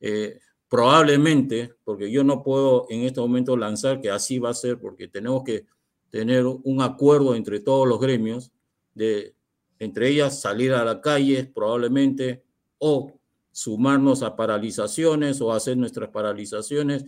eh, 0.00 0.40
probablemente, 0.68 1.74
porque 1.84 2.10
yo 2.10 2.24
no 2.24 2.42
puedo 2.42 2.86
en 2.90 3.02
este 3.02 3.20
momento 3.20 3.56
lanzar 3.56 4.00
que 4.00 4.10
así 4.10 4.38
va 4.38 4.50
a 4.50 4.54
ser, 4.54 4.78
porque 4.78 5.08
tenemos 5.08 5.42
que 5.44 5.66
tener 6.10 6.46
un 6.46 6.82
acuerdo 6.82 7.34
entre 7.34 7.60
todos 7.60 7.86
los 7.86 8.00
gremios, 8.00 8.52
de 8.94 9.34
entre 9.78 10.08
ellas 10.08 10.40
salir 10.40 10.72
a 10.72 10.84
la 10.84 11.00
calle 11.00 11.44
probablemente, 11.44 12.42
o 12.78 13.18
sumarnos 13.50 14.22
a 14.22 14.36
paralizaciones 14.36 15.40
o 15.40 15.52
hacer 15.52 15.76
nuestras 15.76 16.10
paralizaciones 16.10 17.04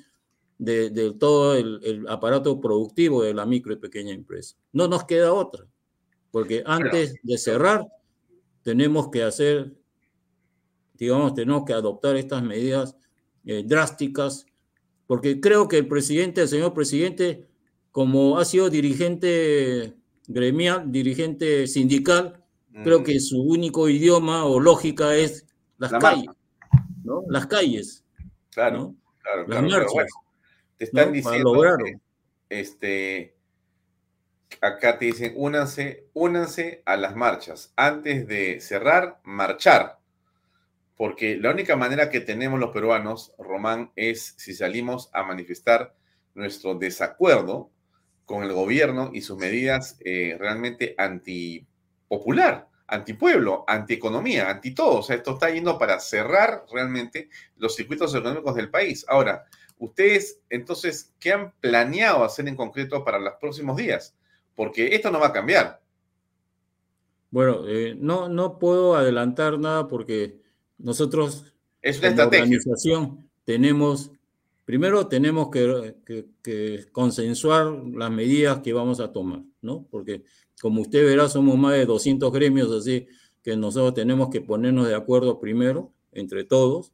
de, 0.59 1.15
todo 1.19 1.55
el, 1.55 2.05
aparato 2.09 2.61
productivo 2.61 3.23
de 3.23 3.33
la 3.33 3.47
micro 3.47 3.73
y 3.73 3.77
pequeña 3.77 4.13
empresa. 4.13 4.57
No 4.73 4.89
nos 4.89 5.05
queda 5.05 5.33
otra, 5.33 5.67
porque 6.31 6.63
antes 6.67 7.15
de 7.23 7.39
cerrar 7.39 7.87
tenemos 8.63 9.11
que 9.11 9.23
hacer, 9.23 9.73
digamos, 10.95 11.35
tenemos 11.35 11.65
que 11.65 11.73
adoptar 11.73 12.17
estas 12.17 12.43
medidas 12.43 12.97
eh, 13.47 13.63
drásticas, 13.65 14.45
porque 15.07 15.41
creo 15.41 15.67
que 15.67 15.79
el 15.79 15.89
presidente, 15.89 16.43
el 16.43 16.49
señor 16.49 16.75
presidente, 16.75 17.49
como 17.91 18.39
ha 18.39 18.45
sido 18.45 18.71
dirigente 18.71 19.95
gremial, 20.27 20.91
dirigente 20.91 21.67
sindical, 21.67 22.45
creo 22.85 23.03
que 23.03 23.19
su 23.21 23.43
único 23.43 23.89
idioma 23.89 24.45
o 24.45 24.61
lógica 24.61 25.17
es 25.17 25.47
las 25.79 25.93
calles, 25.93 26.31
¿no? 27.03 27.25
Las 27.29 27.47
calles. 27.47 28.05
Claro, 28.51 28.95
claro, 29.23 29.47
claro. 29.47 29.87
te 30.77 30.85
están 30.85 31.13
diciendo, 31.13 31.53
este, 32.49 33.35
acá 34.61 34.99
te 34.99 35.07
dicen, 35.07 35.33
únanse, 35.37 36.09
únanse 36.13 36.83
a 36.85 36.97
las 36.97 37.17
marchas. 37.17 37.73
Antes 37.77 38.27
de 38.27 38.61
cerrar, 38.61 39.21
marchar. 39.25 39.99
Porque 40.97 41.39
la 41.39 41.51
única 41.51 41.77
manera 41.77 42.11
que 42.11 42.21
tenemos 42.21 42.61
los 42.61 42.73
peruanos, 42.73 43.33
Román, 43.39 43.91
es 43.97 44.35
si 44.37 44.55
salimos 44.55 45.09
a 45.15 45.23
manifestar 45.23 45.95
nuestro 46.35 46.75
desacuerdo 46.75 47.71
con 48.31 48.45
el 48.45 48.53
gobierno 48.53 49.11
y 49.13 49.23
sus 49.23 49.37
medidas 49.37 49.97
eh, 50.05 50.37
realmente 50.39 50.95
antipopular, 50.97 52.69
antipueblo, 52.87 53.65
antieconomía, 53.67 54.49
anti 54.49 54.73
todo. 54.73 55.01
O 55.01 55.03
sea, 55.03 55.17
esto 55.17 55.33
está 55.33 55.51
yendo 55.51 55.77
para 55.77 55.99
cerrar 55.99 56.65
realmente 56.73 57.29
los 57.57 57.75
circuitos 57.75 58.15
económicos 58.15 58.55
del 58.55 58.71
país. 58.71 59.05
Ahora, 59.09 59.47
ustedes, 59.79 60.43
entonces, 60.49 61.13
¿qué 61.19 61.33
han 61.33 61.51
planeado 61.59 62.23
hacer 62.23 62.47
en 62.47 62.55
concreto 62.55 63.05
para 63.05 63.19
los 63.19 63.35
próximos 63.41 63.77
días? 63.77 64.15
Porque 64.55 64.95
esto 64.95 65.11
no 65.11 65.19
va 65.19 65.27
a 65.27 65.33
cambiar. 65.33 65.81
Bueno, 67.33 67.67
eh, 67.67 67.97
no, 67.99 68.29
no 68.29 68.61
puedo 68.61 68.95
adelantar 68.95 69.59
nada 69.59 69.89
porque 69.89 70.41
nosotros, 70.79 71.53
es 71.83 71.99
una 71.99 72.11
estrategia. 72.11 72.45
organización, 72.45 73.29
tenemos 73.45 74.13
Primero 74.71 75.09
tenemos 75.09 75.51
que, 75.51 76.87
consensuar 76.93 77.73
las 77.93 78.09
medidas 78.13 78.61
que 78.61 78.73
vamos 78.73 79.01
a 79.01 79.11
tomar, 79.11 79.43
¿no? 79.63 79.85
Porque 79.91 80.23
como 80.63 80.83
usted 80.83 81.05
verá, 81.05 81.29
somos 81.29 81.59
más 81.59 81.73
de 81.73 81.87
200 81.87 82.33
gremios, 82.33 82.71
así 82.71 83.09
que 83.43 83.57
nosotros 83.57 83.95
tenemos 83.95 84.31
que 84.31 84.41
ponernos 84.41 84.87
de 84.87 84.95
acuerdo 84.95 85.41
primero, 85.41 85.93
entre 86.13 86.45
todos, 86.45 86.93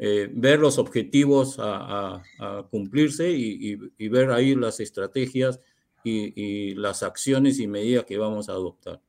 eh, 0.00 0.28
ver 0.34 0.58
los 0.58 0.78
objetivos 0.78 1.58
a, 1.60 2.24
cumplirse 2.72 3.30
y, 3.30 4.08
ver 4.08 4.32
ahí 4.32 4.56
las 4.56 4.80
estrategias 4.80 5.60
y, 6.02 6.74
las 6.74 7.04
acciones 7.04 7.60
y 7.60 7.68
medidas 7.68 8.04
que 8.04 8.18
vamos 8.18 8.48
a 8.48 8.54
adoptar. 8.54 9.00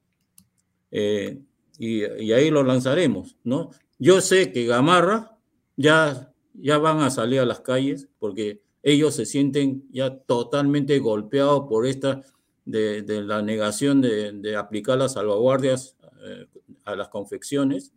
Eh, 0.91 1.39
y, 1.79 2.05
y, 2.05 2.31
ahí 2.31 2.51
lo 2.51 2.61
lanzaremos, 2.61 3.37
¿no? 3.43 3.71
Yo 3.97 4.21
sé 4.21 4.51
que 4.51 4.67
Gamarra 4.67 5.35
ya 5.75 6.31
ya 6.57 6.77
van 6.77 6.99
a 6.99 7.09
salir 7.09 7.39
a 7.39 7.45
las 7.45 7.61
calles 7.61 8.09
porque 8.19 8.61
ellos 8.83 9.15
se 9.15 9.25
sienten 9.25 9.87
ya 9.91 10.17
totalmente 10.17 10.99
golpeados 10.99 11.67
por 11.67 11.85
esta 11.85 12.23
de, 12.65 13.03
la 13.23 13.41
negación 13.41 14.01
de, 14.01 14.55
aplicar 14.55 14.97
las 14.97 15.13
salvaguardias 15.13 15.97
eh, 16.23 16.47
a 16.83 16.95
las 16.95 17.07
confecciones 17.09 17.93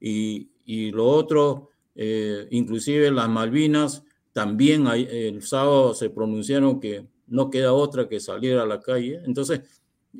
y, 0.00 0.48
lo 0.92 1.06
otro, 1.06 1.70
eh, 1.96 2.46
inclusive 2.50 3.10
las 3.10 3.28
Malvinas, 3.28 4.04
también 4.32 4.86
el 4.86 5.42
sábado 5.42 5.94
se 5.94 6.10
pronunciaron 6.10 6.78
que 6.78 7.06
no 7.26 7.50
queda 7.50 7.72
otra 7.72 8.08
que 8.08 8.20
salir 8.20 8.56
a 8.56 8.66
la 8.66 8.80
calle. 8.80 9.20
Entonces, 9.24 9.62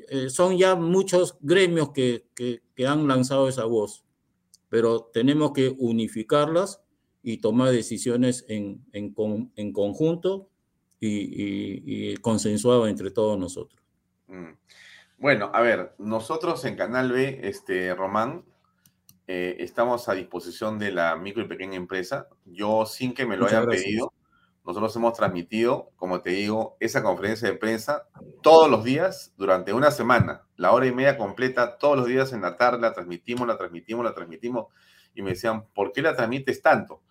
eh, 0.09 0.29
son 0.29 0.57
ya 0.57 0.75
muchos 0.75 1.37
gremios 1.39 1.91
que, 1.91 2.25
que 2.35 2.87
han 2.87 3.07
lanzado 3.07 3.47
esa 3.47 3.63
voz, 3.63 4.03
pero 4.67 5.09
tenemos 5.13 5.53
que 5.53 5.73
unificarlas 5.77 6.80
y 7.23 7.37
tomar 7.37 7.71
decisiones 7.71 8.45
en, 8.47 8.83
en, 8.93 9.13
en 9.55 9.73
conjunto 9.73 10.49
y, 10.99 12.11
y, 12.11 12.17
consensuado 12.17 12.87
entre 12.87 13.11
todos 13.11 13.37
nosotros. 13.37 13.81
Mm. 14.27 14.53
Bueno, 15.17 15.51
a 15.53 15.61
ver, 15.61 15.93
nosotros 15.99 16.65
en 16.65 16.75
Canal 16.75 17.11
B, 17.11 17.41
este, 17.43 17.93
Román, 17.93 18.43
eh, 19.27 19.57
estamos 19.59 20.09
a 20.09 20.13
disposición 20.13 20.79
de 20.79 20.91
la 20.91 21.15
micro 21.15 21.43
y 21.43 21.47
pequeña 21.47 21.75
empresa. 21.75 22.27
Yo, 22.45 22.85
sin 22.85 23.13
que 23.13 23.25
me 23.25 23.37
lo 23.37 23.45
hayan 23.45 23.67
pedido, 23.67 24.13
nosotros 24.65 24.95
hemos 24.95 25.13
transmitido, 25.13 25.91
como 25.95 26.21
te 26.21 26.31
digo, 26.31 26.75
esa 26.79 27.01
conferencia 27.01 27.47
de 27.47 27.57
prensa 27.57 28.07
todos 28.41 28.69
los 28.69 28.83
días 28.83 29.33
durante 29.37 29.73
una 29.73 29.91
semana, 29.91 30.43
la 30.55 30.71
hora 30.71 30.85
y 30.85 30.91
media 30.91 31.17
completa, 31.17 31.77
todos 31.77 31.97
los 31.97 32.07
días 32.07 32.33
en 32.33 32.41
la 32.41 32.57
tarde 32.57 32.81
la 32.81 32.93
transmitimos, 32.93 33.47
la 33.47 33.57
transmitimos, 33.57 34.05
la 34.05 34.13
transmitimos. 34.13 34.67
Y 35.15 35.21
me 35.21 35.31
decían, 35.31 35.65
¿por 35.73 35.91
qué 35.91 36.01
la 36.01 36.15
transmites 36.15 36.61
tanto? 36.61 37.01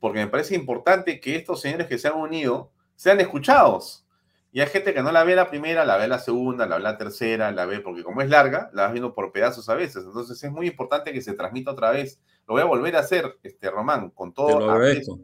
Porque 0.00 0.18
me 0.18 0.26
parece 0.26 0.54
importante 0.54 1.20
que 1.20 1.36
estos 1.36 1.60
señores 1.60 1.86
que 1.86 1.98
se 1.98 2.08
han 2.08 2.16
unido 2.16 2.72
sean 2.96 3.20
escuchados. 3.20 4.06
Y 4.52 4.60
hay 4.60 4.66
gente 4.66 4.92
que 4.92 5.02
no 5.02 5.12
la 5.12 5.22
ve 5.22 5.36
la 5.36 5.48
primera, 5.48 5.84
la 5.84 5.96
ve 5.96 6.08
la 6.08 6.18
segunda, 6.18 6.66
la 6.66 6.76
ve 6.76 6.82
la 6.82 6.98
tercera, 6.98 7.52
la 7.52 7.66
ve, 7.66 7.78
porque 7.80 8.02
como 8.02 8.20
es 8.20 8.28
larga, 8.28 8.68
la 8.72 8.84
vas 8.84 8.92
viendo 8.92 9.14
por 9.14 9.30
pedazos 9.30 9.68
a 9.68 9.74
veces. 9.74 10.04
Entonces 10.04 10.42
es 10.42 10.50
muy 10.50 10.66
importante 10.66 11.12
que 11.12 11.22
se 11.22 11.34
transmita 11.34 11.70
otra 11.70 11.92
vez. 11.92 12.20
Lo 12.48 12.54
voy 12.54 12.62
a 12.62 12.66
volver 12.66 12.96
a 12.96 13.00
hacer, 13.00 13.38
este 13.44 13.70
Román, 13.70 14.10
con 14.10 14.32
todo. 14.32 14.48
Te 14.48 14.54
lo 14.54 14.70
agradezco. 14.72 15.20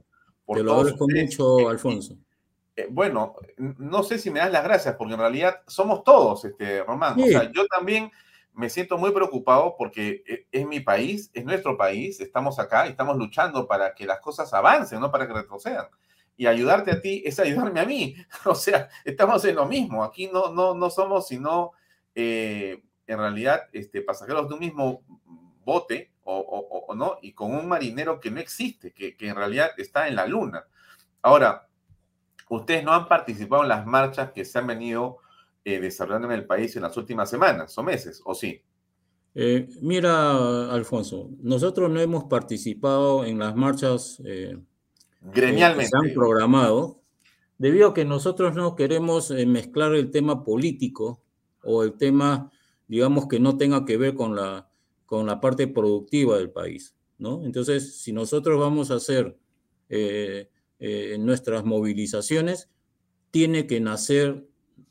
Te 0.47 0.63
lo 0.63 0.75
agradezco 0.75 1.07
mucho, 1.09 1.69
Alfonso. 1.69 2.17
Eh, 2.77 2.87
bueno, 2.91 3.35
no 3.57 4.03
sé 4.05 4.19
si 4.19 4.31
me 4.31 4.39
das 4.39 4.53
las 4.53 4.63
gracias, 4.63 4.95
porque 4.97 5.15
en 5.15 5.21
realidad 5.21 5.63
somos 5.67 6.05
todos, 6.05 6.45
este, 6.45 6.85
Román. 6.85 7.19
O 7.21 7.27
sea, 7.27 7.51
yo 7.51 7.67
también 7.67 8.13
me 8.57 8.69
siento 8.69 8.99
muy 8.99 9.13
preocupado 9.13 9.77
porque 9.79 10.25
eh, 10.27 10.47
es 10.51 10.67
mi 10.67 10.81
país, 10.81 11.31
es 11.33 11.45
nuestro 11.45 11.77
país, 11.77 12.21
estamos 12.21 12.59
acá 12.59 12.87
estamos 12.87 13.17
luchando 13.17 13.69
para 13.69 13.95
que 13.95 14.07
las 14.07 14.19
cosas 14.21 14.53
avancen, 14.53 14.99
no 14.99 15.11
para 15.11 15.27
que 15.27 15.35
retrocedan 15.35 15.87
y 16.37 16.47
ayudarte 16.47 16.91
a 16.91 17.01
ti 17.01 17.23
es 17.25 17.41
ayudarme 17.41 17.81
a 17.81 17.87
mí. 17.87 18.15
O 18.45 18.55
sea, 18.55 18.89
estamos 19.05 19.45
en 19.45 19.57
lo 19.57 19.67
mismo. 19.67 20.05
Aquí 20.05 20.29
no, 20.33 20.53
no, 20.53 20.75
no 20.75 20.91
somos 20.91 21.29
sino, 21.29 21.73
eh, 22.15 22.83
en 23.07 23.19
realidad, 23.19 23.63
este, 23.73 24.03
pasajeros 24.03 24.49
de 24.49 24.55
un 24.55 24.61
mismo 24.61 25.03
bote 25.65 26.13
o, 26.29 26.93
no, 26.97 27.19
y 27.23 27.33
con 27.33 27.55
un 27.55 27.69
marinero 27.69 28.19
que 28.19 28.33
no 28.33 28.41
existe, 28.41 28.93
que, 28.93 29.15
en 29.21 29.37
realidad 29.37 29.71
está 29.77 30.09
en 30.09 30.17
la 30.17 30.27
luna. 30.27 30.65
Ahora, 31.23 31.69
ustedes 32.49 32.83
no 32.83 32.93
han 32.93 33.07
participado 33.07 33.63
en 33.63 33.69
las 33.69 33.87
marchas 33.87 34.33
que 34.33 34.45
se 34.45 34.59
han 34.59 34.67
venido 34.67 35.19
eh, 35.67 35.81
desarrollando 35.81 36.29
en 36.29 36.35
el 36.35 36.47
país 36.47 36.77
en 36.77 36.83
las 36.83 36.97
últimas 36.97 37.29
semanas 37.29 37.77
o 37.77 37.83
meses, 37.83 38.23
¿o 38.25 38.35
sí? 38.35 38.63
Eh, 39.35 39.69
mira, 39.83 40.73
Alfonso, 40.73 41.31
nosotros 41.43 41.91
no 41.91 42.01
hemos 42.01 42.25
participado 42.25 43.25
en 43.25 43.41
las 43.41 43.57
marchas 43.57 44.23
gremialmente. 45.21 45.91
se 45.91 45.97
han 45.97 46.15
programado, 46.15 47.01
debido 47.59 47.89
a 47.89 47.95
que 47.95 48.05
nosotros 48.05 48.55
no 48.55 48.77
queremos 48.77 49.33
eh, 49.33 49.45
mezclar 49.45 49.93
el 49.95 50.13
tema 50.13 50.45
político 50.45 51.21
o 51.65 51.83
el 51.83 51.95
tema, 51.95 52.53
digamos, 52.87 53.27
que 53.27 53.41
no 53.41 53.57
tenga 53.57 53.85
que 53.85 53.97
ver 53.97 54.15
con 54.15 54.37
la, 54.37 54.69
con 55.05 55.27
la 55.27 55.41
parte 55.41 55.67
productiva 55.67 56.39
del 56.39 56.51
país, 56.51 56.95
¿no? 57.19 57.45
Entonces, 57.45 58.01
si 58.01 58.13
nosotros 58.13 58.61
vamos 58.61 58.93
a 58.93 58.95
hacer 58.95 59.37
eh, 59.89 60.49
eh, 60.79 61.17
nuestras 61.19 61.65
movilizaciones, 61.65 62.71
tiene 63.33 63.67
que 63.67 63.81
nacer 63.81 64.47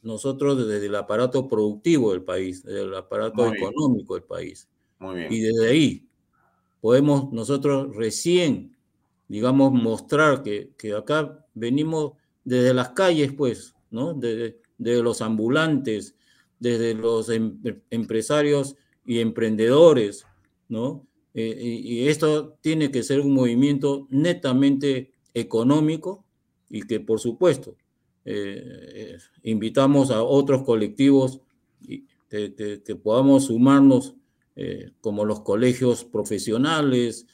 nosotros 0.06 0.68
desde 0.68 0.86
el 0.86 0.96
aparato 0.96 1.48
productivo 1.48 2.12
del 2.12 2.24
país, 2.24 2.64
desde 2.64 2.84
el 2.84 2.96
aparato 2.96 3.54
económico 3.54 4.14
del 4.14 4.24
país. 4.24 4.70
Muy 5.00 5.16
bien. 5.16 5.34
Y 5.34 5.40
desde 5.42 5.68
ahí 5.68 6.08
podemos 6.80 7.34
nosotros 7.34 7.96
recién 7.96 8.76
digamos, 9.28 9.72
mostrar 9.72 10.44
que, 10.44 10.72
acá 10.98 11.46
venimos 11.54 12.14
desde 12.44 12.74
las 12.74 12.90
calles, 12.90 13.34
pues, 13.34 13.76
¿no? 13.90 14.14
Desde, 14.14 14.58
los 14.78 15.22
ambulantes, 15.22 16.16
desde 16.60 16.94
los 16.94 17.30
em, 17.30 17.60
empresarios 17.90 18.76
y 19.06 19.20
emprendedores, 19.20 20.26
¿no? 20.68 21.08
Eh, 21.34 21.82
y, 21.84 22.08
esto 22.08 22.58
tiene 22.62 22.92
que 22.92 23.04
ser 23.04 23.22
un 23.22 23.34
movimiento 23.34 24.08
netamente 24.10 25.14
económico 25.34 26.24
y 26.70 26.84
que, 26.84 27.00
por 27.00 27.20
supuesto, 27.20 27.76
eh, 28.26 29.18
invitamos 29.44 30.12
a 30.12 30.24
otros 30.24 30.64
colectivos 30.64 31.42
que, 32.30 33.00
podamos 33.02 33.46
sumarnos, 33.46 34.16
eh, 34.56 34.92
como 35.00 35.26
los 35.26 35.42
colegios 35.42 36.04
profesionales, 36.04 37.28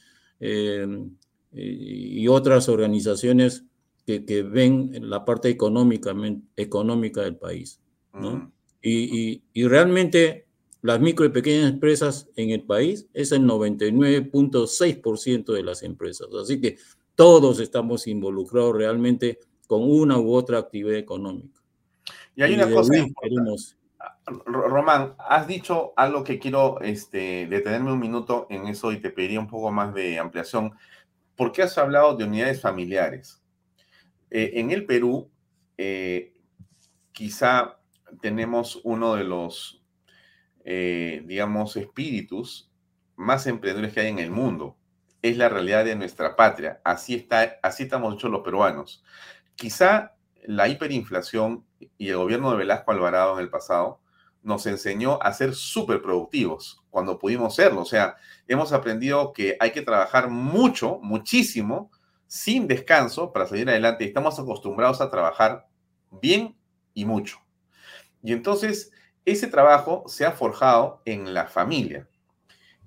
y 1.54 2.26
otras 2.28 2.68
organizaciones 2.68 3.64
que, 4.06 4.24
que, 4.24 4.42
ven 4.42 4.92
la 5.08 5.24
parte 5.24 5.48
económica, 5.48 6.14
económica 6.56 7.22
del 7.22 7.36
país. 7.36 7.80
¿no? 8.12 8.52
y, 8.82 9.42
y, 9.52 9.66
realmente 9.66 10.46
las 10.82 11.00
micro 11.00 11.24
y 11.24 11.30
pequeñas 11.30 11.70
empresas 11.70 12.28
en 12.36 12.50
el 12.50 12.64
país 12.64 13.06
es 13.14 13.32
el 13.32 13.42
99.6% 13.42 15.52
de 15.52 15.62
las 15.62 15.84
empresas. 15.84 16.26
Así 16.34 16.60
que 16.60 16.76
todos 17.14 17.60
estamos 17.60 18.08
involucrados 18.08 18.76
realmente 18.76 19.38
con 19.72 19.90
una 19.90 20.18
u 20.18 20.34
otra 20.34 20.58
actividad 20.58 20.98
económica. 20.98 21.58
Y 22.36 22.42
hay 22.42 22.52
una 22.52 22.70
cosa. 22.70 22.92
Queremos... 23.22 23.78
Román, 24.26 25.14
has 25.18 25.46
dicho 25.46 25.94
algo 25.96 26.22
que 26.22 26.38
quiero 26.38 26.78
este, 26.82 27.46
detenerme 27.46 27.90
un 27.90 27.98
minuto 27.98 28.46
en 28.50 28.66
eso 28.66 28.92
y 28.92 29.00
te 29.00 29.08
pediría 29.08 29.40
un 29.40 29.48
poco 29.48 29.72
más 29.72 29.94
de 29.94 30.18
ampliación. 30.18 30.74
¿por 31.36 31.52
qué 31.52 31.62
has 31.62 31.78
hablado 31.78 32.14
de 32.14 32.24
unidades 32.24 32.60
familiares? 32.60 33.42
Eh, 34.30 34.52
en 34.56 34.72
el 34.72 34.84
Perú, 34.84 35.30
eh, 35.78 36.34
quizá 37.12 37.78
tenemos 38.20 38.78
uno 38.84 39.14
de 39.14 39.24
los, 39.24 39.82
eh, 40.66 41.22
digamos, 41.24 41.78
espíritus 41.78 42.70
más 43.16 43.46
emprendedores 43.46 43.94
que 43.94 44.00
hay 44.00 44.08
en 44.08 44.18
el 44.18 44.30
mundo. 44.30 44.76
Es 45.22 45.38
la 45.38 45.48
realidad 45.48 45.86
de 45.86 45.96
nuestra 45.96 46.36
patria. 46.36 46.82
Así, 46.84 47.14
está, 47.14 47.58
así 47.62 47.84
estamos 47.84 48.14
hechos 48.14 48.30
los 48.30 48.42
peruanos. 48.42 49.02
Quizá 49.56 50.14
la 50.44 50.68
hiperinflación 50.68 51.64
y 51.98 52.08
el 52.08 52.16
gobierno 52.16 52.50
de 52.50 52.58
Velasco 52.58 52.92
Alvarado 52.92 53.34
en 53.34 53.40
el 53.40 53.50
pasado 53.50 54.00
nos 54.42 54.66
enseñó 54.66 55.20
a 55.22 55.32
ser 55.32 55.54
súper 55.54 56.02
productivos 56.02 56.82
cuando 56.90 57.18
pudimos 57.18 57.54
serlo. 57.54 57.82
O 57.82 57.86
sea, 57.86 58.16
hemos 58.48 58.72
aprendido 58.72 59.32
que 59.32 59.56
hay 59.60 59.70
que 59.70 59.82
trabajar 59.82 60.28
mucho, 60.28 60.98
muchísimo, 61.00 61.90
sin 62.26 62.66
descanso 62.66 63.32
para 63.32 63.46
salir 63.46 63.68
adelante. 63.68 64.04
Estamos 64.04 64.38
acostumbrados 64.38 65.00
a 65.00 65.10
trabajar 65.10 65.68
bien 66.10 66.56
y 66.94 67.04
mucho. 67.04 67.38
Y 68.22 68.32
entonces, 68.32 68.90
ese 69.24 69.46
trabajo 69.46 70.04
se 70.06 70.26
ha 70.26 70.32
forjado 70.32 71.02
en 71.04 71.34
la 71.34 71.46
familia. 71.46 72.08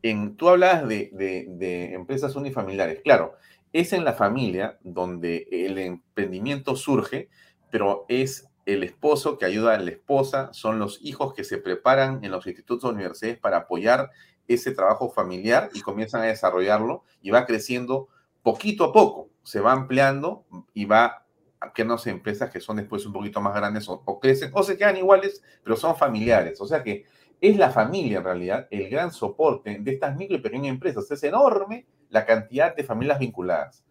En, 0.08 0.38
tú 0.38 0.50
hablas 0.50 0.88
de, 0.88 1.90
empresas 1.96 2.36
unifamiliares. 2.36 3.02
Claro, 3.02 3.34
es 3.74 3.92
en 3.92 4.04
la 4.04 4.14
familia 4.14 4.78
donde 4.84 5.48
el 5.50 5.80
emprendimiento 5.80 6.76
surge, 6.76 7.30
pero 7.72 8.06
es 8.08 8.48
el 8.68 8.84
esposo 8.84 9.40
que 9.40 9.46
ayuda 9.46 9.74
a 9.74 9.80
la 9.80 9.90
esposa, 9.90 10.54
son 10.54 10.78
los 10.78 11.00
hijos 11.02 11.34
que 11.34 11.44
se 11.44 11.58
preparan 11.58 12.24
en 12.24 12.30
los 12.30 12.46
institutos 12.46 12.84
o 12.84 12.94
universidades 12.94 13.40
para 13.40 13.58
apoyar 13.58 14.12
ese 14.48 14.74
trabajo 14.74 15.10
familiar 15.10 15.72
y 15.74 15.82
comienzan 15.82 16.22
a 16.22 16.26
desarrollarlo 16.26 17.04
y 17.24 17.32
va 17.32 17.48
creciendo 17.48 18.08
poquito 18.44 18.84
a 18.84 18.94
poco, 18.94 19.32
se 19.42 19.60
va 19.60 19.72
ampliando 19.72 20.46
y 20.76 20.86
va 20.86 21.26
a 21.60 21.74
crearnos 21.74 22.06
empresas 22.06 22.52
que 22.52 22.62
son 22.62 22.78
después 22.78 23.08
un 23.08 23.14
poquito 23.14 23.42
más 23.42 23.56
grandes 23.56 23.90
o, 23.90 24.20
crecen 24.20 24.52
o 24.54 24.62
se 24.62 24.78
quedan 24.78 24.98
iguales, 24.98 25.42
pero 25.64 25.76
son 25.76 25.96
familiares. 25.96 26.62
O 26.62 26.68
sea 26.68 26.84
que 26.84 27.06
es 27.42 27.58
la 27.58 27.72
familia 27.72 28.20
en 28.20 28.24
realidad 28.24 28.68
el 28.72 28.90
gran 28.90 29.12
soporte 29.12 29.78
de 29.80 29.92
estas 29.92 30.16
micro 30.16 30.38
y 30.38 30.42
pequeñas 30.42 30.70
empresas. 30.70 31.10
Es 31.12 31.24
enorme 31.24 31.86
la 32.10 32.26
cantidad 32.26 32.76
de 32.76 32.84
familias 32.84 33.20
vinculadas. 33.20 33.84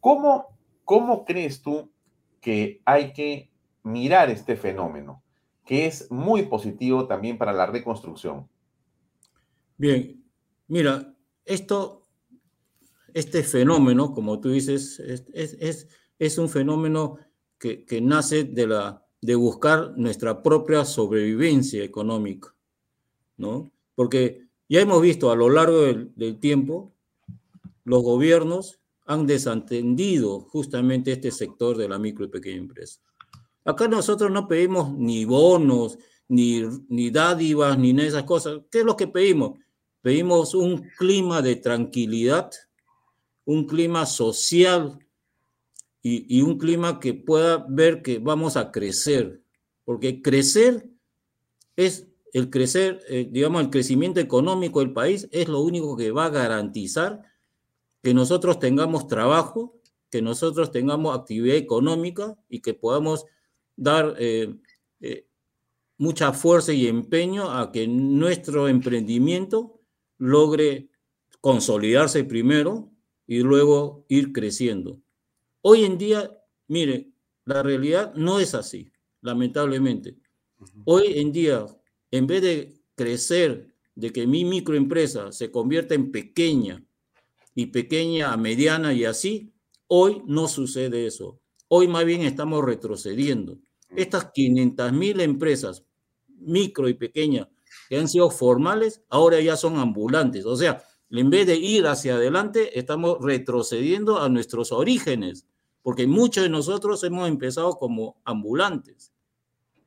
¿Cómo, 0.00 0.58
cómo 0.84 1.24
crees 1.24 1.62
tú 1.62 1.90
que 2.40 2.80
hay 2.84 3.12
que 3.12 3.50
mirar 3.82 4.30
este 4.30 4.56
fenómeno, 4.56 5.22
que 5.64 5.86
es 5.86 6.10
muy 6.10 6.42
positivo 6.44 7.06
también 7.06 7.38
para 7.38 7.52
la 7.52 7.66
reconstrucción. 7.66 8.48
Bien, 9.76 10.24
mira, 10.66 11.14
esto, 11.44 12.06
este 13.14 13.42
fenómeno, 13.42 14.12
como 14.12 14.40
tú 14.40 14.50
dices, 14.50 14.98
es, 14.98 16.38
un 16.38 16.48
fenómeno 16.48 17.18
que, 17.58 17.84
nace 18.02 18.44
de 18.44 19.34
buscar 19.34 19.92
nuestra 19.96 20.42
propia 20.42 20.84
sobrevivencia 20.84 21.82
económica, 21.84 22.54
¿no? 23.38 23.72
Porque 23.94 24.46
ya 24.68 24.80
hemos 24.80 25.00
visto 25.00 25.30
a 25.30 25.36
lo 25.36 25.48
largo 25.48 25.80
del, 25.80 26.12
del 26.14 26.38
tiempo, 26.38 26.92
los 27.84 28.02
gobiernos 28.02 28.78
han 29.06 29.26
desatendido 29.26 30.40
justamente 30.40 31.12
este 31.12 31.30
sector 31.30 31.78
de 31.78 31.88
la 31.88 31.98
micro 31.98 32.26
y 32.26 32.28
pequeña 32.28 32.58
empresa. 32.58 33.00
Acá 33.64 33.88
nosotros 33.88 34.30
no 34.30 34.46
pedimos 34.46 34.92
ni 34.92 35.24
bonos, 35.24 35.98
ni, 36.28 36.62
ni 36.88 37.10
dádivas, 37.10 37.78
ni 37.78 37.98
esas 38.00 38.24
cosas. 38.24 38.60
¿Qué 38.70 38.80
es 38.80 38.84
lo 38.84 38.96
que 38.96 39.08
pedimos? 39.08 39.58
Pedimos 40.02 40.54
un 40.54 40.88
clima 40.96 41.42
de 41.42 41.56
tranquilidad, 41.56 42.50
un 43.44 43.66
clima 43.66 44.06
social 44.06 44.98
y, 46.02 46.40
un 46.40 46.56
clima 46.56 47.00
que 47.00 47.12
pueda 47.12 47.66
ver 47.68 48.00
que 48.00 48.18
vamos 48.18 48.56
a 48.56 48.70
crecer. 48.70 49.42
Porque 49.84 50.22
crecer 50.22 50.88
es 51.76 52.07
el 52.32 52.50
crecer, 52.50 53.00
eh, 53.08 53.28
digamos, 53.30 53.62
el 53.62 53.70
crecimiento 53.70 54.20
económico 54.20 54.80
del 54.80 54.92
país 54.92 55.28
es 55.32 55.48
lo 55.48 55.60
único 55.60 55.96
que 55.96 56.10
va 56.10 56.26
a 56.26 56.30
garantizar 56.30 57.22
que 58.02 58.14
nosotros 58.14 58.58
tengamos 58.58 59.06
trabajo, 59.06 59.80
que 60.10 60.22
nosotros 60.22 60.70
tengamos 60.70 61.16
actividad 61.16 61.56
económica 61.56 62.36
y 62.48 62.60
que 62.60 62.74
podamos 62.74 63.24
dar 63.76 64.14
eh, 64.18 64.54
eh, 65.00 65.26
mucha 65.98 66.32
fuerza 66.32 66.72
y 66.72 66.86
empeño 66.86 67.50
a 67.50 67.72
que 67.72 67.86
nuestro 67.88 68.68
emprendimiento 68.68 69.80
logre 70.18 70.90
consolidarse 71.40 72.24
primero 72.24 72.90
y 73.26 73.40
luego 73.40 74.04
ir 74.08 74.32
creciendo. 74.32 75.00
Hoy 75.60 75.84
en 75.84 75.98
día, 75.98 76.36
mire, 76.66 77.12
la 77.44 77.62
realidad 77.62 78.14
no 78.14 78.40
es 78.40 78.54
así. 78.54 78.90
lamentablemente. 79.20 80.16
Hoy 80.84 81.18
en 81.18 81.32
día, 81.32 81.66
en 82.10 82.26
vez 82.26 82.42
de 82.42 82.74
crecer, 82.94 83.74
de 83.94 84.12
que 84.12 84.26
mi 84.26 84.44
microempresa 84.44 85.32
se 85.32 85.50
convierta 85.50 85.94
en 85.94 86.12
pequeña 86.12 86.84
y 87.54 87.66
pequeña 87.66 88.32
a 88.32 88.36
mediana 88.36 88.92
y 88.92 89.04
así, 89.04 89.52
hoy 89.88 90.22
no 90.26 90.46
sucede 90.48 91.06
eso. 91.06 91.40
Hoy 91.68 91.88
más 91.88 92.04
bien 92.04 92.22
estamos 92.22 92.64
retrocediendo. 92.64 93.58
Estas 93.96 94.30
500 94.32 94.92
mil 94.92 95.20
empresas 95.20 95.84
micro 96.40 96.88
y 96.88 96.94
pequeñas 96.94 97.48
que 97.88 97.98
han 97.98 98.08
sido 98.08 98.30
formales, 98.30 99.02
ahora 99.08 99.40
ya 99.40 99.56
son 99.56 99.78
ambulantes. 99.78 100.44
O 100.44 100.56
sea, 100.56 100.82
en 101.10 101.30
vez 101.30 101.46
de 101.46 101.56
ir 101.56 101.86
hacia 101.86 102.14
adelante, 102.16 102.78
estamos 102.78 103.18
retrocediendo 103.20 104.20
a 104.20 104.28
nuestros 104.28 104.72
orígenes, 104.72 105.46
porque 105.82 106.06
muchos 106.06 106.44
de 106.44 106.50
nosotros 106.50 107.02
hemos 107.04 107.28
empezado 107.28 107.76
como 107.76 108.20
ambulantes, 108.24 109.12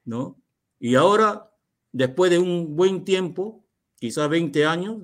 ¿no? 0.03 0.37
Y 0.79 0.95
ahora, 0.95 1.50
después 1.91 2.31
de 2.31 2.39
un 2.39 2.75
buen 2.75 3.03
tiempo, 3.03 3.63
quizás 3.99 4.29
20 4.29 4.65
años, 4.65 5.03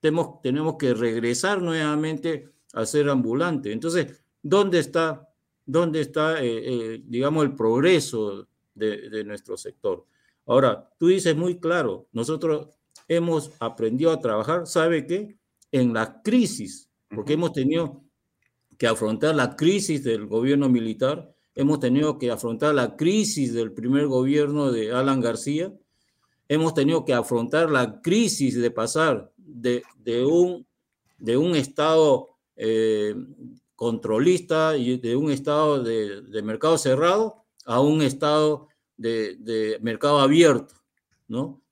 tenemos, 0.00 0.40
tenemos 0.42 0.76
que 0.78 0.94
regresar 0.94 1.60
nuevamente 1.60 2.48
a 2.72 2.86
ser 2.86 3.08
ambulante. 3.08 3.72
Entonces, 3.72 4.22
¿dónde 4.42 4.78
está, 4.78 5.28
dónde 5.66 6.00
está 6.00 6.42
eh, 6.42 6.94
eh, 6.94 7.02
digamos, 7.04 7.44
el 7.44 7.54
progreso 7.54 8.48
de, 8.74 9.10
de 9.10 9.24
nuestro 9.24 9.56
sector? 9.56 10.06
Ahora, 10.46 10.90
tú 10.98 11.08
dices 11.08 11.36
muy 11.36 11.58
claro, 11.58 12.08
nosotros 12.12 12.68
hemos 13.06 13.52
aprendido 13.58 14.12
a 14.12 14.20
trabajar, 14.20 14.66
¿sabe 14.66 15.06
qué? 15.06 15.36
En 15.72 15.92
la 15.92 16.22
crisis, 16.22 16.90
porque 17.08 17.34
hemos 17.34 17.52
tenido 17.52 18.02
que 18.78 18.86
afrontar 18.86 19.34
la 19.34 19.56
crisis 19.56 20.04
del 20.04 20.26
gobierno 20.26 20.68
militar, 20.68 21.34
hemos 21.54 21.80
tenido 21.80 22.18
que 22.18 22.30
afrontar 22.30 22.74
la 22.74 22.96
crisis 22.96 23.52
del 23.52 23.72
primer 23.72 24.06
gobierno 24.06 24.70
de 24.70 24.92
Alan 24.92 25.20
García, 25.20 25.74
hemos 26.48 26.74
tenido 26.74 27.04
que 27.04 27.12
afrontar 27.12 27.70
la 27.70 28.00
crisis 28.00 28.54
de 28.54 28.70
pasar 28.70 29.32
de, 29.36 29.82
un, 30.24 30.66
de 31.18 31.36
un 31.36 31.54
Estado 31.54 32.28
eh, 32.56 33.14
controlista 33.76 34.76
y 34.76 34.98
de 34.98 35.14
un 35.14 35.30
Estado 35.30 35.82
de, 35.82 36.22
de 36.22 36.42
mercado 36.42 36.78
cerrado 36.78 37.44
a 37.64 37.80
un 37.80 38.02
Estado 38.02 38.68
de, 38.98 39.78
mercado 39.80 40.18
abierto, 40.18 40.74
¿no? 41.28 41.62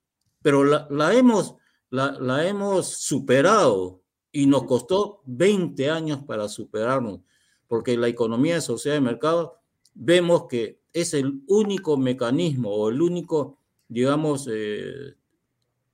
Pero 0.41 0.63
la, 0.63 1.13
hemos, 1.13 1.55
la, 1.89 2.47
hemos 2.47 2.87
superado 2.87 4.01
y 4.31 4.45
nos 4.45 4.63
costó 4.63 5.21
20 5.25 5.89
años 5.89 6.23
para 6.23 6.47
superarnos, 6.47 7.21
porque 7.67 7.97
la 7.97 8.07
economía 8.07 8.55
de 8.55 8.61
sociedad 8.61 8.95
de 8.95 9.01
mercado 9.01 9.59
vemos 9.93 10.45
que 10.47 10.79
es 10.93 11.13
el 11.13 11.41
único 11.47 11.97
mecanismo 11.97 12.69
o 12.69 12.89
el 12.89 13.01
único, 13.01 13.59
digamos, 13.87 14.47
eh, 14.51 15.15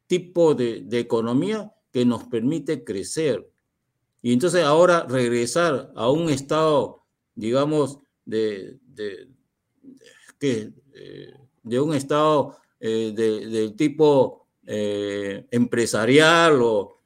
tipo 0.08 0.54
de, 0.56 0.82
de, 0.82 1.08
que 1.92 2.06
nos 2.06 2.24
permite 2.26 2.84
crecer. 2.84 3.48
Y 4.22 4.34
entonces 4.34 4.64
ahora 4.64 5.06
regresar 5.08 5.92
a 5.96 6.10
un 6.10 6.30
estado, 6.30 7.04
digamos, 7.36 8.00
de, 8.26 8.80
de, 8.88 9.28
eh, 10.94 11.34
un 11.80 11.94
Estado 11.94 12.58
eh, 12.80 13.14
del 13.16 13.76
tipo 13.76 14.48
eh, 14.66 15.46
empresarial 15.52 16.60
o, 16.62 17.00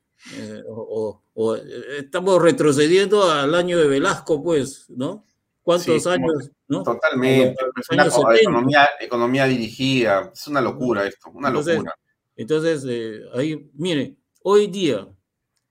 estamos 1.99 2.41
retrocediendo 2.41 3.29
al 3.29 3.53
año 3.53 3.77
de 3.77 3.87
Velasco, 3.87 4.43
pues, 4.43 4.89
¿no? 4.89 5.23
¿Cuántos 5.67 6.07
años? 6.07 6.49
¿no? 6.69 6.81
Totalmente. 6.81 7.57
Una 7.91 8.05
economía, 8.37 8.89
economía, 9.01 9.45
dirigida. 9.47 10.31
Es 10.33 10.47
una 10.47 10.61
locura 10.61 11.05
esto, 11.05 11.29
una 11.31 11.49
locura. 11.49 11.93
Entonces, 12.37 12.85
ahí, 13.33 13.69
mire, 13.73 14.15
hoy 14.43 14.67
día 14.67 15.05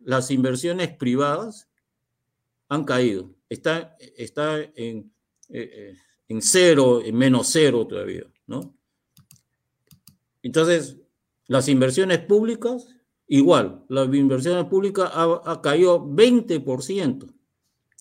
las 0.00 0.30
inversiones 0.30 0.94
privadas 0.94 1.66
han 2.68 2.84
caído. 2.84 3.30
Está, 3.48 3.96
está 4.18 4.58
en, 4.74 5.10
en 5.48 6.42
cero, 6.42 7.00
en 7.02 7.16
menos 7.16 7.48
cero 7.50 7.86
todavía, 7.86 8.24
¿no? 8.46 8.76
Entonces, 10.42 10.98
las 11.46 11.70
inversiones 11.70 12.18
públicas, 12.18 12.86
igual, 13.28 13.82
las 13.88 14.12
inversiones 14.12 14.66
públicas 14.66 15.10
ha, 15.14 15.62
caído 15.62 16.04
20%. 16.04 17.32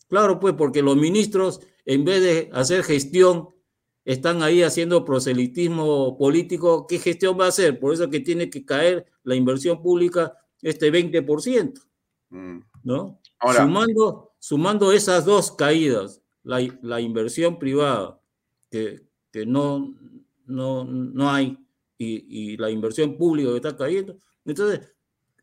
Claro, 0.10 0.42
pues, 0.42 0.56
porque 0.56 0.82
los 0.82 0.98
ministros, 0.98 1.62
en 1.86 2.06
vez 2.06 2.22
de 2.22 2.50
hacer 2.54 2.84
gestión, 2.84 3.50
están 4.06 4.44
ahí 4.44 4.62
haciendo 4.62 5.04
proselitismo 5.04 6.18
político. 6.18 6.86
¿Qué 6.88 7.00
gestión 7.00 7.40
va 7.40 7.46
a 7.46 7.50
hacer? 7.50 7.80
Por 7.80 7.94
eso 7.94 8.10
que 8.10 8.20
tiene 8.20 8.50
que 8.50 8.64
caer 8.64 9.06
la 9.24 9.36
inversión 9.36 9.82
pública 9.82 10.38
este 10.62 10.92
20%, 10.92 11.80
mm. 12.30 12.60
¿no? 12.84 13.20
sumando, 13.56 14.34
sumando 14.40 14.92
esas 14.92 15.26
dos 15.26 15.52
caídas, 15.52 16.22
la, 16.44 17.02
inversión 17.02 17.60
privada, 17.60 18.20
que, 18.72 19.02
no, 19.46 19.94
no, 20.46 21.30
hay, 21.30 21.58
y, 21.98 22.58
la 22.58 22.70
inversión 22.70 23.18
pública 23.18 23.52
que 23.52 23.56
está 23.58 23.78
cayendo. 23.78 24.18
Entonces, 24.44 24.92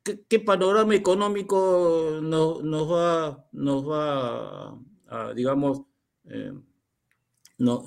¿qué, 0.03 0.41
panorama 0.41 0.95
económico 0.95 2.19
nos, 2.21 2.63
va, 2.65 3.49
nos 3.53 3.89
va 3.89 4.79
a, 5.07 5.33
digamos, 5.35 5.83
eh, 6.25 6.53
no, 7.59 7.85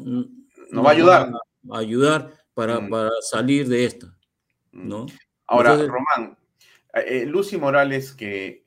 nos 0.71 0.85
va 0.85 0.89
a 0.89 0.93
ayudar? 0.93 1.31
A, 1.71 1.77
ayudar 1.77 2.33
para, 2.53 2.79
mm. 2.79 2.89
para, 2.89 3.09
salir 3.21 3.67
de 3.67 3.85
esto. 3.85 4.07
Mm. 4.71 4.87
¿no? 4.87 5.05
Ahora, 5.47 5.75
Román, 5.75 6.37
eh, 6.93 7.21
eh, 7.21 7.25
Lucy 7.25 7.57
Morales, 7.57 8.13
que 8.13 8.63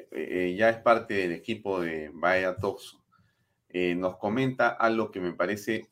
ya 0.57 0.71
es 0.71 0.79
parte 0.79 1.15
del 1.15 1.33
equipo 1.33 1.81
de 1.81 2.11
Vaya 2.13 2.57
Talks, 2.57 2.99
eh, 3.71 3.95
nos 3.95 4.17
comenta 4.17 4.69
algo 4.69 5.11
que 5.11 5.21
me 5.21 5.33
parece 5.33 5.89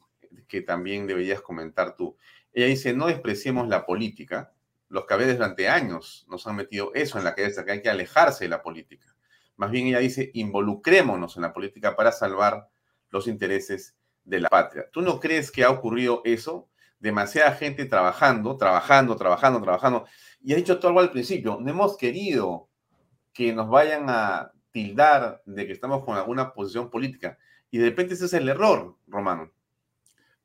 que 0.49 0.62
también 0.62 1.07
deberías 1.07 1.43
comentar 1.43 1.95
tú. 1.95 2.16
Ella 2.53 2.66
dice, 2.66 2.95
no 2.95 3.07
despreciemos 3.07 3.68
la 3.68 3.85
política. 3.85 4.53
Los 4.89 5.05
cabezas 5.05 5.37
durante 5.37 5.68
años 5.68 6.27
nos 6.29 6.47
han 6.47 6.57
metido 6.57 6.93
eso 6.95 7.18
en 7.18 7.24
la 7.24 7.35
cabeza, 7.35 7.64
que 7.64 7.72
hay 7.72 7.83
que 7.83 7.91
alejarse 7.91 8.45
de 8.45 8.51
la 8.51 8.62
política. 8.62 9.14
Más 9.57 9.70
bien 9.70 9.89
ella 9.89 9.99
dice, 9.99 10.31
involucrémonos 10.35 11.37
en 11.37 11.43
la 11.43 11.53
política 11.53 11.97
para 11.97 12.12
salvar 12.12 12.68
los 13.11 13.27
intereses 13.27 13.97
de 14.25 14.41
la 14.41 14.49
patria. 14.49 14.87
¿Tú 14.93 15.03
no 15.03 15.21
crees 15.21 15.51
que 15.51 15.65
ha 15.65 15.71
ocurrido 15.71 16.23
eso? 16.25 16.69
Demasiada 16.99 17.53
gente 17.53 17.85
trabajando, 17.87 18.57
trabajando, 18.57 19.17
trabajando, 19.17 19.63
trabajando. 19.63 20.07
Y 20.43 20.53
ha 20.53 20.57
dicho 20.57 20.79
todo 20.79 20.89
algo 20.89 21.01
al 21.01 21.13
principio, 21.13 21.59
no 21.61 21.71
hemos 21.71 21.97
querido 21.97 22.69
que 23.33 23.53
nos 23.53 23.69
vayan 23.69 24.07
a 24.09 24.53
tildar 24.71 25.43
de 25.45 25.67
que 25.67 25.73
estamos 25.73 26.05
con 26.05 26.17
alguna 26.17 26.53
posición 26.53 26.91
política. 26.91 27.39
Y 27.71 27.79
de 27.79 27.87
repente 27.91 28.15
ese 28.15 28.27
es 28.27 28.33
el 28.33 28.49
error, 28.49 28.97
Romano. 29.07 29.51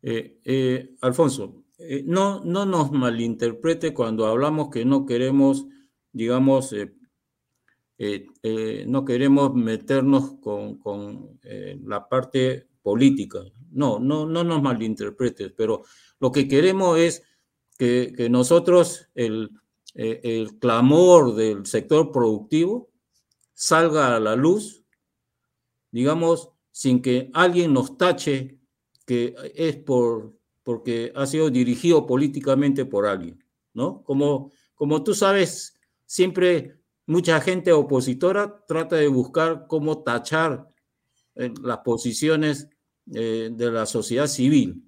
Eh, 0.01 0.39
eh, 0.43 0.95
Alfonso, 1.01 1.63
eh, 1.77 2.03
no, 2.05 2.43
no 2.43 2.65
nos 2.65 2.91
malinterprete 2.91 3.93
cuando 3.93 4.25
hablamos 4.25 4.69
que 4.69 4.85
no 4.85 5.05
queremos, 5.05 5.67
digamos, 6.11 6.73
no 8.87 9.05
queremos 9.05 9.53
meternos 9.53 10.35
con, 10.41 11.39
la 11.85 12.07
parte 12.07 12.67
política. 12.81 13.39
No, 13.71 13.99
no, 13.99 14.25
no 14.25 14.43
nos 14.43 14.61
malinterpretes, 14.61 15.53
pero 15.55 15.83
lo 16.19 16.31
que 16.31 16.47
queremos 16.47 16.97
es 16.97 17.23
que, 17.77 18.13
que 18.15 18.29
nosotros, 18.29 19.07
el, 19.15 19.51
el 19.93 20.57
clamor 20.59 21.35
del 21.35 21.65
sector 21.65 22.11
productivo 22.11 22.91
salga 23.53 24.15
a 24.15 24.19
la 24.19 24.35
luz, 24.35 24.83
digamos, 25.91 26.49
sin 26.71 27.01
que 27.01 27.29
alguien 27.33 27.73
nos 27.73 27.97
tache 27.97 28.59
que 29.05 29.35
es 29.55 29.77
por, 29.77 30.33
porque 30.63 31.11
ha 31.15 31.25
sido 31.25 31.49
dirigido 31.49 32.05
políticamente 32.05 32.85
por 32.85 33.05
alguien, 33.05 33.43
¿no? 33.73 34.03
Como, 34.03 34.51
como 34.73 35.03
tú 35.03 35.13
sabes, 35.13 35.79
siempre 36.05 36.80
mucha 37.05 37.41
gente 37.41 37.71
opositora 37.71 38.63
trata 38.67 38.95
de 38.95 39.07
buscar 39.07 39.65
cómo 39.67 40.03
tachar 40.03 40.71
eh, 41.35 41.53
las 41.63 41.79
posiciones 41.79 42.69
eh, 43.13 43.49
de 43.51 43.71
la 43.71 43.85
sociedad 43.85 44.27
civil, 44.27 44.83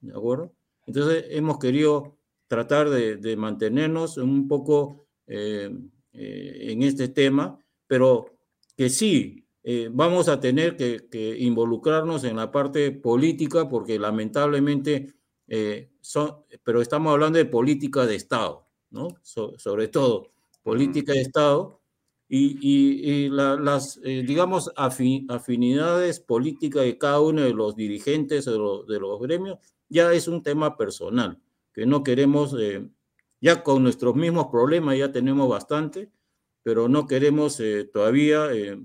¿de 0.00 0.12
acuerdo? 0.12 0.52
Entonces 0.86 1.24
hemos 1.30 1.58
querido 1.58 2.18
tratar 2.46 2.90
de, 2.90 3.36
mantenernos 3.36 4.16
un 4.16 4.48
poco 4.48 5.06
eh, 5.26 5.70
en 6.12 6.82
este 6.82 7.08
tema, 7.08 7.58
pero 7.86 8.38
que 8.76 8.88
sí, 8.88 9.46
vamos 9.92 10.28
a 10.28 10.40
tener 10.40 10.76
que, 10.76 11.36
involucrarnos 11.38 12.24
en 12.24 12.36
la 12.36 12.50
parte 12.50 12.90
política 12.90 13.68
porque 13.68 14.00
lamentablemente, 14.00 15.14
son, 16.00 16.38
pero 16.64 16.82
estamos 16.82 17.12
hablando 17.12 17.38
de 17.38 17.44
política 17.44 18.04
de 18.04 18.16
Estado, 18.16 18.66
¿no? 18.90 19.14
sobre 19.22 19.86
todo, 19.86 20.32
política 20.62 21.12
de 21.12 21.20
Estado 21.22 21.80
y, 22.28 23.28
las, 23.30 23.98
eh, 24.04 24.22
digamos, 24.26 24.70
afinidades 24.76 26.20
políticas 26.20 26.84
de 26.84 26.96
cada 26.98 27.20
uno 27.20 27.42
de 27.42 27.52
los 27.52 27.74
dirigentes 27.76 28.44
de, 28.44 28.52
de 28.52 29.00
los 29.00 29.20
gremios 29.20 29.58
ya 29.90 30.12
es 30.14 30.28
un 30.28 30.42
tema 30.42 30.76
personal, 30.76 31.38
que 31.74 31.84
no 31.84 32.02
queremos, 32.02 32.54
eh, 32.58 32.88
ya 33.40 33.62
con 33.62 33.82
nuestros 33.82 34.14
mismos 34.14 34.46
problemas 34.46 34.96
ya 34.96 35.12
tenemos 35.12 35.48
bastante, 35.48 36.10
pero 36.62 36.88
no 36.88 37.06
queremos 37.06 37.58
eh, 37.60 37.84
todavía 37.92 38.52
eh, 38.52 38.78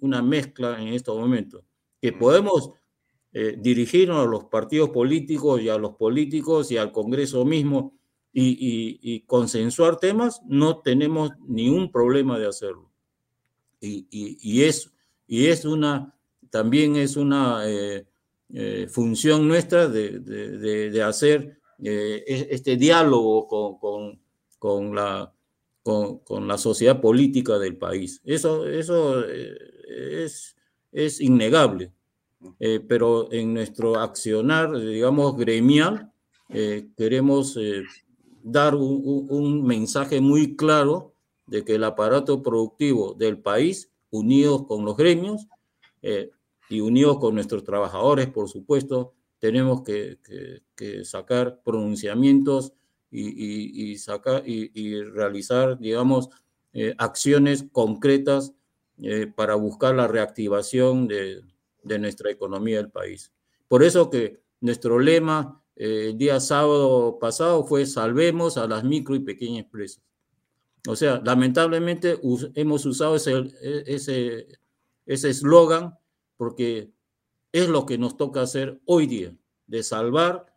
una 0.00 0.22
mezcla 0.22 0.80
en 0.80 0.88
estos 0.88 1.18
momentos. 1.18 1.64
Que 2.00 2.12
podemos 2.12 2.72
dirigirnos 3.30 4.26
a 4.26 4.28
los 4.28 4.46
partidos 4.46 4.90
políticos 4.90 5.60
y 5.60 5.68
a 5.68 5.76
los 5.78 5.96
políticos 5.96 6.72
y 6.72 6.76
al 6.78 6.90
Congreso 6.90 7.44
mismo 7.44 7.97
y, 8.40 9.20
consensuar 9.26 9.98
temas, 9.98 10.40
no 10.46 10.78
tenemos 10.78 11.32
ningún 11.46 11.90
problema 11.90 12.38
de 12.38 12.46
hacerlo. 12.46 12.90
Y, 13.80 14.62
es, 14.62 14.90
y 15.26 15.46
es 15.46 15.64
una, 15.64 16.14
también 16.50 16.96
es 16.96 17.16
una 17.16 17.62
eh, 18.50 18.86
función 18.90 19.46
nuestra 19.46 19.88
de, 19.88 21.02
hacer 21.04 21.58
eh, 21.82 22.24
este 22.50 22.76
diálogo 22.76 23.46
con, 23.78 24.20
con, 24.58 24.94
la, 24.94 25.32
con, 25.82 26.48
la 26.48 26.58
sociedad 26.58 27.00
política 27.00 27.58
del 27.58 27.76
país. 27.76 28.20
Eso, 28.24 28.66
eso 28.66 29.24
eh, 29.28 30.24
es, 30.24 30.56
es 30.92 31.20
innegable. 31.20 31.92
pero 32.88 33.32
en 33.32 33.52
nuestro 33.52 33.98
accionar, 33.98 34.78
digamos, 34.78 35.36
gremial, 35.36 36.12
queremos 36.96 37.58
dar 38.42 38.74
un, 38.74 39.64
mensaje 39.64 40.20
muy 40.20 40.56
claro 40.56 41.14
de 41.46 41.64
que 41.64 41.76
el 41.76 41.84
aparato 41.84 42.42
productivo 42.42 43.14
del 43.14 43.38
país, 43.38 43.90
unidos 44.10 44.66
con 44.66 44.84
los 44.84 44.96
gremios, 44.96 45.46
y 46.70 46.80
unidos 46.80 47.18
con 47.18 47.34
nuestros 47.34 47.64
trabajadores, 47.64 48.28
por 48.28 48.48
supuesto, 48.48 49.14
tenemos 49.38 49.82
que, 49.82 50.18
sacar 51.04 51.60
pronunciamientos 51.64 52.72
y, 53.10 53.96
sacar, 53.98 54.42
y, 54.46 55.02
realizar, 55.02 55.78
digamos, 55.78 56.28
eh, 56.72 56.94
acciones 56.98 57.64
concretas 57.72 58.52
eh, 58.98 59.26
para 59.26 59.54
buscar 59.54 59.94
la 59.94 60.06
reactivación 60.06 61.08
de, 61.08 61.42
nuestra 61.84 62.30
economía 62.30 62.76
del 62.76 62.90
país. 62.90 63.32
Por 63.66 63.82
eso 63.82 64.10
que 64.10 64.42
nuestro 64.60 64.98
lema 64.98 65.62
eh, 65.78 66.10
el 66.10 66.18
día 66.18 66.40
sábado 66.40 67.18
pasado 67.18 67.64
fue 67.64 67.86
salvemos 67.86 68.58
a 68.58 68.66
las 68.66 68.84
micro 68.84 69.14
y 69.14 69.20
pequeñas 69.20 69.64
empresas. 69.64 70.02
O 70.86 70.94
sea, 70.94 71.20
lamentablemente 71.24 72.18
hemos 72.54 72.84
usado 72.84 73.16
ese 73.16 74.46
ese 75.08 75.30
eslogan 75.30 75.98
porque 76.36 76.92
es 77.50 77.68
lo 77.68 77.86
que 77.86 77.98
nos 77.98 78.16
toca 78.16 78.42
hacer 78.42 78.80
hoy 78.84 79.06
día, 79.06 79.34
de 79.66 79.82
salvar 79.82 80.54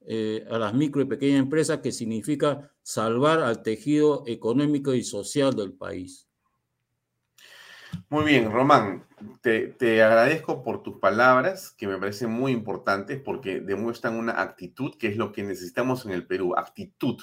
eh, 0.00 0.44
a 0.50 0.58
las 0.58 0.74
micro 0.74 1.00
y 1.00 1.06
pequeñas 1.06 1.38
empresas, 1.38 1.78
que 1.78 1.92
significa 1.92 2.70
salvar 2.82 3.40
al 3.40 3.62
tejido 3.62 4.24
económico 4.26 4.92
y 4.92 5.04
social 5.04 5.54
del 5.54 5.72
país. 5.72 6.28
Muy 8.08 8.24
bien, 8.24 8.50
Román, 8.50 9.06
te, 9.42 9.66
te, 9.66 10.02
agradezco 10.02 10.62
por 10.62 10.82
tus 10.82 10.98
palabras, 10.98 11.72
que 11.72 11.88
me 11.88 11.98
parecen 11.98 12.30
muy 12.30 12.52
importantes 12.52 13.20
porque 13.20 13.60
demuestran 13.60 14.14
una 14.16 14.40
actitud 14.40 14.96
que 14.96 15.08
es 15.08 15.16
lo 15.16 15.32
que 15.32 15.42
necesitamos 15.42 16.06
en 16.06 16.12
el 16.12 16.26
Perú, 16.26 16.54
actitud, 16.56 17.20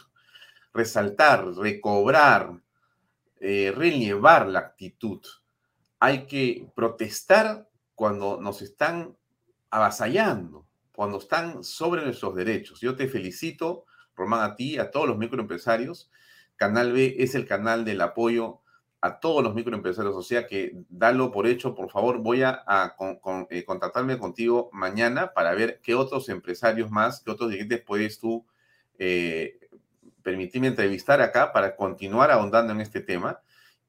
resaltar, 0.74 1.48
recobrar, 1.56 2.62
eh, 3.40 3.74
relevar 3.76 4.48
la 4.48 4.60
actitud. 4.60 5.22
Hay 6.00 6.28
que 6.28 6.70
protestar 6.76 7.70
cuando 7.96 8.40
nos 8.42 8.62
están 8.62 9.18
avasallando, 9.70 10.68
cuando 10.92 11.20
están 11.20 11.64
sobre 11.64 12.04
nuestros 12.04 12.36
derechos. 12.36 12.82
Yo 12.82 12.98
te 12.98 13.08
felicito, 13.08 13.86
Román, 14.14 14.42
a 14.42 14.56
ti, 14.56 14.78
a 14.78 14.92
todos 14.92 15.08
los 15.08 15.18
microempresarios. 15.18 16.12
Canal 16.58 16.92
B 16.92 17.16
es 17.20 17.34
el 17.36 17.48
canal 17.48 17.86
del 17.86 18.02
apoyo 18.02 18.62
a 19.02 19.20
todos 19.20 19.44
los 19.44 19.56
microempresarios, 19.56 20.16
o 20.16 20.22
sea 20.22 20.46
que 20.46 20.74
dalo 20.90 21.32
por 21.32 21.48
hecho, 21.48 21.74
por 21.74 21.90
favor, 21.90 22.20
voy 22.20 22.44
a, 22.44 22.64
eh, 23.50 23.64
contactarme 23.66 24.18
contigo 24.18 24.70
mañana 24.74 25.34
para 25.34 25.54
ver 25.54 25.80
qué 25.82 25.96
otros 25.96 26.28
empresarios 26.28 26.92
más, 26.92 27.22
qué 27.22 27.32
otros 27.32 27.50
dirigentes 27.50 27.82
puedes 27.82 28.20
tú 28.20 28.46
eh, 28.98 29.58
permitirme 30.22 30.68
entrevistar 30.68 31.22
acá 31.22 31.54
para 31.54 31.76
continuar 31.76 32.30
ahondando 32.30 32.74
en 32.74 32.82
este 32.82 33.00
tema. 33.00 33.40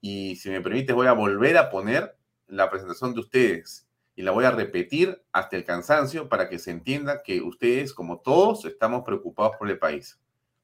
Y 0.00 0.36
si 0.36 0.48
me 0.48 0.60
permites, 0.60 0.94
voy 0.94 1.08
a 1.08 1.12
volver 1.12 1.58
a 1.58 1.70
poner 1.70 2.16
la 2.46 2.70
presentación 2.70 3.12
de 3.12 3.20
ustedes 3.20 3.88
y 4.14 4.22
la 4.22 4.30
voy 4.30 4.44
a 4.44 4.50
repetir 4.50 5.22
hasta 5.32 5.56
el 5.56 5.64
cansancio 5.64 6.28
para 6.28 6.48
que 6.48 6.58
se 6.58 6.70
entienda 6.70 7.22
que 7.22 7.40
ustedes, 7.40 7.92
como 7.92 8.20
todos, 8.20 8.64
estamos 8.64 9.02
preocupados 9.04 9.56
por 9.58 9.68
el 9.68 9.78
país. 9.78 10.20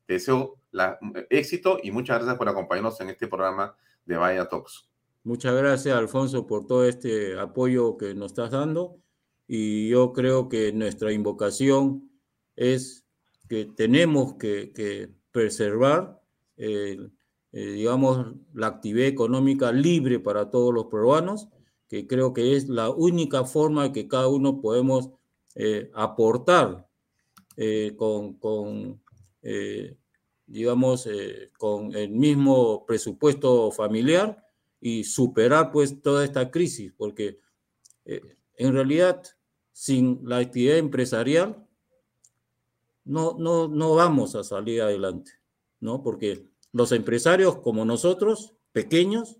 Te 0.06 0.14
deseo 0.14 0.56
la, 0.70 0.98
éxito 1.30 1.78
y 1.82 1.90
muchas 1.90 2.18
gracias 2.18 2.36
por 2.36 2.48
acompañarnos 2.48 3.00
en 3.00 3.10
este 3.10 3.26
programa 3.26 3.74
de 4.06 4.16
Vaya 4.16 4.48
Talks. 4.48 4.88
Muchas 5.24 5.54
gracias, 5.54 5.96
Alfonso, 5.96 6.46
por 6.46 6.66
todo 6.66 6.84
este 6.84 7.38
apoyo 7.38 7.96
que 7.96 8.14
nos 8.14 8.32
estás 8.32 8.52
dando. 8.52 8.98
Y 9.46 9.88
yo 9.88 10.12
creo 10.12 10.48
que 10.48 10.72
nuestra 10.72 11.12
invocación 11.12 12.10
es 12.54 13.04
que 13.48 13.66
tenemos 13.66 14.34
que, 14.34 15.12
preservar, 15.30 16.20
eh, 16.56 17.10
digamos, 17.52 18.34
la 18.54 18.68
actividad 18.68 19.08
económica 19.08 19.70
libre 19.70 20.18
para 20.18 20.50
todos 20.50 20.72
los 20.72 20.86
peruanos 20.86 21.48
que 21.88 22.06
creo 22.06 22.32
que 22.32 22.56
es 22.56 22.68
la 22.68 22.90
única 22.90 23.44
forma 23.44 23.92
que 23.92 24.08
cada 24.08 24.28
uno 24.28 24.60
podemos 24.60 25.10
eh, 25.54 25.90
aportar 25.94 26.86
eh, 27.56 27.94
con, 27.96 29.00
eh, 29.42 29.96
digamos, 30.46 31.08
con 31.58 31.94
el 31.94 32.10
mismo 32.10 32.86
presupuesto 32.86 33.70
familiar 33.72 34.44
y 34.80 35.04
superar 35.04 35.72
pues 35.72 36.00
toda 36.02 36.24
esta 36.24 36.50
crisis, 36.50 36.92
porque 36.96 37.40
en 38.04 38.72
realidad 38.72 39.22
sin 39.72 40.20
la 40.22 40.38
actividad 40.38 40.78
empresarial 40.78 41.66
no, 43.04 43.36
no, 43.38 43.68
no 43.68 43.94
vamos 43.94 44.34
a 44.34 44.42
salir 44.42 44.82
adelante, 44.82 45.32
¿no? 45.80 46.02
Porque 46.02 46.46
los 46.72 46.92
empresarios 46.92 47.56
como 47.60 47.84
nosotros, 47.84 48.54
pequeños, 48.72 49.38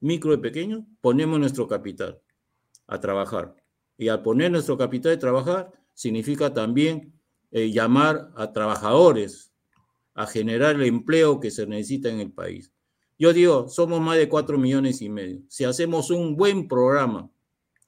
micro 0.00 0.32
y 0.32 0.38
pequeño, 0.38 0.86
ponemos 1.00 1.38
nuestro 1.38 1.68
capital 1.68 2.20
a 2.86 3.00
trabajar. 3.00 3.56
Y 3.98 4.08
al 4.08 4.22
poner 4.22 4.50
nuestro 4.50 4.76
capital 4.76 5.12
a 5.12 5.18
trabajar, 5.18 5.72
significa 5.92 6.52
también 6.52 7.12
eh, 7.50 7.70
llamar 7.70 8.32
a 8.36 8.52
trabajadores 8.52 9.52
a 10.14 10.26
generar 10.26 10.76
el 10.76 10.84
empleo 10.84 11.40
que 11.40 11.50
se 11.50 11.66
necesita 11.66 12.08
en 12.08 12.20
el 12.20 12.32
país. 12.32 12.72
Yo 13.18 13.32
digo, 13.32 13.68
somos 13.68 14.00
más 14.00 14.16
de 14.16 14.28
cuatro 14.28 14.58
millones 14.58 15.02
y 15.02 15.08
medio. 15.08 15.42
Si 15.48 15.64
hacemos 15.64 16.10
un 16.10 16.36
buen 16.36 16.66
programa, 16.66 17.30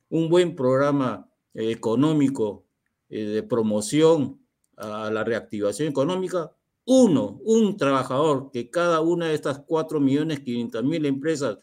un 0.09 0.29
buen 0.29 0.55
programa 0.55 1.29
eh, 1.55 1.71
económico 1.71 2.65
eh, 3.09 3.25
de 3.25 3.43
promoción 3.43 4.41
a 4.77 5.11
la 5.11 5.25
reactivación 5.25 5.89
económica, 5.89 6.53
uno, 6.87 7.41
un 7.45 7.77
trabajador 7.77 8.51
que 8.53 8.71
cada 8.71 9.01
una 9.01 9.27
de 9.27 9.35
estas 9.35 9.59
cuatro 9.59 10.01
millones 10.01 10.41
quinientas 10.41 10.85
mil 10.85 11.05
empresas 11.05 11.59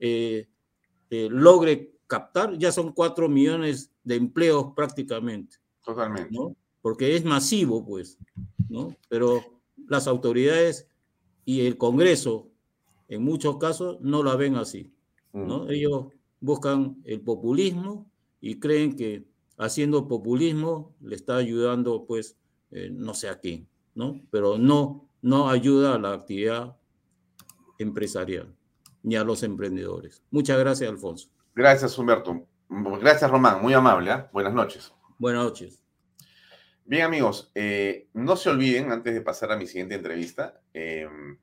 eh, 0.00 0.48
eh, 1.10 1.28
logre 1.30 1.94
captar, 2.06 2.58
ya 2.58 2.72
son 2.72 2.92
cuatro 2.92 3.28
millones 3.28 3.92
de 4.02 4.16
empleos 4.16 4.72
prácticamente. 4.74 5.56
Totalmente. 5.84 6.30
¿no? 6.32 6.56
Porque 6.82 7.14
es 7.14 7.24
masivo, 7.24 7.86
pues, 7.86 8.18
¿no? 8.68 8.94
Pero 9.08 9.42
las 9.88 10.06
autoridades 10.06 10.88
y 11.44 11.66
el 11.66 11.76
Congreso, 11.76 12.50
en 13.08 13.22
muchos 13.22 13.58
casos, 13.58 13.98
no 14.00 14.22
la 14.22 14.36
ven 14.36 14.56
así, 14.56 14.92
¿no? 15.32 15.64
Mm. 15.64 15.70
Ellos 15.70 16.06
buscan 16.40 16.96
el 17.04 17.20
populismo 17.20 18.10
y 18.40 18.58
creen 18.60 18.96
que 18.96 19.26
haciendo 19.56 20.08
populismo 20.08 20.94
le 21.00 21.16
está 21.16 21.36
ayudando, 21.36 22.04
pues, 22.06 22.36
eh, 22.70 22.90
no 22.90 23.14
sé 23.14 23.28
a 23.28 23.38
quién, 23.38 23.68
¿no? 23.94 24.20
Pero 24.30 24.58
no, 24.58 25.08
no 25.22 25.48
ayuda 25.48 25.94
a 25.94 25.98
la 25.98 26.12
actividad 26.12 26.76
empresarial 27.78 28.54
ni 29.02 29.16
a 29.16 29.24
los 29.24 29.42
emprendedores. 29.42 30.22
Muchas 30.30 30.58
gracias, 30.58 30.90
Alfonso. 30.90 31.28
Gracias, 31.54 31.96
Humberto. 31.98 32.46
Gracias, 32.68 33.30
Román. 33.30 33.62
Muy 33.62 33.74
amable. 33.74 34.10
¿eh? 34.10 34.24
Buenas 34.32 34.54
noches. 34.54 34.92
Buenas 35.18 35.44
noches. 35.44 35.83
Bien, 36.86 37.04
amigos, 37.04 37.50
eh, 37.54 38.08
no 38.12 38.36
se 38.36 38.50
olviden, 38.50 38.92
antes 38.92 39.14
de 39.14 39.22
pasar 39.22 39.50
a 39.50 39.56
mi 39.56 39.66
siguiente 39.66 39.94
entrevista, 39.94 40.60
em, 40.74 41.38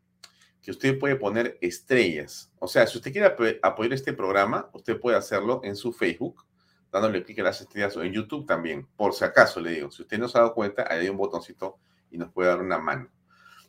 que 0.62 0.70
usted 0.70 1.00
puede 1.00 1.16
poner 1.16 1.58
estrellas. 1.62 2.54
O 2.60 2.68
sea, 2.68 2.86
si 2.86 3.00
usted 3.00 3.12
quiere 3.12 3.60
apoyar 3.64 3.94
este 3.94 4.14
programa, 4.14 4.70
usted 4.74 5.00
puede 5.00 5.18
hacerlo 5.18 5.62
en 5.64 5.76
su 5.76 5.94
Facebook, 5.94 6.46
dándole 6.92 7.24
clic 7.24 7.40
a 7.40 7.44
las 7.44 7.60
estrellas 7.60 7.98
o 7.98 8.04
en 8.04 8.14
YouTube 8.14 8.46
también, 8.46 8.88
por 8.96 9.14
si 9.16 9.26
acaso 9.26 9.60
le 9.60 9.72
digo. 9.72 9.90
Si 9.90 10.04
usted 10.04 10.20
no 10.20 10.28
se 10.28 10.38
ha 10.38 10.42
dado 10.42 10.54
cuenta, 10.54 10.86
ahí 10.88 11.00
hay 11.00 11.10
un 11.10 11.18
botoncito 11.18 11.80
y 12.12 12.20
nos 12.20 12.32
puede 12.32 12.50
dar 12.50 12.62
una 12.62 12.78
mano. 12.78 13.10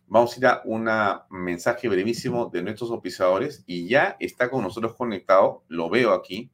Vamos 0.07 0.35
a 0.37 0.39
ir 0.41 0.47
a 0.47 0.63
un 0.67 0.91
mensaje 1.31 1.89
brevísimo 1.89 2.51
de 2.53 2.63
nuestros 2.63 2.91
oficiadores 2.91 3.65
y 3.67 3.89
ya 3.89 4.19
está 4.21 4.51
con 4.51 4.63
nosotros 4.63 4.95
conectado, 4.95 5.65
lo 5.69 5.89
veo 5.89 6.13
aquí. 6.13 6.51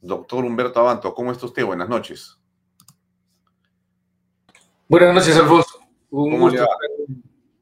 Doctor 0.00 0.44
Humberto 0.44 0.78
Abanto, 0.78 1.14
¿cómo 1.14 1.32
está 1.32 1.46
usted? 1.46 1.64
Buenas 1.64 1.88
noches. 1.88 2.38
Buenas 4.88 5.14
noches, 5.14 5.36
Alfonso. 5.36 5.80
Un 6.10 6.38
gusto. 6.38 6.66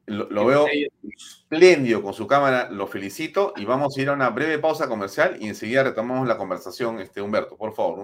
Lo, 0.05 0.45
veo 0.45 0.67
espléndido 1.01 2.03
con 2.03 2.13
su 2.13 2.27
cámara, 2.27 2.69
lo 2.69 2.87
felicito 2.87 3.53
y 3.55 3.63
vamos 3.63 3.97
a 3.97 4.01
ir 4.01 4.09
a 4.09 4.13
una 4.13 4.29
breve 4.29 4.59
pausa 4.59 4.89
comercial 4.89 5.37
y 5.39 5.47
enseguida 5.47 5.83
retomamos 5.83 6.27
la 6.27 6.37
conversación, 6.37 6.99
este 6.99 7.21
Humberto, 7.21 7.55
por 7.55 7.73
favor, 7.73 7.99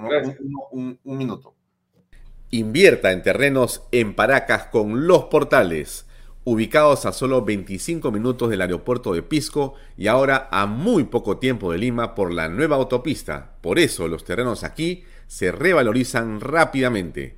un, 0.71 0.99
un 1.03 1.17
minuto. 1.17 1.53
Invierta 2.51 3.11
en 3.11 3.21
terrenos 3.21 3.83
en 3.91 4.15
Paracas 4.15 4.67
con 4.67 5.05
Los 5.05 5.25
Portales, 5.25 6.07
ubicados 6.45 7.05
a 7.05 7.11
solo 7.11 7.43
25 7.43 8.11
minutos 8.11 8.49
del 8.49 8.61
aeropuerto 8.61 9.13
de 9.13 9.21
Pisco 9.21 9.75
y 9.97 10.07
ahora 10.07 10.47
a 10.51 10.65
muy 10.65 11.03
poco 11.03 11.37
tiempo 11.37 11.71
de 11.71 11.77
Lima 11.79 12.15
por 12.15 12.33
la 12.33 12.47
nueva 12.47 12.77
autopista. 12.77 13.57
Por 13.61 13.77
eso 13.77 14.07
los 14.07 14.23
terrenos 14.23 14.63
aquí 14.63 15.03
se 15.27 15.51
revalorizan 15.51 16.39
rápidamente. 16.39 17.37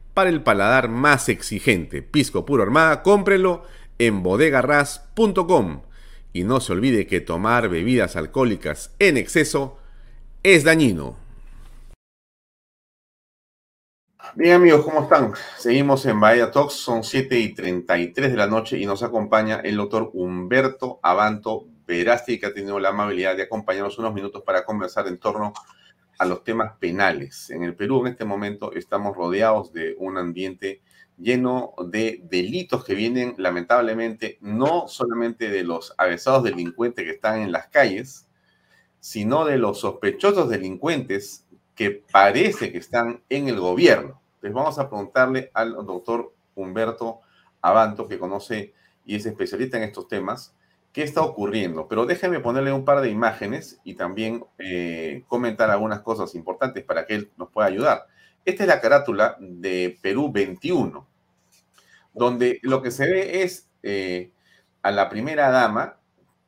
para 0.13 0.29
el 0.29 0.43
paladar 0.43 0.89
más 0.89 1.29
exigente. 1.29 2.01
Pisco 2.01 2.45
Puro 2.45 2.63
Armada, 2.63 3.03
cómprelo 3.03 3.63
en 3.99 4.23
bodegarras.com. 4.23 5.81
Y 6.33 6.43
no 6.43 6.59
se 6.59 6.73
olvide 6.73 7.07
que 7.07 7.21
tomar 7.21 7.69
bebidas 7.69 8.15
alcohólicas 8.15 8.91
en 8.99 9.17
exceso 9.17 9.77
es 10.43 10.63
dañino. 10.63 11.17
Bien 14.35 14.53
amigos, 14.53 14.85
¿cómo 14.85 15.01
están? 15.01 15.33
Seguimos 15.57 16.05
en 16.05 16.19
Bahía 16.19 16.51
Talks, 16.51 16.75
son 16.75 17.03
7 17.03 17.37
y 17.37 17.53
33 17.53 18.31
de 18.31 18.37
la 18.37 18.47
noche 18.47 18.77
y 18.77 18.85
nos 18.85 19.03
acompaña 19.03 19.59
el 19.61 19.75
doctor 19.75 20.09
Humberto 20.13 21.01
Abanto 21.03 21.65
Verasti, 21.85 22.39
que 22.39 22.45
ha 22.45 22.53
tenido 22.53 22.79
la 22.79 22.89
amabilidad 22.89 23.35
de 23.35 23.43
acompañarnos 23.43 23.99
unos 23.99 24.13
minutos 24.13 24.41
para 24.43 24.63
conversar 24.63 25.07
en 25.07 25.17
torno 25.17 25.47
a 25.47 25.53
los 26.25 26.43
temas 26.43 26.73
penales. 26.79 27.49
En 27.49 27.63
el 27.63 27.75
Perú 27.75 28.01
en 28.01 28.13
este 28.13 28.25
momento 28.25 28.73
estamos 28.73 29.15
rodeados 29.15 29.73
de 29.73 29.95
un 29.97 30.17
ambiente 30.17 30.81
lleno 31.17 31.73
de 31.85 32.21
delitos 32.23 32.83
que 32.83 32.95
vienen 32.95 33.35
lamentablemente 33.37 34.37
no 34.41 34.87
solamente 34.87 35.49
de 35.49 35.63
los 35.63 35.93
avesados 35.97 36.43
delincuentes 36.43 37.05
que 37.05 37.11
están 37.11 37.41
en 37.41 37.51
las 37.51 37.67
calles, 37.67 38.27
sino 38.99 39.45
de 39.45 39.57
los 39.57 39.79
sospechosos 39.79 40.49
delincuentes 40.49 41.45
que 41.75 42.03
parece 42.11 42.71
que 42.71 42.77
están 42.77 43.23
en 43.29 43.47
el 43.47 43.59
gobierno. 43.59 44.21
Les 44.41 44.53
vamos 44.53 44.79
a 44.79 44.89
preguntarle 44.89 45.51
al 45.53 45.73
doctor 45.73 46.33
Humberto 46.55 47.21
Abanto, 47.61 48.07
que 48.07 48.19
conoce 48.19 48.73
y 49.05 49.15
es 49.15 49.25
especialista 49.25 49.77
en 49.77 49.83
estos 49.83 50.07
temas, 50.07 50.55
qué 50.93 51.03
está 51.03 51.21
ocurriendo. 51.21 51.87
Pero 51.87 52.05
déjenme 52.05 52.39
ponerle 52.39 52.71
un 52.73 52.85
par 52.85 53.01
de 53.01 53.09
imágenes 53.09 53.79
y 53.83 53.95
también 53.95 54.45
eh, 54.57 55.23
comentar 55.27 55.69
algunas 55.69 56.01
cosas 56.01 56.35
importantes 56.35 56.83
para 56.83 57.05
que 57.05 57.15
él 57.15 57.31
nos 57.37 57.49
pueda 57.49 57.67
ayudar. 57.67 58.07
Esta 58.45 58.63
es 58.63 58.67
la 58.67 58.81
carátula 58.81 59.37
de 59.39 59.97
Perú 60.01 60.31
21, 60.31 61.07
donde 62.13 62.59
lo 62.63 62.81
que 62.81 62.91
se 62.91 63.05
ve 63.05 63.43
es 63.43 63.69
eh, 63.83 64.31
a 64.81 64.91
la 64.91 65.09
primera 65.09 65.49
dama 65.49 65.97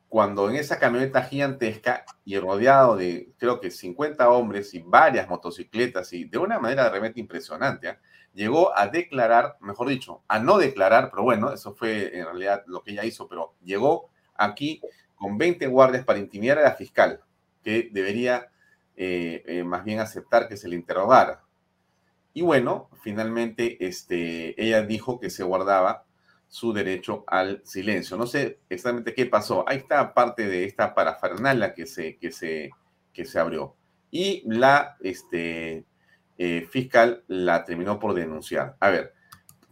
cuando 0.09 0.47
en 0.47 0.57
esa 0.57 0.77
camioneta 0.77 1.23
gigantesca 1.23 2.05
y 2.23 2.37
rodeado 2.37 2.95
de 2.95 3.31
creo 3.37 3.59
que 3.59 3.71
50 3.71 4.29
hombres 4.29 4.73
y 4.75 4.83
varias 4.85 5.27
motocicletas 5.27 6.13
y 6.13 6.25
de 6.25 6.37
una 6.37 6.59
manera 6.59 6.87
realmente 6.89 7.19
impresionante, 7.19 7.89
¿ah? 7.89 7.99
llegó 8.31 8.77
a 8.77 8.87
declarar, 8.87 9.57
mejor 9.59 9.89
dicho, 9.89 10.21
a 10.27 10.37
no 10.37 10.59
declarar, 10.59 11.09
pero 11.09 11.23
bueno, 11.23 11.51
eso 11.51 11.73
fue 11.73 12.15
en 12.15 12.25
realidad 12.25 12.63
lo 12.67 12.83
que 12.83 12.91
ella 12.91 13.05
hizo, 13.05 13.27
pero 13.27 13.55
llegó 13.63 14.11
aquí 14.35 14.81
con 15.15 15.37
20 15.37 15.67
guardias 15.67 16.03
para 16.03 16.19
intimidar 16.19 16.57
a 16.59 16.63
la 16.63 16.73
fiscal, 16.73 17.21
que 17.63 17.89
debería 17.91 18.49
eh, 18.95 19.43
eh, 19.47 19.63
más 19.63 19.83
bien 19.83 19.99
aceptar 19.99 20.47
que 20.47 20.57
se 20.57 20.67
le 20.67 20.75
interrogara. 20.75 21.43
Y 22.33 22.41
bueno, 22.41 22.89
finalmente 23.01 23.85
este, 23.85 24.61
ella 24.61 24.81
dijo 24.83 25.19
que 25.19 25.29
se 25.29 25.43
guardaba 25.43 26.05
su 26.47 26.73
derecho 26.73 27.23
al 27.27 27.61
silencio. 27.63 28.17
No 28.17 28.27
sé 28.27 28.59
exactamente 28.69 29.13
qué 29.13 29.25
pasó. 29.25 29.63
Ahí 29.67 29.77
está 29.77 30.13
parte 30.13 30.47
de 30.47 30.65
esta 30.65 30.93
parafernalia 30.93 31.73
que 31.73 31.85
se, 31.85 32.17
que 32.17 32.31
se, 32.31 32.71
que 33.13 33.25
se 33.25 33.39
abrió. 33.39 33.75
Y 34.11 34.43
la 34.45 34.97
este, 35.01 35.85
eh, 36.37 36.67
fiscal 36.69 37.23
la 37.27 37.63
terminó 37.65 37.97
por 37.97 38.13
denunciar. 38.13 38.75
A 38.79 38.89
ver, 38.89 39.13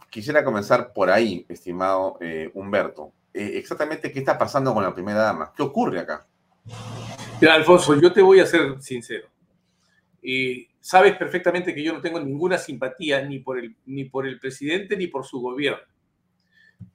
quisiera 0.09 0.43
comenzar 0.43 0.93
por 0.93 1.09
ahí, 1.09 1.45
estimado 1.49 2.17
Humberto. 2.53 3.13
Eh, 3.33 3.51
exactamente 3.55 4.11
qué 4.11 4.19
está 4.19 4.37
pasando 4.37 4.73
con 4.73 4.83
la 4.83 4.93
primera 4.93 5.19
dama. 5.19 5.53
¿Qué 5.55 5.63
ocurre 5.63 5.99
acá? 5.99 6.27
Mira, 7.39 7.53
Alfonso, 7.53 7.99
yo 7.99 8.11
te 8.11 8.21
voy 8.21 8.39
a 8.39 8.45
ser 8.45 8.81
sincero. 8.81 9.27
Y 10.21 10.67
sabes 10.79 11.15
perfectamente 11.15 11.73
que 11.73 11.83
yo 11.83 11.93
no 11.93 12.01
tengo 12.01 12.19
ninguna 12.19 12.57
simpatía 12.57 13.21
ni 13.21 13.39
por 13.39 13.57
el, 13.57 13.75
ni 13.85 14.05
por 14.05 14.27
el 14.27 14.39
presidente 14.39 14.97
ni 14.97 15.07
por 15.07 15.25
su 15.25 15.39
gobierno. 15.39 15.83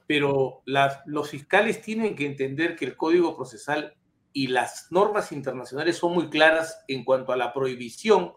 Pero 0.07 0.63
los 1.07 1.31
fiscales 1.31 1.81
tienen 1.81 2.15
que 2.15 2.27
entender 2.27 2.77
que 2.77 2.85
el 2.85 2.97
Código 2.97 3.37
Procesal 3.37 3.95
y 4.33 4.49
las 4.49 4.89
normas 4.91 5.33
internacionales 5.33 5.97
son 5.97 6.13
muy 6.13 6.29
claras 6.29 6.85
en 6.87 7.05
cuanto 7.05 7.33
a 7.33 7.37
la 7.37 7.53
prohibición 7.53 8.33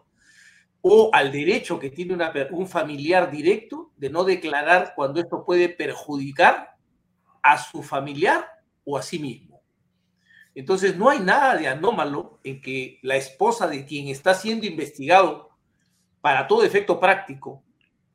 o 0.82 1.10
al 1.12 1.30
derecho 1.30 1.78
que 1.78 1.90
tiene 1.90 2.16
un 2.50 2.66
familiar 2.66 3.30
directo 3.30 3.92
de 3.96 4.10
no 4.10 4.24
declarar 4.24 4.94
cuando 4.96 5.20
esto 5.20 5.44
puede 5.44 5.68
perjudicar 5.68 6.69
a 7.42 7.58
su 7.58 7.82
familiar 7.82 8.46
o 8.84 8.96
a 8.96 9.02
sí 9.02 9.18
mismo. 9.18 9.60
Entonces, 10.54 10.96
no 10.96 11.08
hay 11.08 11.20
nada 11.20 11.56
de 11.56 11.68
anómalo 11.68 12.40
en 12.42 12.60
que 12.60 12.98
la 13.02 13.16
esposa 13.16 13.66
de 13.68 13.84
quien 13.86 14.08
está 14.08 14.34
siendo 14.34 14.66
investigado 14.66 15.50
para 16.20 16.46
todo 16.46 16.64
efecto 16.64 16.98
práctico 16.98 17.62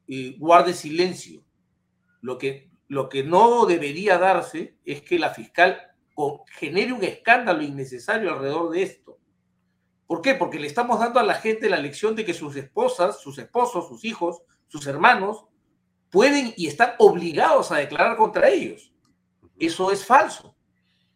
eh, 0.07 0.35
guarde 0.37 0.73
silencio. 0.73 1.43
Lo 2.21 2.37
que, 2.37 2.69
lo 2.87 3.09
que 3.09 3.23
no 3.23 3.65
debería 3.65 4.17
darse 4.17 4.77
es 4.85 5.01
que 5.01 5.17
la 5.17 5.31
fiscal 5.33 5.95
genere 6.57 6.93
un 6.93 7.03
escándalo 7.03 7.61
innecesario 7.61 8.31
alrededor 8.31 8.71
de 8.71 8.83
esto. 8.83 9.17
¿Por 10.07 10.21
qué? 10.21 10.35
Porque 10.35 10.59
le 10.59 10.67
estamos 10.67 10.99
dando 10.99 11.19
a 11.19 11.23
la 11.23 11.35
gente 11.35 11.69
la 11.69 11.77
lección 11.77 12.15
de 12.15 12.25
que 12.25 12.33
sus 12.33 12.55
esposas, 12.55 13.19
sus 13.19 13.37
esposos, 13.39 13.87
sus 13.87 14.05
hijos, 14.05 14.41
sus 14.67 14.85
hermanos 14.87 15.45
pueden 16.09 16.53
y 16.55 16.67
están 16.67 16.93
obligados 16.99 17.71
a 17.71 17.77
declarar 17.77 18.15
contra 18.15 18.49
ellos. 18.49 18.93
Eso 19.57 19.91
es 19.91 20.05
falso. 20.05 20.55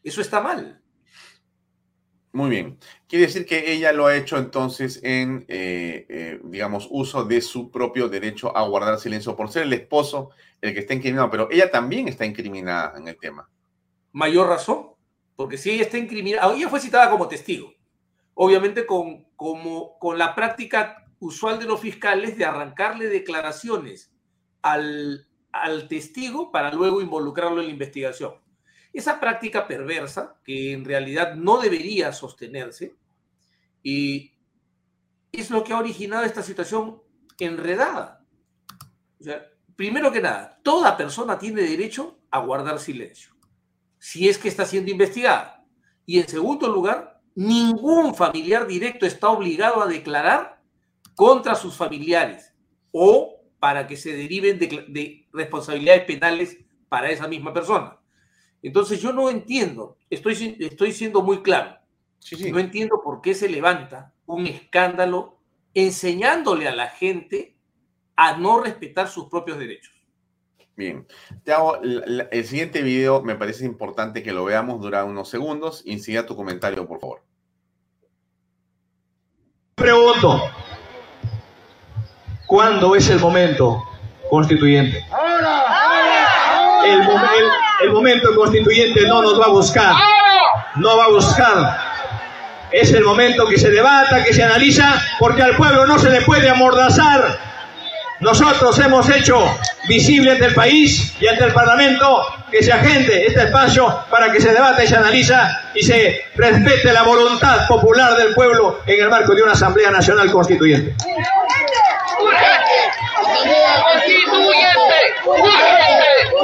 Eso 0.04 0.22
está 0.22 0.42
mal. 0.42 0.82
Muy 2.32 2.50
bien. 2.52 2.78
Quiere 3.08 3.26
decir 3.26 3.46
que 3.46 3.72
ella 3.72 3.92
lo 3.92 4.06
ha 4.06 4.16
hecho 4.16 4.38
entonces 4.38 5.00
en, 5.04 5.46
eh, 5.48 6.06
eh, 6.08 6.40
digamos, 6.44 6.88
uso 6.92 7.26
de 7.26 7.42
su 7.42 7.72
propio 7.72 8.08
derecho 8.08 8.56
a 8.56 8.68
guardar 8.68 9.00
silencio 9.00 9.36
por 9.36 9.52
ser 9.52 9.64
el 9.64 9.74
esposo 9.74 10.30
el 10.62 10.74
que 10.74 10.82
está 10.82 10.94
incriminado, 10.94 11.30
pero 11.32 11.50
ella 11.50 11.72
también 11.72 12.08
está 12.08 12.26
incriminada 12.26 12.98
en 12.98 13.08
el 13.08 13.18
tema. 13.18 13.50
Mayor 14.12 14.48
razón, 14.48 14.90
porque 15.36 15.58
si 15.58 15.72
ella 15.72 15.84
está 15.84 15.98
incriminada, 15.98 16.54
ella 16.54 16.70
fue 16.70 16.80
citada 16.80 17.10
como 17.10 17.28
testigo, 17.28 17.74
obviamente 18.36 18.86
con, 18.86 19.26
como, 19.36 19.98
con 19.98 20.18
la 20.18 20.36
práctica 20.36 21.06
usual 21.20 21.60
de 21.60 21.66
los 21.66 21.80
fiscales 21.80 22.38
de 22.38 22.46
arrancarle 22.46 23.08
declaraciones 23.08 24.12
al, 24.62 25.29
al 25.52 25.88
testigo 25.88 26.52
para 26.52 26.72
luego 26.72 27.02
involucrarlo 27.02 27.62
en 27.62 27.68
la 27.68 27.74
investigación. 27.74 28.34
Esa 28.91 29.20
práctica 29.20 29.68
perversa, 29.68 30.39
que 30.43 30.74
en 30.74 30.84
realidad 30.84 31.36
no 31.36 31.60
debería 31.60 32.12
sostenerse, 32.12 32.95
y 33.84 34.34
es 35.32 35.50
lo 35.52 35.64
que 35.64 35.74
ha 35.74 35.80
originado 35.80 36.24
esta 36.24 36.43
situación 36.43 37.02
enredada. 37.38 38.26
primero 39.76 40.12
que 40.12 40.22
nada, 40.22 40.60
toda 40.64 40.97
persona 40.97 41.38
tiene 41.39 41.62
derecho 41.62 42.20
a 42.32 42.39
guardar 42.39 42.80
silencio, 42.80 43.34
si 43.97 44.28
es 44.28 44.38
que 44.38 44.50
está 44.50 44.66
siendo 44.66 44.91
investigada. 44.91 45.66
Y 46.06 46.20
en 46.20 46.28
segundo 46.28 46.68
lugar, 46.68 47.22
ningún 47.36 48.16
familiar 48.16 48.68
directo 48.68 49.06
está 49.06 49.30
obligado 49.30 49.82
a 49.82 49.88
declarar 49.88 50.62
contra 51.16 51.56
sus 51.56 51.76
familiares 51.76 52.54
o 52.91 53.39
para 53.60 53.88
que 53.88 53.97
se 53.97 54.14
deriven 54.14 54.57
de, 54.57 55.28
responsabilidades 55.34 56.03
penales 56.05 56.57
para 56.88 57.12
esa 57.12 57.28
misma 57.28 57.53
persona. 57.53 57.97
Entonces 58.62 59.01
yo 59.01 59.14
no 59.14 59.30
entiendo, 59.30 59.97
estoy, 60.10 60.57
estoy 60.60 60.91
siendo 60.91 61.22
muy 61.22 61.41
claro, 61.41 61.78
no 62.51 62.60
entiendo 62.60 63.01
por 63.03 63.22
qué 63.22 63.34
se 63.34 63.47
levanta 63.47 64.14
un 64.26 64.47
escándalo 64.47 65.39
enseñándole 65.74 66.68
a 66.68 66.76
la 66.76 66.88
gente 66.88 67.55
a 68.16 68.38
no 68.38 68.62
respetar 68.62 69.07
sus 69.07 69.30
propios 69.30 69.57
derechos. 69.57 69.93
Bien, 70.76 71.05
te 71.43 71.51
hago 71.51 71.76
el 71.82 72.45
siguiente 72.45 72.82
video, 72.82 73.22
me 73.22 73.36
parece 73.36 73.66
importante 73.66 74.24
que 74.24 74.32
lo 74.32 74.45
veamos, 74.45 74.80
dura 74.80 75.03
unos 75.03 75.30
segundos. 75.30 75.82
Incida 75.86 76.26
tu 76.26 76.38
comentario, 76.38 76.88
por 76.88 77.01
favor. 77.01 77.22
Pregunto, 79.76 80.41
¿cuándo 82.50 82.95
es 82.95 83.10
el 83.10 83.20
momento 83.20 83.82
constituyente? 84.30 85.06
El, 86.86 87.02
el 87.84 87.91
momento 87.93 88.36
constituyente 88.36 89.08
no 89.08 89.22
nos 89.22 89.39
va 89.39 89.45
a 89.45 89.50
buscar, 89.50 89.93
no 90.76 90.97
va 90.97 91.06
a 91.06 91.10
buscar 91.10 91.89
es 92.72 92.93
el 92.93 93.04
momento 93.04 93.47
que 93.47 93.58
se 93.58 93.72
debata, 93.72 94.24
que 94.24 94.34
se 94.34 94.43
analiza, 94.43 95.02
porque 95.18 95.41
al 95.41 95.56
pueblo 95.56 95.86
no 95.88 95.97
se 95.97 96.10
le 96.10 96.22
puede 96.22 96.50
amordazar. 96.50 97.39
Nosotros 98.20 98.78
hemos 98.80 99.10
hecho 99.10 99.43
visible 99.88 100.32
ante 100.32 100.45
el 100.45 100.54
país 100.54 101.16
y 101.22 101.28
ante 101.28 101.45
el 101.45 101.54
Parlamento 101.54 102.26
que 102.52 102.62
se 102.62 102.74
agende 102.74 103.26
este 103.26 103.43
espacio 103.43 104.04
para 104.12 104.32
que 104.32 104.41
se 104.41 104.52
debata 104.52 104.84
y 104.84 104.88
se 104.88 104.97
analiza 104.97 105.62
y 105.74 105.82
se 105.82 106.26
respete 106.36 106.91
la 106.91 107.04
voluntad 107.04 107.66
popular 107.68 108.18
del 108.18 108.34
pueblo 108.34 108.82
en 108.86 109.02
el 109.02 109.10
marco 109.10 109.34
de 109.34 109.43
una 109.43 109.54
Asamblea 109.54 109.89
Nacional 109.89 110.30
Constituyente. 110.32 110.95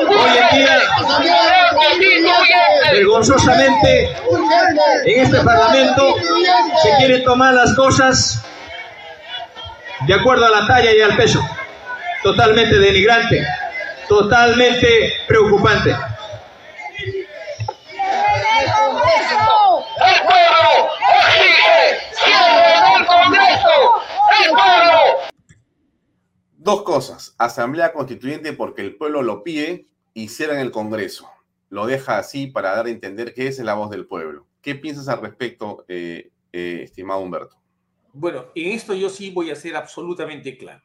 Hoy 0.07 0.37
en 0.37 0.57
día, 0.57 0.79
vergonzosamente, 2.91 4.15
en 5.05 5.23
este 5.23 5.39
Parlamento 5.41 6.15
se 6.83 6.95
quieren 6.97 7.23
tomar 7.23 7.53
las 7.53 7.73
cosas 7.75 8.43
de 10.01 10.13
acuerdo 10.13 10.45
a 10.45 10.49
la 10.49 10.67
talla 10.67 10.93
y 10.93 11.01
al 11.01 11.15
peso. 11.15 11.39
Totalmente 12.23 12.77
denigrante, 12.77 13.45
totalmente 14.07 15.13
preocupante. 15.27 15.95
Dos 26.65 26.81
cosas. 26.81 27.35
Asamblea 27.37 27.93
Constituyente 27.93 28.51
porque 28.51 28.81
el 28.81 28.95
pueblo 28.95 29.21
lo 29.21 29.43
pide 29.43 29.87
y 30.15 30.29
cierran 30.29 30.57
el 30.57 30.71
Congreso. 30.71 31.29
Lo 31.69 31.85
deja 31.85 32.17
así 32.17 32.47
para 32.47 32.75
dar 32.75 32.87
a 32.87 32.89
entender 32.89 33.35
que 33.35 33.45
es 33.45 33.59
la 33.59 33.75
voz 33.75 33.91
del 33.91 34.07
pueblo. 34.07 34.47
¿Qué 34.63 34.73
piensas 34.73 35.07
al 35.07 35.21
respecto, 35.21 35.85
eh, 35.87 36.31
eh, 36.51 36.79
estimado 36.81 37.19
Humberto? 37.19 37.61
Bueno, 38.13 38.47
en 38.55 38.71
esto 38.71 38.95
yo 38.95 39.11
sí 39.11 39.29
voy 39.29 39.51
a 39.51 39.55
ser 39.55 39.75
absolutamente 39.75 40.57
claro. 40.57 40.81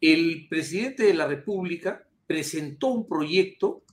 El 0.00 0.48
presidente 0.48 1.04
de 1.04 1.14
la 1.14 1.28
República 1.28 2.04
presentó 2.26 2.88
un 2.88 3.06
proyecto 3.06 3.84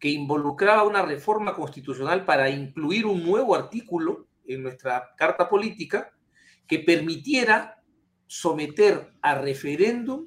que 0.00 0.08
involucraba 0.08 0.82
una 0.82 1.02
reforma 1.02 1.54
constitucional 1.54 2.24
para 2.24 2.50
incluir 2.50 3.06
un 3.06 3.22
nuevo 3.22 3.54
artículo 3.54 4.26
en 4.48 4.64
nuestra 4.64 5.14
Carta 5.16 5.48
Política 5.48 6.10
que 6.66 6.80
permitiera 6.80 7.83
someter 8.26 9.12
a 9.22 9.34
referéndum 9.36 10.26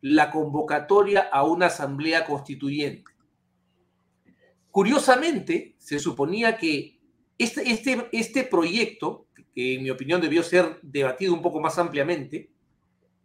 la 0.00 0.30
convocatoria 0.30 1.28
a 1.32 1.42
una 1.44 1.66
asamblea 1.66 2.24
constituyente. 2.24 3.10
Curiosamente, 4.70 5.74
se 5.78 5.98
suponía 5.98 6.56
que 6.56 7.00
este, 7.36 7.70
este, 7.70 8.08
este 8.12 8.44
proyecto, 8.44 9.26
que 9.54 9.74
en 9.74 9.82
mi 9.82 9.90
opinión 9.90 10.20
debió 10.20 10.42
ser 10.42 10.78
debatido 10.82 11.34
un 11.34 11.42
poco 11.42 11.60
más 11.60 11.78
ampliamente, 11.78 12.50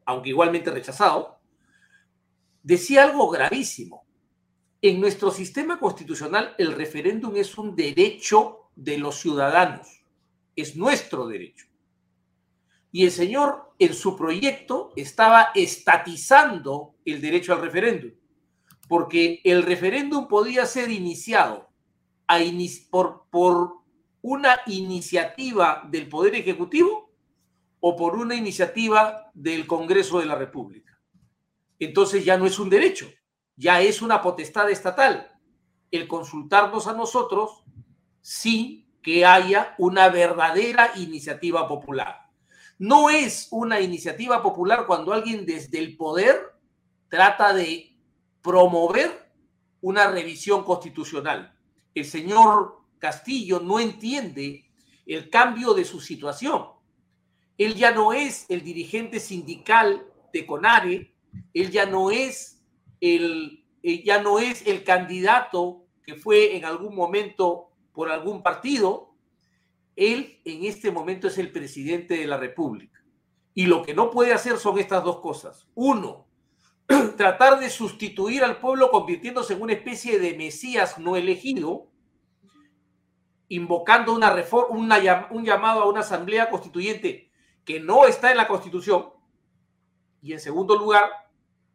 aunque 0.06 0.30
igualmente 0.30 0.72
rechazado, 0.72 1.40
decía 2.62 3.04
algo 3.04 3.30
gravísimo. 3.30 4.06
En 4.82 5.00
nuestro 5.00 5.32
sistema 5.32 5.80
constitucional 5.80 6.56
el 6.58 6.74
referéndum 6.74 7.36
es 7.36 7.58
un 7.58 7.76
derecho 7.76 8.70
de 8.76 8.98
los 8.98 9.20
ciudadanos, 9.20 9.88
es 10.56 10.76
nuestro 10.76 11.28
derecho. 11.28 11.68
Y 12.92 13.06
el 13.06 13.12
señor 13.12 13.73
en 13.86 13.94
su 13.94 14.16
proyecto 14.16 14.92
estaba 14.96 15.50
estatizando 15.56 16.96
el 17.06 17.22
derecho 17.22 17.54
al 17.54 17.62
referéndum, 17.62 18.12
porque 18.88 19.42
el 19.44 19.64
referéndum 19.64 20.28
podía 20.28 20.66
ser 20.66 20.90
iniciado 20.92 21.70
por, 22.90 23.26
por 23.30 23.74
una 24.22 24.62
iniciativa 24.68 25.88
del 25.90 26.08
Poder 26.08 26.36
Ejecutivo 26.36 27.12
o 27.80 27.96
por 27.96 28.16
una 28.16 28.36
iniciativa 28.36 29.30
del 29.34 29.68
Congreso 29.68 30.20
de 30.20 30.26
la 30.26 30.36
República. 30.36 31.00
Entonces 31.80 32.24
ya 32.24 32.38
no 32.38 32.46
es 32.46 32.58
un 32.60 32.70
derecho, 32.70 33.10
ya 33.56 33.82
es 33.82 34.02
una 34.02 34.22
potestad 34.22 34.70
estatal 34.70 35.30
el 35.92 36.08
consultarnos 36.08 36.88
a 36.88 36.94
nosotros 36.94 37.64
sin 38.20 38.92
que 39.02 39.26
haya 39.26 39.76
una 39.78 40.10
verdadera 40.10 40.92
iniciativa 40.96 41.68
popular. 41.68 42.23
No 42.80 43.10
es 43.10 43.48
una 43.52 43.80
iniciativa 43.80 44.42
popular 44.42 44.86
cuando 44.88 45.14
alguien 45.14 45.46
desde 45.46 45.80
el 45.80 45.96
poder 45.96 46.54
trata 47.10 47.54
de 47.54 47.96
promover 48.42 49.32
una 49.82 50.10
revisión 50.10 50.64
constitucional. 50.64 51.58
El 51.94 52.06
señor 52.06 52.82
Castillo 53.00 53.60
no 53.60 53.80
entiende 53.80 54.66
el 55.06 55.30
cambio 55.30 55.74
de 55.74 55.86
su 55.86 56.00
situación. 56.00 56.68
Él 57.58 57.76
ya 57.76 57.92
no 57.92 58.14
es 58.14 58.46
el 58.50 58.64
dirigente 58.64 59.20
sindical 59.20 60.06
de 60.32 60.46
CONARE, 60.46 61.14
él 61.54 61.72
ya 61.72 61.86
no 61.86 62.12
es 62.12 62.64
el, 63.02 63.66
ya 63.84 64.22
no 64.22 64.40
es 64.40 64.66
el 64.66 64.84
candidato 64.84 65.86
que 66.04 66.16
fue 66.16 66.56
en 66.58 66.66
algún 66.66 66.96
momento 66.96 67.70
por 67.92 68.10
algún 68.10 68.42
partido, 68.42 69.13
él 69.96 70.42
en 70.46 70.66
este 70.66 70.92
momento 70.92 71.28
es 71.28 71.38
el 71.38 71.52
presidente 71.52 72.16
de 72.16 72.28
la 72.28 72.38
República. 72.38 73.04
Y 73.54 73.68
lo 73.68 73.84
que 73.84 73.94
no 73.94 74.10
puede 74.10 74.34
hacer 74.34 74.58
son 74.58 74.80
estas 74.80 75.04
dos 75.04 75.20
cosas. 75.20 75.68
Uno, 75.76 76.28
tratar 77.18 77.60
de 77.60 77.70
sustituir 77.70 78.44
al 78.44 78.58
pueblo 78.60 78.90
convirtiéndose 78.90 79.54
en 79.54 79.62
una 79.62 79.74
especie 79.74 80.20
de 80.20 80.36
Mesías 80.36 80.98
no 80.98 81.16
elegido, 81.16 81.88
invocando 83.50 84.14
una 84.14 84.32
reforma, 84.32 84.76
un 85.30 85.46
llamado 85.46 85.82
a 85.82 85.90
una 85.90 86.00
asamblea 86.00 86.50
constituyente 86.50 87.30
que 87.64 87.80
no 87.80 88.06
está 88.06 88.32
en 88.32 88.38
la 88.38 88.48
Constitución. 88.48 89.10
Y 90.22 90.34
en 90.34 90.40
segundo 90.40 90.76
lugar, 90.76 91.10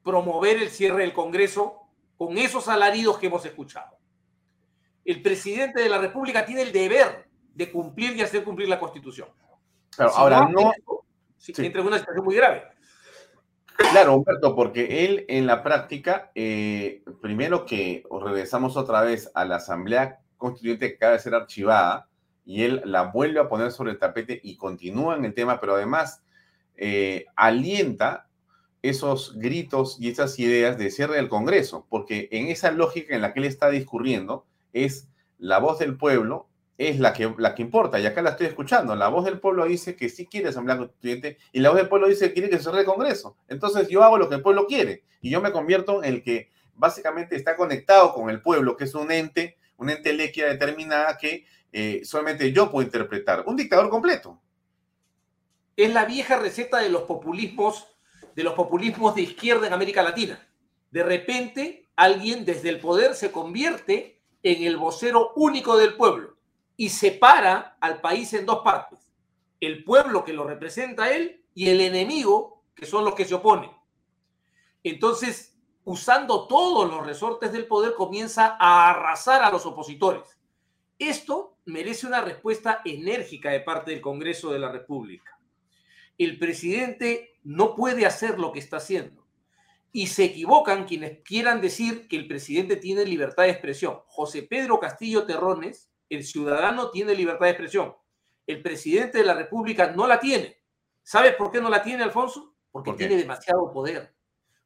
promover 0.03 0.57
el 0.57 0.70
cierre 0.70 1.03
del 1.03 1.12
Congreso 1.12 1.82
con 2.16 2.36
esos 2.36 2.66
alaridos 2.66 3.19
que 3.19 3.28
hemos 3.28 3.45
escuchado. 3.47 3.97
El 5.05 5.23
presidente 5.23 5.81
de 5.81 5.89
la 5.89 5.99
República 5.99 6.45
tiene 6.45 6.62
el 6.62 6.73
deber 6.73 7.27
de 7.59 7.72
cumplir 7.72 8.16
y 8.16 8.22
hacer 8.22 8.44
cumplir 8.44 8.68
la 8.68 8.78
Constitución. 8.78 9.28
Claro, 9.90 10.12
ahora 10.14 10.48
no. 10.48 10.72
Entra 11.48 11.80
en 11.80 11.86
una 11.86 11.98
situación 11.98 12.24
muy 12.24 12.36
grave. 12.36 12.62
Claro, 13.90 14.14
Humberto, 14.14 14.55
porque 14.55 15.05
él 15.05 15.24
en 15.28 15.47
la 15.47 15.64
práctica, 15.64 16.30
eh, 16.36 17.02
primero 17.20 17.66
que 17.66 18.05
regresamos 18.24 18.76
otra 18.76 19.02
vez 19.02 19.30
a 19.35 19.44
la 19.44 19.56
Asamblea 19.56 20.20
Constituyente 20.36 20.89
que 20.89 20.97
acaba 20.97 21.12
de 21.14 21.18
ser 21.18 21.35
archivada, 21.35 22.09
y 22.44 22.62
él 22.62 22.80
la 22.85 23.02
vuelve 23.02 23.40
a 23.40 23.48
poner 23.48 23.72
sobre 23.72 23.90
el 23.90 23.98
tapete 23.98 24.40
y 24.43 24.56
continúa 24.56 25.16
en 25.16 25.24
el 25.24 25.35
tema, 25.35 25.60
pero 25.60 25.74
además 25.74 26.22
eh, 26.76 27.26
alienta 27.35 28.28
esos 28.82 29.36
gritos 29.36 29.97
y 30.01 30.10
esas 30.10 30.39
ideas 30.39 30.78
de 30.78 30.93
cierre 30.93 31.16
del 31.16 31.28
Congreso, 31.28 31.86
porque 31.90 32.28
en 32.30 32.47
esa 32.47 32.70
lógica 32.70 33.16
en 33.16 33.22
la 33.22 33.32
que 33.32 33.40
él 33.40 33.47
está 33.47 33.68
discurriendo 33.68 34.47
es 34.72 35.09
la 35.39 35.59
voz 35.59 35.80
del 35.80 35.97
pueblo 35.97 36.47
es 36.78 37.00
la 37.00 37.12
que, 37.12 37.34
la 37.38 37.56
que 37.56 37.62
importa. 37.62 37.98
Y 37.98 38.06
acá 38.06 38.22
la 38.22 38.30
estoy 38.30 38.46
escuchando. 38.46 38.94
La 38.94 39.09
voz 39.09 39.24
del 39.24 39.40
pueblo 39.40 39.66
dice 39.66 39.96
que 39.96 40.09
sí 40.09 40.26
quiere 40.26 40.48
asamblea 40.48 40.78
constituyente 40.78 41.36
y 41.52 41.59
la 41.59 41.70
voz 41.70 41.78
del 41.78 41.88
pueblo 41.88 42.06
dice 42.06 42.28
que 42.28 42.34
quiere 42.34 42.48
que 42.48 42.56
se 42.56 42.62
cierre 42.62 42.80
el 42.80 42.86
Congreso. 42.86 43.36
Entonces 43.48 43.88
yo 43.88 44.05
hago 44.05 44.16
lo 44.16 44.28
que 44.28 44.36
el 44.36 44.42
pueblo 44.42 44.66
quiere 44.66 45.02
y 45.20 45.28
yo 45.28 45.40
me 45.40 45.50
convierto 45.50 46.05
en 46.05 46.14
el 46.14 46.22
que 46.22 46.50
básicamente 46.76 47.34
está 47.34 47.56
conectado 47.56 48.14
con 48.14 48.30
el 48.30 48.40
pueblo, 48.40 48.76
que 48.76 48.84
es 48.84 48.94
un 48.94 49.10
ente, 49.10 49.59
un 49.76 49.90
ente 49.90 50.12
lequia 50.12 50.46
determinada 50.46 51.18
que 51.18 51.44
eh, 51.72 52.02
solamente 52.05 52.52
yo 52.52 52.70
puedo 52.70 52.86
interpretar. 52.86 53.42
Un 53.46 53.56
dictador 53.56 53.90
completo. 53.90 54.40
Es 55.76 55.92
la 55.92 56.05
vieja 56.05 56.38
receta 56.38 56.78
de 56.78 56.90
los 56.90 57.02
populismos, 57.02 57.88
de 58.36 58.44
los 58.44 58.55
populismos 58.55 59.16
de 59.16 59.22
izquierda 59.22 59.66
en 59.66 59.72
América 59.72 60.02
Latina. 60.02 60.48
De 60.92 61.02
repente, 61.02 61.88
alguien 61.96 62.44
desde 62.44 62.68
el 62.68 62.78
poder 62.78 63.16
se 63.16 63.32
convierte 63.32 64.20
en 64.44 64.62
el 64.62 64.76
vocero 64.76 65.32
único 65.34 65.76
del 65.76 65.94
pueblo 65.94 66.38
y 66.80 66.90
separa 66.90 67.76
al 67.80 68.00
país 68.00 68.32
en 68.34 68.46
dos 68.46 68.60
partes. 68.62 69.12
El 69.60 69.82
pueblo 69.82 70.24
que 70.24 70.32
lo 70.32 70.44
representa 70.44 71.05
a 71.05 71.12
él 71.12 71.44
y 71.52 71.68
el 71.68 71.80
enemigo, 71.80 72.62
que 72.74 72.86
son 72.86 73.05
los 73.05 73.16
que 73.16 73.24
se 73.24 73.34
oponen. 73.34 73.72
Entonces, 74.84 75.59
usando 75.82 76.46
todos 76.46 76.88
los 76.88 77.05
resortes 77.05 77.50
del 77.50 77.66
poder, 77.66 77.94
comienza 77.94 78.56
a 78.60 78.90
arrasar 78.90 79.42
a 79.42 79.50
los 79.50 79.66
opositores. 79.66 80.38
Esto 81.00 81.59
merece 81.64 82.06
una 82.06 82.20
respuesta 82.20 82.80
enérgica 82.84 83.50
de 83.50 83.60
parte 83.60 83.90
del 83.90 84.00
Congreso 84.00 84.52
de 84.52 84.60
la 84.60 84.70
República. 84.70 85.36
El 86.16 86.38
presidente 86.38 87.40
no 87.42 87.74
puede 87.74 88.06
hacer 88.06 88.38
lo 88.38 88.52
que 88.52 88.60
está 88.60 88.76
haciendo. 88.76 89.26
Y 89.90 90.06
se 90.06 90.24
equivocan 90.24 90.84
quienes 90.84 91.22
quieran 91.24 91.60
decir 91.60 92.06
que 92.06 92.16
el 92.16 92.28
presidente 92.28 92.76
tiene 92.76 93.05
libertad 93.05 93.44
de 93.44 93.50
expresión. 93.50 93.98
José 94.06 94.44
Pedro 94.44 94.78
Castillo 94.78 95.26
Terrones, 95.26 95.88
el 96.09 96.24
ciudadano, 96.24 96.90
tiene 96.90 97.14
libertad 97.14 97.47
de 97.47 97.52
expresión. 97.52 97.94
El 98.47 98.62
presidente 98.62 99.18
de 99.18 99.24
la 99.24 99.35
República 99.35 99.93
no 99.93 100.06
la 100.06 100.18
tiene. 100.18 100.60
¿Sabes 101.02 101.35
por 101.35 101.51
qué 101.51 101.60
no 101.60 101.68
la 101.68 101.82
tiene, 101.82 102.02
Alfonso? 102.02 102.55
Porque 102.70 102.93
tiene 102.93 103.16
demasiado 103.16 103.72
poder. 103.72 104.14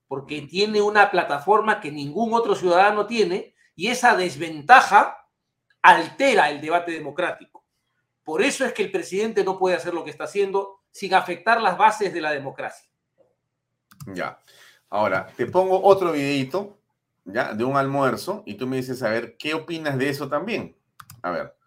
Porque 0.08 0.42
tiene 0.42 0.80
una 0.82 1.10
plataforma 1.10 1.80
que 1.80 1.90
ningún 1.90 2.34
otro 2.34 2.54
ciudadano 2.54 3.06
tiene 3.06 3.54
y 3.74 3.88
esa 3.88 4.16
desventaja 4.16 5.26
altera 5.80 6.50
el 6.50 6.60
debate 6.60 6.92
democrático. 6.92 7.64
Por 8.24 8.42
eso 8.42 8.64
es 8.64 8.72
que 8.72 8.82
el 8.82 8.92
presidente 8.92 9.44
no 9.44 9.58
puede 9.58 9.76
hacer 9.76 9.94
lo 9.94 10.04
que 10.04 10.10
está 10.10 10.24
haciendo 10.24 10.80
sin 10.90 11.14
afectar 11.14 11.60
las 11.60 11.76
bases 11.76 12.12
de 12.12 12.20
la 12.20 12.30
democracia. 12.30 12.88
Ya. 14.06 14.38
Ahora, 14.90 15.26
te 15.36 15.46
pongo 15.46 15.82
otro 15.82 16.12
videito, 16.12 16.78
ya, 17.24 17.54
de 17.54 17.64
un 17.64 17.76
almuerzo 17.76 18.42
y 18.46 18.54
tú 18.54 18.66
me 18.66 18.76
dices, 18.76 19.02
a 19.02 19.08
ver, 19.08 19.36
¿qué 19.38 19.54
opinas 19.54 19.96
de 19.96 20.08
eso 20.08 20.28
también? 20.28 20.76
A 21.22 21.30
ver. 21.30 21.61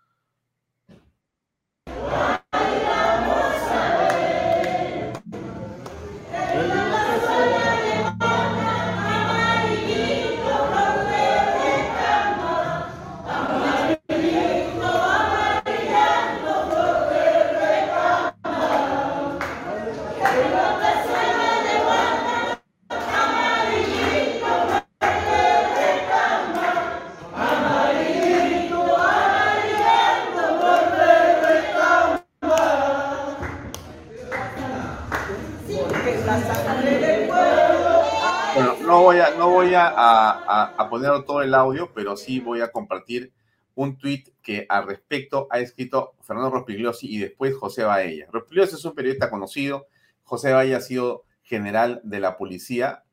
A, 39.75 40.87
poner 40.89 41.23
todo 41.23 41.41
el 41.41 41.53
audio, 41.53 41.91
pero 41.93 42.17
sí 42.17 42.39
voy 42.39 42.61
a 42.61 42.71
compartir 42.71 43.31
un 43.75 43.97
tuit 43.97 44.29
que 44.41 44.65
al 44.69 44.87
respecto 44.87 45.47
ha 45.49 45.59
escrito 45.59 46.13
Fernando 46.21 46.49
Rospigliosi 46.51 47.07
y 47.13 47.19
después 47.19 47.55
José 47.55 47.83
Baella. 47.83 48.27
Rospigliosi 48.31 48.75
es 48.75 48.85
un 48.85 48.95
periodista 48.95 49.29
conocido, 49.29 49.87
José 50.23 50.53
Baella 50.53 50.77
ha 50.77 50.81
sido 50.81 51.23
general 51.43 52.01
de 52.03 52.19
la 52.19 52.37
policía, 52.37 53.03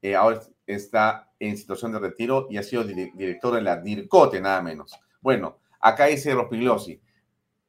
eh, 0.00 0.14
ahora 0.14 0.40
está 0.66 1.30
en 1.38 1.56
situación 1.56 1.92
de 1.92 1.98
retiro 1.98 2.46
y 2.50 2.56
ha 2.56 2.62
sido 2.62 2.84
director 2.84 3.54
de 3.54 3.62
la 3.62 3.76
DIRCOTE, 3.76 4.40
nada 4.40 4.62
menos. 4.62 4.98
Bueno, 5.20 5.58
acá 5.80 6.06
dice 6.06 6.34
Rospigliosi, 6.34 7.00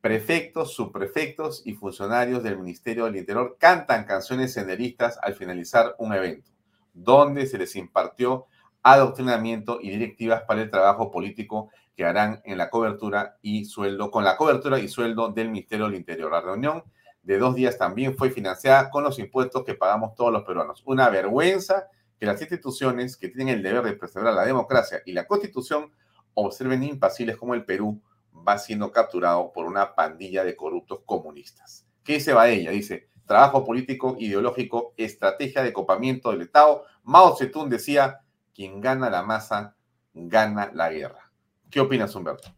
prefectos, 0.02 0.74
subprefectos 0.74 1.62
y 1.66 1.74
funcionarios 1.74 2.44
del 2.44 2.58
Ministerio 2.58 3.06
del 3.06 3.16
Interior 3.16 3.58
cantan 3.60 4.06
canciones 4.06 4.54
senderistas 4.54 5.18
al 5.22 5.34
finalizar 5.34 5.96
un 5.98 6.14
evento, 6.14 6.52
donde 6.94 7.46
se 7.48 7.58
les 7.58 7.76
impartió 7.76 8.46
adoctrinamiento 8.84 9.80
y 9.82 9.90
directivas 9.90 10.44
para 10.44 10.62
el 10.62 10.70
trabajo 10.70 11.10
político 11.12 11.70
que 11.96 12.06
harán 12.06 12.42
en 12.44 12.58
la 12.58 12.70
cobertura 12.70 13.38
y 13.42 13.66
sueldo, 13.66 14.12
con 14.12 14.24
la 14.24 14.36
cobertura 14.36 14.80
y 14.80 14.88
sueldo 14.88 15.30
del 15.30 15.50
Ministerio 15.50 15.86
del 15.86 15.96
Interior. 15.96 16.32
La 16.32 16.42
reunión 16.42 16.84
de 17.22 17.38
dos 17.38 17.56
días 17.56 17.78
también 17.78 18.18
fue 18.18 18.30
financiada 18.30 18.90
con 18.90 19.04
los 19.04 19.20
impuestos 19.20 19.64
que 19.64 19.76
pagamos 19.76 20.16
todos 20.16 20.32
los 20.32 20.44
peruanos. 20.44 20.84
Una 20.86 21.10
vergüenza 21.10 21.88
que 22.20 22.26
las 22.26 22.40
instituciones 22.42 23.18
que 23.18 23.30
tienen 23.30 23.56
el 23.56 23.64
deber 23.64 23.84
de 23.84 23.94
preservar 23.94 24.34
la 24.34 24.46
democracia 24.46 25.02
y 25.06 25.14
la 25.14 25.26
constitución 25.26 25.92
observen 26.34 26.84
impasibles 26.84 27.38
como 27.38 27.54
el 27.54 27.66
Perú 27.66 28.02
va 28.48 28.58
siendo 28.58 28.92
capturado 28.92 29.52
por 29.54 29.66
una 29.66 29.96
pandilla 29.96 30.44
de 30.44 30.56
corruptos 30.56 31.02
comunistas. 31.06 31.86
¿Qué 32.04 32.14
dice 32.14 32.34
ella? 32.48 32.72
Dice, 32.72 33.08
trabajo 33.26 33.66
político, 33.66 34.16
ideológico, 34.20 34.94
estrategia 34.98 35.64
de 35.64 35.74
copamiento 35.74 36.32
del 36.32 36.42
Estado. 36.42 36.86
Mao 37.04 37.36
Zedong 37.36 37.70
decía, 37.70 38.22
quien 38.54 38.82
gana 38.82 39.10
la 39.10 39.24
masa, 39.24 39.76
gana 40.14 40.72
la 40.74 40.92
guerra. 40.92 41.32
¿Qué 41.70 41.80
opinas, 41.80 42.16
Humberto? 42.16 42.54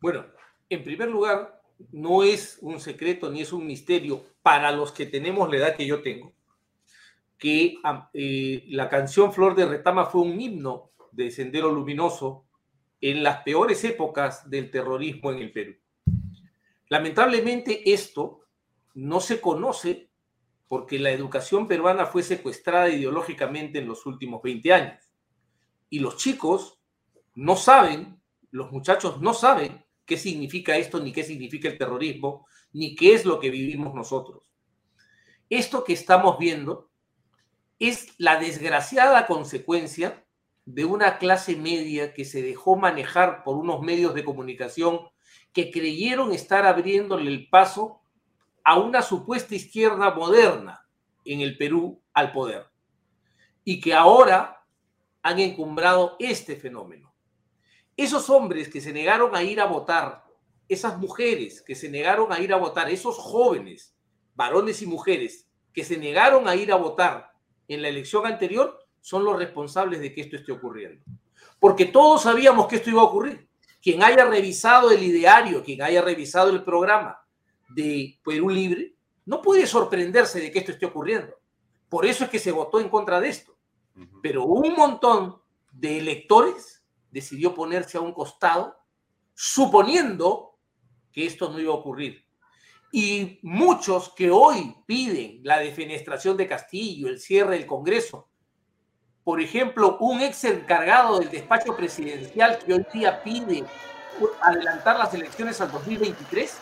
Bueno, 0.00 0.26
en 0.68 0.82
primer 0.82 1.08
lugar, 1.08 1.62
no 1.92 2.22
es 2.22 2.58
un 2.60 2.80
secreto 2.80 3.30
ni 3.30 3.42
es 3.42 3.52
un 3.52 3.66
misterio 3.66 4.24
para 4.42 4.72
los 4.72 4.92
que 4.92 5.06
tenemos 5.06 5.50
la 5.50 5.56
edad 5.56 5.76
que 5.76 5.86
yo 5.86 6.02
tengo, 6.02 6.32
que 7.38 7.76
eh, 8.14 8.64
la 8.68 8.88
canción 8.88 9.32
Flor 9.32 9.54
de 9.54 9.66
Retama 9.66 10.06
fue 10.06 10.22
un 10.22 10.40
himno 10.40 10.90
de 11.12 11.30
Sendero 11.30 11.70
Luminoso 11.70 12.44
en 13.00 13.22
las 13.22 13.42
peores 13.42 13.84
épocas 13.84 14.48
del 14.48 14.70
terrorismo 14.70 15.30
en 15.32 15.38
el 15.38 15.52
Perú. 15.52 15.76
Lamentablemente 16.88 17.92
esto 17.92 18.45
no 18.96 19.20
se 19.20 19.42
conoce 19.42 20.10
porque 20.68 20.98
la 20.98 21.10
educación 21.10 21.68
peruana 21.68 22.06
fue 22.06 22.22
secuestrada 22.22 22.88
ideológicamente 22.88 23.78
en 23.78 23.86
los 23.86 24.06
últimos 24.06 24.42
20 24.42 24.72
años. 24.72 25.12
Y 25.90 25.98
los 26.00 26.16
chicos 26.16 26.80
no 27.34 27.56
saben, 27.56 28.20
los 28.50 28.72
muchachos 28.72 29.20
no 29.20 29.34
saben 29.34 29.84
qué 30.06 30.16
significa 30.16 30.76
esto, 30.78 30.98
ni 30.98 31.12
qué 31.12 31.22
significa 31.24 31.68
el 31.68 31.76
terrorismo, 31.76 32.46
ni 32.72 32.96
qué 32.96 33.12
es 33.12 33.26
lo 33.26 33.38
que 33.38 33.50
vivimos 33.50 33.94
nosotros. 33.94 34.50
Esto 35.50 35.84
que 35.84 35.92
estamos 35.92 36.38
viendo 36.38 36.90
es 37.78 38.14
la 38.16 38.40
desgraciada 38.40 39.26
consecuencia 39.26 40.24
de 40.64 40.86
una 40.86 41.18
clase 41.18 41.54
media 41.54 42.14
que 42.14 42.24
se 42.24 42.40
dejó 42.40 42.76
manejar 42.76 43.44
por 43.44 43.56
unos 43.56 43.82
medios 43.82 44.14
de 44.14 44.24
comunicación 44.24 45.00
que 45.52 45.70
creyeron 45.70 46.32
estar 46.32 46.64
abriéndole 46.64 47.30
el 47.30 47.48
paso 47.50 48.00
a 48.66 48.80
una 48.80 49.00
supuesta 49.00 49.54
izquierda 49.54 50.10
moderna 50.10 50.84
en 51.24 51.40
el 51.40 51.56
Perú 51.56 52.02
al 52.12 52.32
poder 52.32 52.66
y 53.62 53.80
que 53.80 53.94
ahora 53.94 54.60
han 55.22 55.38
encumbrado 55.38 56.16
este 56.18 56.56
fenómeno. 56.56 57.14
Esos 57.96 58.28
hombres 58.28 58.68
que 58.68 58.80
se 58.80 58.92
negaron 58.92 59.36
a 59.36 59.44
ir 59.44 59.60
a 59.60 59.66
votar, 59.66 60.24
esas 60.68 60.98
mujeres 60.98 61.62
que 61.62 61.76
se 61.76 61.88
negaron 61.88 62.32
a 62.32 62.40
ir 62.40 62.52
a 62.52 62.56
votar, 62.56 62.90
esos 62.90 63.16
jóvenes, 63.18 63.94
varones 64.34 64.82
y 64.82 64.86
mujeres, 64.86 65.48
que 65.72 65.84
se 65.84 65.96
negaron 65.96 66.48
a 66.48 66.56
ir 66.56 66.72
a 66.72 66.76
votar 66.76 67.30
en 67.68 67.82
la 67.82 67.88
elección 67.88 68.26
anterior, 68.26 68.84
son 69.00 69.24
los 69.24 69.38
responsables 69.38 70.00
de 70.00 70.12
que 70.12 70.22
esto 70.22 70.34
esté 70.34 70.50
ocurriendo. 70.50 71.04
Porque 71.60 71.84
todos 71.84 72.22
sabíamos 72.22 72.66
que 72.66 72.76
esto 72.76 72.90
iba 72.90 73.02
a 73.02 73.04
ocurrir. 73.04 73.48
Quien 73.80 74.02
haya 74.02 74.24
revisado 74.24 74.90
el 74.90 75.04
ideario, 75.04 75.62
quien 75.62 75.82
haya 75.82 76.02
revisado 76.02 76.50
el 76.50 76.64
programa, 76.64 77.20
de 77.68 78.18
Perú 78.24 78.48
Libre, 78.48 78.94
no 79.24 79.42
puede 79.42 79.66
sorprenderse 79.66 80.40
de 80.40 80.50
que 80.50 80.60
esto 80.60 80.72
esté 80.72 80.86
ocurriendo. 80.86 81.34
Por 81.88 82.06
eso 82.06 82.24
es 82.24 82.30
que 82.30 82.38
se 82.38 82.52
votó 82.52 82.80
en 82.80 82.88
contra 82.88 83.20
de 83.20 83.28
esto. 83.28 83.56
Pero 84.22 84.44
un 84.44 84.74
montón 84.74 85.40
de 85.72 85.98
electores 85.98 86.84
decidió 87.10 87.54
ponerse 87.54 87.96
a 87.96 88.02
un 88.02 88.12
costado, 88.12 88.76
suponiendo 89.34 90.58
que 91.12 91.26
esto 91.26 91.50
no 91.50 91.58
iba 91.58 91.72
a 91.72 91.76
ocurrir. 91.76 92.24
Y 92.92 93.40
muchos 93.42 94.10
que 94.14 94.30
hoy 94.30 94.74
piden 94.86 95.40
la 95.42 95.58
defenestración 95.58 96.36
de 96.36 96.46
Castillo, 96.46 97.08
el 97.08 97.18
cierre 97.20 97.56
del 97.56 97.66
Congreso, 97.66 98.28
por 99.26 99.40
ejemplo, 99.40 99.98
un 99.98 100.20
ex 100.20 100.44
encargado 100.44 101.18
del 101.18 101.30
despacho 101.30 101.74
presidencial 101.76 102.58
que 102.58 102.74
hoy 102.74 102.86
día 102.92 103.24
pide 103.24 103.64
adelantar 104.40 104.98
las 104.98 105.12
elecciones 105.14 105.60
al 105.60 105.72
2023, 105.72 106.56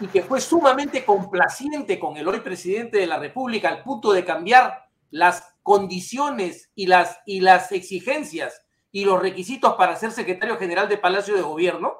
y 0.00 0.06
que 0.06 0.22
fue 0.22 0.40
sumamente 0.40 1.04
complaciente 1.04 1.98
con 1.98 2.16
el 2.16 2.26
hoy 2.26 2.40
presidente 2.40 2.98
de 2.98 3.06
la 3.06 3.18
República 3.18 3.68
al 3.68 3.82
punto 3.82 4.12
de 4.12 4.24
cambiar 4.24 4.88
las 5.10 5.54
condiciones 5.62 6.70
y 6.74 6.86
las, 6.86 7.18
y 7.26 7.40
las 7.40 7.70
exigencias 7.72 8.62
y 8.90 9.04
los 9.04 9.20
requisitos 9.20 9.74
para 9.74 9.96
ser 9.96 10.10
secretario 10.10 10.56
general 10.56 10.88
de 10.88 10.98
Palacio 10.98 11.36
de 11.36 11.42
Gobierno, 11.42 11.94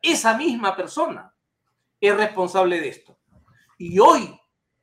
esa 0.00 0.36
misma 0.36 0.76
persona 0.76 1.34
es 2.00 2.16
responsable 2.16 2.80
de 2.80 2.88
esto. 2.88 3.18
Y 3.76 3.98
hoy, 3.98 4.38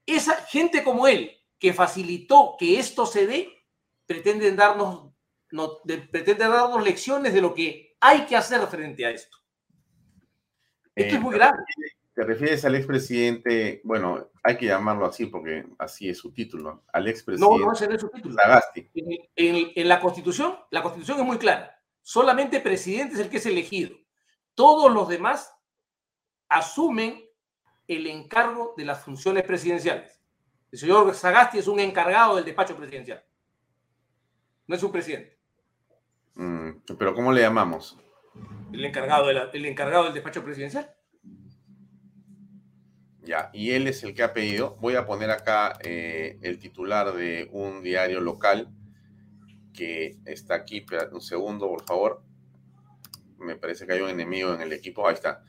esa 0.06 0.36
gente 0.46 0.84
como 0.84 1.08
él, 1.08 1.32
que 1.58 1.74
facilitó 1.74 2.56
que 2.60 2.80
esto 2.80 3.06
se 3.06 3.26
dé, 3.26 3.66
pretenden 4.06 4.56
darnos, 4.56 5.12
no, 5.52 5.78
pretenden 5.84 6.52
darnos 6.52 6.84
lecciones 6.84 7.34
de 7.34 7.42
lo 7.42 7.54
que 7.54 7.96
hay 8.00 8.26
que 8.26 8.36
hacer 8.36 8.62
frente 8.68 9.06
a 9.06 9.12
esto. 9.12 9.38
Esto 10.94 11.16
es 11.16 11.22
muy 11.22 11.34
eh, 11.34 11.38
grave. 11.38 11.58
¿Te 12.18 12.24
refieres 12.24 12.66
al 12.66 12.74
expresidente? 12.74 13.80
Bueno, 13.84 14.32
hay 14.42 14.58
que 14.58 14.66
llamarlo 14.66 15.06
así 15.06 15.28
porque 15.28 15.68
así 15.78 16.10
es 16.10 16.18
su 16.18 16.34
título. 16.34 16.82
Al 16.92 17.08
expresidente. 17.08 17.60
No, 17.60 17.64
no, 17.64 17.74
ese 17.74 17.88
no 17.88 17.94
es 17.94 18.02
su 18.02 18.10
título. 18.10 18.36
En, 19.36 19.72
en, 19.76 19.88
la 19.88 20.00
Constitución, 20.00 20.58
la 20.72 20.82
Constitución 20.82 21.20
es 21.20 21.26
muy 21.28 21.38
clara. 21.38 21.80
Solamente 22.02 22.60
presidente 22.60 23.14
es 23.14 23.20
el 23.20 23.30
que 23.30 23.38
es 23.38 23.46
elegido. 23.46 23.96
Todos 24.56 24.92
los 24.92 25.08
demás 25.08 25.54
asumen 26.50 27.24
el 27.88 28.08
encargo 28.08 28.74
de 28.76 28.86
las 28.86 29.04
funciones 29.04 29.44
presidenciales. 29.44 30.20
El 30.72 30.80
señor 30.80 31.14
Sagasti 31.14 31.60
es 31.60 31.68
un 31.68 31.80
encargado 31.80 32.38
del 32.38 32.46
despacho 32.46 32.76
presidencial. 32.76 33.24
No 34.66 34.76
es 34.76 34.82
un 34.82 34.92
presidente. 34.92 35.38
Mm, 36.34 36.80
pero 36.98 37.14
¿cómo 37.14 37.32
le 37.32 37.42
llamamos? 37.42 37.96
El 38.74 38.84
encargado, 38.84 39.30
el 39.30 39.66
encargado 39.68 40.06
del 40.06 40.16
despacho 40.16 40.44
presidencial. 40.44 40.97
Ya, 43.28 43.50
y 43.52 43.72
él 43.72 43.88
es 43.88 44.04
el 44.04 44.14
que 44.14 44.24
ha 44.24 44.32
pedido. 44.32 44.78
Voy 44.80 44.96
a 44.96 45.06
poner 45.06 45.32
acá 45.32 45.78
eh, 45.82 46.40
el 46.42 46.60
titular 46.60 47.14
de 47.14 47.50
un 47.52 47.84
diario 47.84 48.22
local 48.22 48.70
que 49.74 50.16
está 50.26 50.56
aquí. 50.56 50.86
un 51.12 51.22
segundo, 51.22 51.68
por 51.68 51.84
favor. 51.84 52.24
Me 53.38 53.58
parece 53.58 53.86
que 53.86 53.92
hay 53.92 54.00
un 54.00 54.10
enemigo 54.10 54.54
en 54.54 54.62
el 54.62 54.72
equipo. 54.72 55.06
Ahí 55.06 55.16
está. 55.16 55.44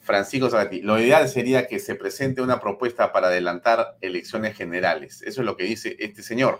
Francisco 0.00 0.48
Zagati. 0.48 0.80
Lo 0.80 0.98
ideal 0.98 1.28
sería 1.28 1.66
que 1.68 1.78
se 1.78 1.94
presente 1.94 2.40
una 2.40 2.58
propuesta 2.58 3.12
para 3.12 3.26
adelantar 3.26 3.98
elecciones 4.00 4.56
generales. 4.56 5.20
Eso 5.20 5.42
es 5.42 5.44
lo 5.44 5.58
que 5.58 5.64
dice 5.64 5.96
este 5.98 6.22
señor. 6.22 6.56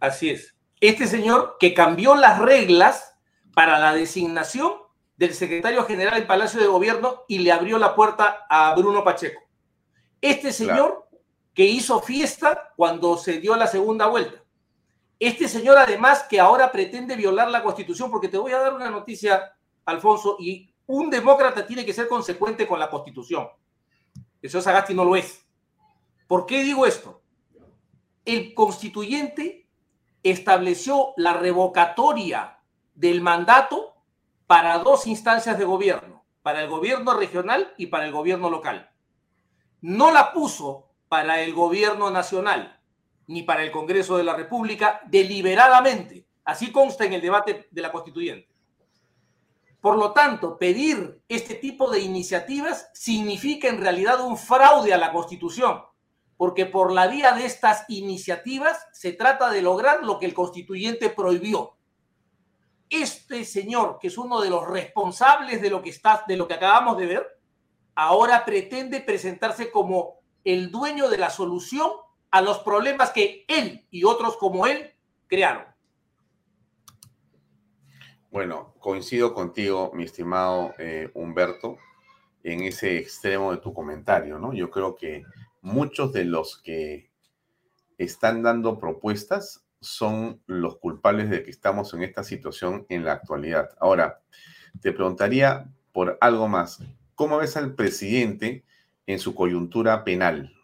Así 0.00 0.28
es. 0.28 0.56
Este 0.80 1.06
señor 1.06 1.56
que 1.60 1.72
cambió 1.72 2.16
las 2.16 2.40
reglas 2.40 3.14
para 3.54 3.78
la 3.78 3.94
designación 3.94 4.72
del 5.16 5.34
secretario 5.34 5.84
general 5.84 6.14
del 6.14 6.26
Palacio 6.26 6.60
de 6.60 6.66
Gobierno 6.66 7.22
y 7.28 7.38
le 7.38 7.52
abrió 7.52 7.78
la 7.78 7.94
puerta 7.94 8.44
a 8.50 8.74
Bruno 8.74 9.04
Pacheco. 9.04 9.43
Este 10.24 10.54
señor 10.54 11.06
que 11.52 11.66
hizo 11.66 12.00
fiesta 12.00 12.72
cuando 12.76 13.18
se 13.18 13.40
dio 13.40 13.56
la 13.56 13.66
segunda 13.66 14.06
vuelta. 14.06 14.42
Este 15.18 15.48
señor 15.48 15.76
además 15.76 16.22
que 16.22 16.40
ahora 16.40 16.72
pretende 16.72 17.14
violar 17.14 17.50
la 17.50 17.62
constitución, 17.62 18.10
porque 18.10 18.28
te 18.28 18.38
voy 18.38 18.52
a 18.52 18.58
dar 18.58 18.72
una 18.72 18.88
noticia, 18.88 19.54
Alfonso, 19.84 20.38
y 20.40 20.72
un 20.86 21.10
demócrata 21.10 21.66
tiene 21.66 21.84
que 21.84 21.92
ser 21.92 22.08
consecuente 22.08 22.66
con 22.66 22.80
la 22.80 22.88
constitución. 22.88 23.48
El 24.40 24.48
señor 24.48 24.62
Sagasti 24.62 24.94
no 24.94 25.04
lo 25.04 25.14
es. 25.14 25.46
¿Por 26.26 26.46
qué 26.46 26.62
digo 26.62 26.86
esto? 26.86 27.20
El 28.24 28.54
constituyente 28.54 29.68
estableció 30.22 31.12
la 31.18 31.34
revocatoria 31.34 32.60
del 32.94 33.20
mandato 33.20 33.92
para 34.46 34.78
dos 34.78 35.06
instancias 35.06 35.58
de 35.58 35.66
gobierno, 35.66 36.24
para 36.40 36.62
el 36.62 36.70
gobierno 36.70 37.12
regional 37.12 37.74
y 37.76 37.88
para 37.88 38.06
el 38.06 38.12
gobierno 38.12 38.48
local 38.48 38.90
no 39.84 40.10
la 40.10 40.32
puso 40.32 40.86
para 41.10 41.42
el 41.42 41.52
gobierno 41.52 42.10
nacional 42.10 42.80
ni 43.26 43.42
para 43.42 43.62
el 43.62 43.70
Congreso 43.70 44.16
de 44.16 44.24
la 44.24 44.34
República 44.34 45.02
deliberadamente. 45.04 46.26
Así 46.42 46.72
consta 46.72 47.04
en 47.04 47.12
el 47.12 47.20
debate 47.20 47.68
de 47.70 47.82
la 47.82 47.92
constituyente. 47.92 48.48
Por 49.82 49.98
lo 49.98 50.12
tanto, 50.12 50.56
pedir 50.56 51.20
este 51.28 51.56
tipo 51.56 51.90
de 51.90 52.00
iniciativas 52.00 52.88
significa 52.94 53.68
en 53.68 53.78
realidad 53.78 54.22
un 54.22 54.38
fraude 54.38 54.94
a 54.94 54.98
la 54.98 55.12
Constitución, 55.12 55.82
porque 56.38 56.64
por 56.64 56.90
la 56.90 57.06
vía 57.06 57.32
de 57.32 57.44
estas 57.44 57.84
iniciativas 57.88 58.86
se 58.94 59.12
trata 59.12 59.50
de 59.50 59.60
lograr 59.60 60.02
lo 60.02 60.18
que 60.18 60.24
el 60.24 60.32
constituyente 60.32 61.10
prohibió. 61.10 61.76
Este 62.88 63.44
señor, 63.44 63.98
que 64.00 64.06
es 64.06 64.16
uno 64.16 64.40
de 64.40 64.48
los 64.48 64.66
responsables 64.66 65.60
de 65.60 65.68
lo 65.68 65.82
que, 65.82 65.90
está, 65.90 66.24
de 66.26 66.38
lo 66.38 66.48
que 66.48 66.54
acabamos 66.54 66.96
de 66.96 67.06
ver, 67.06 67.34
ahora 67.94 68.44
pretende 68.44 69.00
presentarse 69.00 69.70
como 69.70 70.20
el 70.44 70.70
dueño 70.70 71.08
de 71.08 71.18
la 71.18 71.30
solución 71.30 71.90
a 72.30 72.40
los 72.40 72.58
problemas 72.58 73.10
que 73.10 73.44
él 73.48 73.86
y 73.90 74.04
otros 74.04 74.36
como 74.36 74.66
él 74.66 74.92
crearon. 75.26 75.64
Bueno, 78.30 78.74
coincido 78.80 79.32
contigo, 79.32 79.92
mi 79.94 80.04
estimado 80.04 80.74
eh, 80.78 81.08
Humberto, 81.14 81.78
en 82.42 82.62
ese 82.62 82.98
extremo 82.98 83.52
de 83.52 83.58
tu 83.58 83.72
comentario, 83.72 84.38
¿no? 84.38 84.52
Yo 84.52 84.70
creo 84.70 84.96
que 84.96 85.22
muchos 85.62 86.12
de 86.12 86.24
los 86.24 86.60
que 86.60 87.10
están 87.96 88.42
dando 88.42 88.78
propuestas 88.78 89.64
son 89.80 90.42
los 90.46 90.78
culpables 90.78 91.30
de 91.30 91.42
que 91.42 91.50
estamos 91.50 91.94
en 91.94 92.02
esta 92.02 92.24
situación 92.24 92.86
en 92.88 93.04
la 93.04 93.12
actualidad. 93.12 93.70
Ahora, 93.78 94.20
te 94.80 94.92
preguntaría 94.92 95.66
por 95.92 96.18
algo 96.20 96.48
más. 96.48 96.80
¿Cómo 97.14 97.38
ves 97.38 97.56
al 97.56 97.74
presidente 97.74 98.64
en 99.06 99.18
su 99.18 99.34
coyuntura 99.34 100.04
penal? 100.04 100.54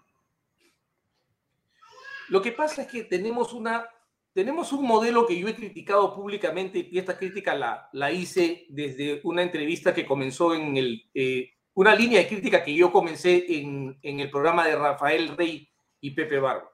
Lo 2.28 2.42
que 2.42 2.52
pasa 2.52 2.82
es 2.82 2.88
que 2.88 3.04
tenemos 3.04 3.52
una 3.52 3.86
tenemos 4.32 4.72
un 4.72 4.86
modelo 4.86 5.26
que 5.26 5.38
yo 5.38 5.48
he 5.48 5.56
criticado 5.56 6.14
públicamente 6.14 6.88
y 6.90 6.98
esta 6.98 7.18
crítica 7.18 7.54
la, 7.54 7.90
la 7.92 8.10
hice 8.12 8.64
desde 8.68 9.20
una 9.24 9.42
entrevista 9.42 9.92
que 9.92 10.06
comenzó 10.06 10.54
en 10.54 10.76
el, 10.76 11.10
eh, 11.14 11.50
una 11.74 11.96
línea 11.96 12.20
de 12.20 12.28
crítica 12.28 12.62
que 12.62 12.74
yo 12.74 12.92
comencé 12.92 13.58
en, 13.58 13.98
en, 14.02 14.20
el 14.20 14.30
programa 14.30 14.64
de 14.66 14.76
Rafael 14.76 15.36
Rey 15.36 15.68
y 16.00 16.12
Pepe 16.12 16.38
Barba. 16.38 16.70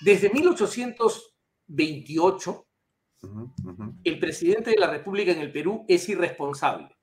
Desde 0.00 0.30
1828, 0.30 2.66
el 4.04 4.18
presidente 4.18 4.70
de 4.70 4.78
la 4.78 4.90
República 4.90 5.32
en 5.32 5.40
el 5.40 5.52
Perú 5.52 5.84
es 5.86 6.08
irresponsable. 6.08 6.96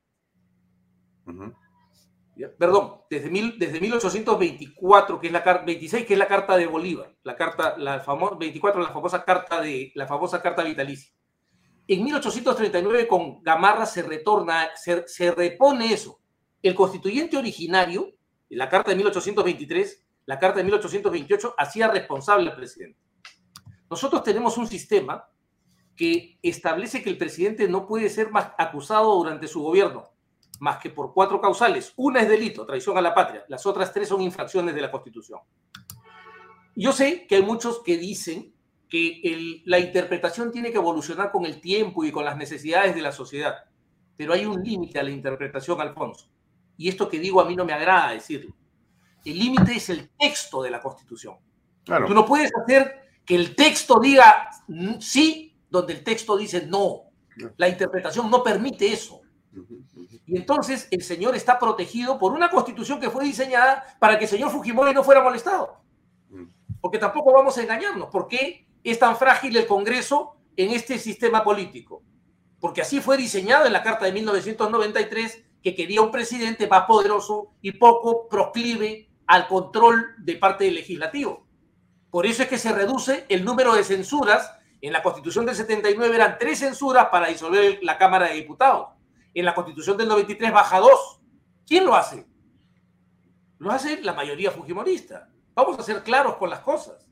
Perdón, 2.57 3.01
desde, 3.09 3.29
mil, 3.29 3.57
desde 3.57 3.79
1824, 3.79 5.19
que 5.19 5.27
es 5.27 5.33
la 5.33 5.41
carta 5.41 5.65
26, 5.65 6.05
que 6.05 6.13
es 6.13 6.19
la 6.19 6.27
carta 6.27 6.57
de 6.57 6.67
Bolívar, 6.67 7.15
la 7.23 7.35
carta, 7.35 7.77
la 7.77 8.01
famosa 8.01 8.35
24, 8.35 8.81
la 8.81 8.91
famosa 8.91 9.23
carta 9.23 9.61
de 9.61 9.91
la 9.95 10.05
famosa 10.05 10.41
carta 10.41 10.63
vitalicia. 10.63 11.13
En 11.87 12.03
1839 12.03 13.07
con 13.07 13.41
Gamarra 13.41 13.85
se 13.85 14.01
retorna, 14.01 14.69
se, 14.75 15.07
se 15.07 15.31
repone 15.31 15.93
eso. 15.93 16.19
El 16.61 16.75
constituyente 16.75 17.37
originario, 17.37 18.11
la 18.49 18.67
carta 18.67 18.91
de 18.91 18.97
1823, 18.97 20.05
la 20.25 20.37
carta 20.37 20.57
de 20.57 20.65
1828, 20.65 21.55
hacía 21.57 21.87
responsable 21.87 22.49
al 22.49 22.55
presidente. 22.55 22.99
Nosotros 23.89 24.23
tenemos 24.23 24.57
un 24.57 24.67
sistema 24.67 25.29
que 25.95 26.37
establece 26.41 27.01
que 27.01 27.09
el 27.09 27.17
presidente 27.17 27.69
no 27.69 27.87
puede 27.87 28.09
ser 28.09 28.29
más 28.31 28.51
acusado 28.57 29.15
durante 29.15 29.47
su 29.47 29.61
gobierno 29.61 30.14
más 30.59 30.77
que 30.77 30.89
por 30.89 31.13
cuatro 31.13 31.39
causales. 31.41 31.93
Una 31.95 32.21
es 32.21 32.29
delito, 32.29 32.65
traición 32.65 32.97
a 32.97 33.01
la 33.01 33.13
patria. 33.13 33.45
Las 33.47 33.65
otras 33.65 33.91
tres 33.91 34.09
son 34.09 34.21
infracciones 34.21 34.73
de 34.73 34.81
la 34.81 34.91
Constitución. 34.91 35.39
Yo 36.75 36.91
sé 36.91 37.25
que 37.27 37.35
hay 37.35 37.41
muchos 37.41 37.81
que 37.83 37.97
dicen 37.97 38.53
que 38.89 39.61
la 39.65 39.79
interpretación 39.79 40.51
tiene 40.51 40.71
que 40.71 40.77
evolucionar 40.77 41.31
con 41.31 41.45
el 41.45 41.59
tiempo 41.59 42.03
y 42.03 42.11
con 42.11 42.25
las 42.25 42.37
necesidades 42.37 42.95
de 42.95 43.01
la 43.01 43.11
sociedad, 43.11 43.55
pero 44.15 44.33
hay 44.33 44.45
un 44.45 44.61
límite 44.61 44.99
a 44.99 45.03
la 45.03 45.09
interpretación, 45.09 45.81
Alfonso. 45.81 46.29
Y 46.77 46.89
esto 46.89 47.09
que 47.09 47.19
digo 47.19 47.41
a 47.41 47.45
mí 47.45 47.55
no 47.55 47.65
me 47.65 47.73
agrada 47.73 48.11
decirlo. 48.11 48.53
El 49.23 49.39
límite 49.39 49.73
es 49.73 49.89
el 49.89 50.09
texto 50.17 50.61
de 50.61 50.69
la 50.69 50.79
Constitución. 50.79 51.35
Tú 51.83 52.13
no 52.13 52.25
puedes 52.25 52.51
hacer 52.55 53.05
que 53.25 53.35
el 53.35 53.55
texto 53.55 53.99
diga 53.99 54.49
sí 54.99 55.55
donde 55.69 55.93
el 55.93 56.03
texto 56.03 56.37
dice 56.37 56.65
no. 56.67 57.03
La 57.57 57.67
interpretación 57.67 58.29
no 58.29 58.43
permite 58.43 58.91
eso. 58.91 59.21
Y 60.27 60.37
entonces 60.37 60.87
el 60.91 61.03
señor 61.03 61.35
está 61.35 61.59
protegido 61.59 62.17
por 62.17 62.33
una 62.33 62.49
constitución 62.49 62.99
que 62.99 63.09
fue 63.09 63.25
diseñada 63.25 63.83
para 63.99 64.17
que 64.17 64.25
el 64.25 64.29
señor 64.29 64.49
Fujimori 64.49 64.93
no 64.93 65.03
fuera 65.03 65.21
molestado. 65.21 65.77
Mm. 66.29 66.45
Porque 66.81 66.97
tampoco 66.97 67.31
vamos 67.31 67.57
a 67.57 67.63
engañarnos. 67.63 68.09
¿Por 68.09 68.27
qué 68.27 68.67
es 68.83 68.97
tan 68.97 69.17
frágil 69.17 69.55
el 69.55 69.67
Congreso 69.67 70.35
en 70.57 70.71
este 70.71 70.97
sistema 70.97 71.43
político? 71.43 72.01
Porque 72.59 72.81
así 72.81 73.01
fue 73.01 73.17
diseñado 73.17 73.67
en 73.67 73.73
la 73.73 73.83
Carta 73.83 74.05
de 74.05 74.13
1993 74.13 75.43
que 75.61 75.75
quería 75.75 76.01
un 76.01 76.11
presidente 76.11 76.67
más 76.67 76.85
poderoso 76.85 77.53
y 77.61 77.73
poco 77.73 78.27
proclive 78.27 79.09
al 79.27 79.47
control 79.47 80.15
de 80.17 80.35
parte 80.35 80.65
del 80.65 80.75
legislativo. 80.75 81.45
Por 82.09 82.25
eso 82.25 82.43
es 82.43 82.49
que 82.49 82.57
se 82.57 82.71
reduce 82.71 83.25
el 83.29 83.43
número 83.43 83.75
de 83.75 83.83
censuras. 83.83 84.51
En 84.81 84.93
la 84.93 85.03
Constitución 85.03 85.45
del 85.45 85.55
79 85.55 86.15
eran 86.15 86.37
tres 86.39 86.59
censuras 86.59 87.07
para 87.11 87.27
disolver 87.27 87.79
la 87.81 87.97
Cámara 87.97 88.27
de 88.27 88.35
Diputados 88.35 88.94
en 89.35 89.45
la 89.45 89.53
constitución 89.53 89.97
del 89.97 90.07
93 90.07 90.51
baja 90.51 90.79
dos. 90.79 91.21
¿Quién 91.67 91.85
lo 91.85 91.93
hace? 91.93 92.25
Lo 93.59 93.71
hace 93.71 94.01
la 94.01 94.13
mayoría 94.13 94.49
fujimorista. 94.49 95.29
Vamos 95.53 95.77
a 95.77 95.83
ser 95.83 96.03
claros 96.03 96.37
con 96.37 96.49
las 96.49 96.61
cosas. 96.61 97.07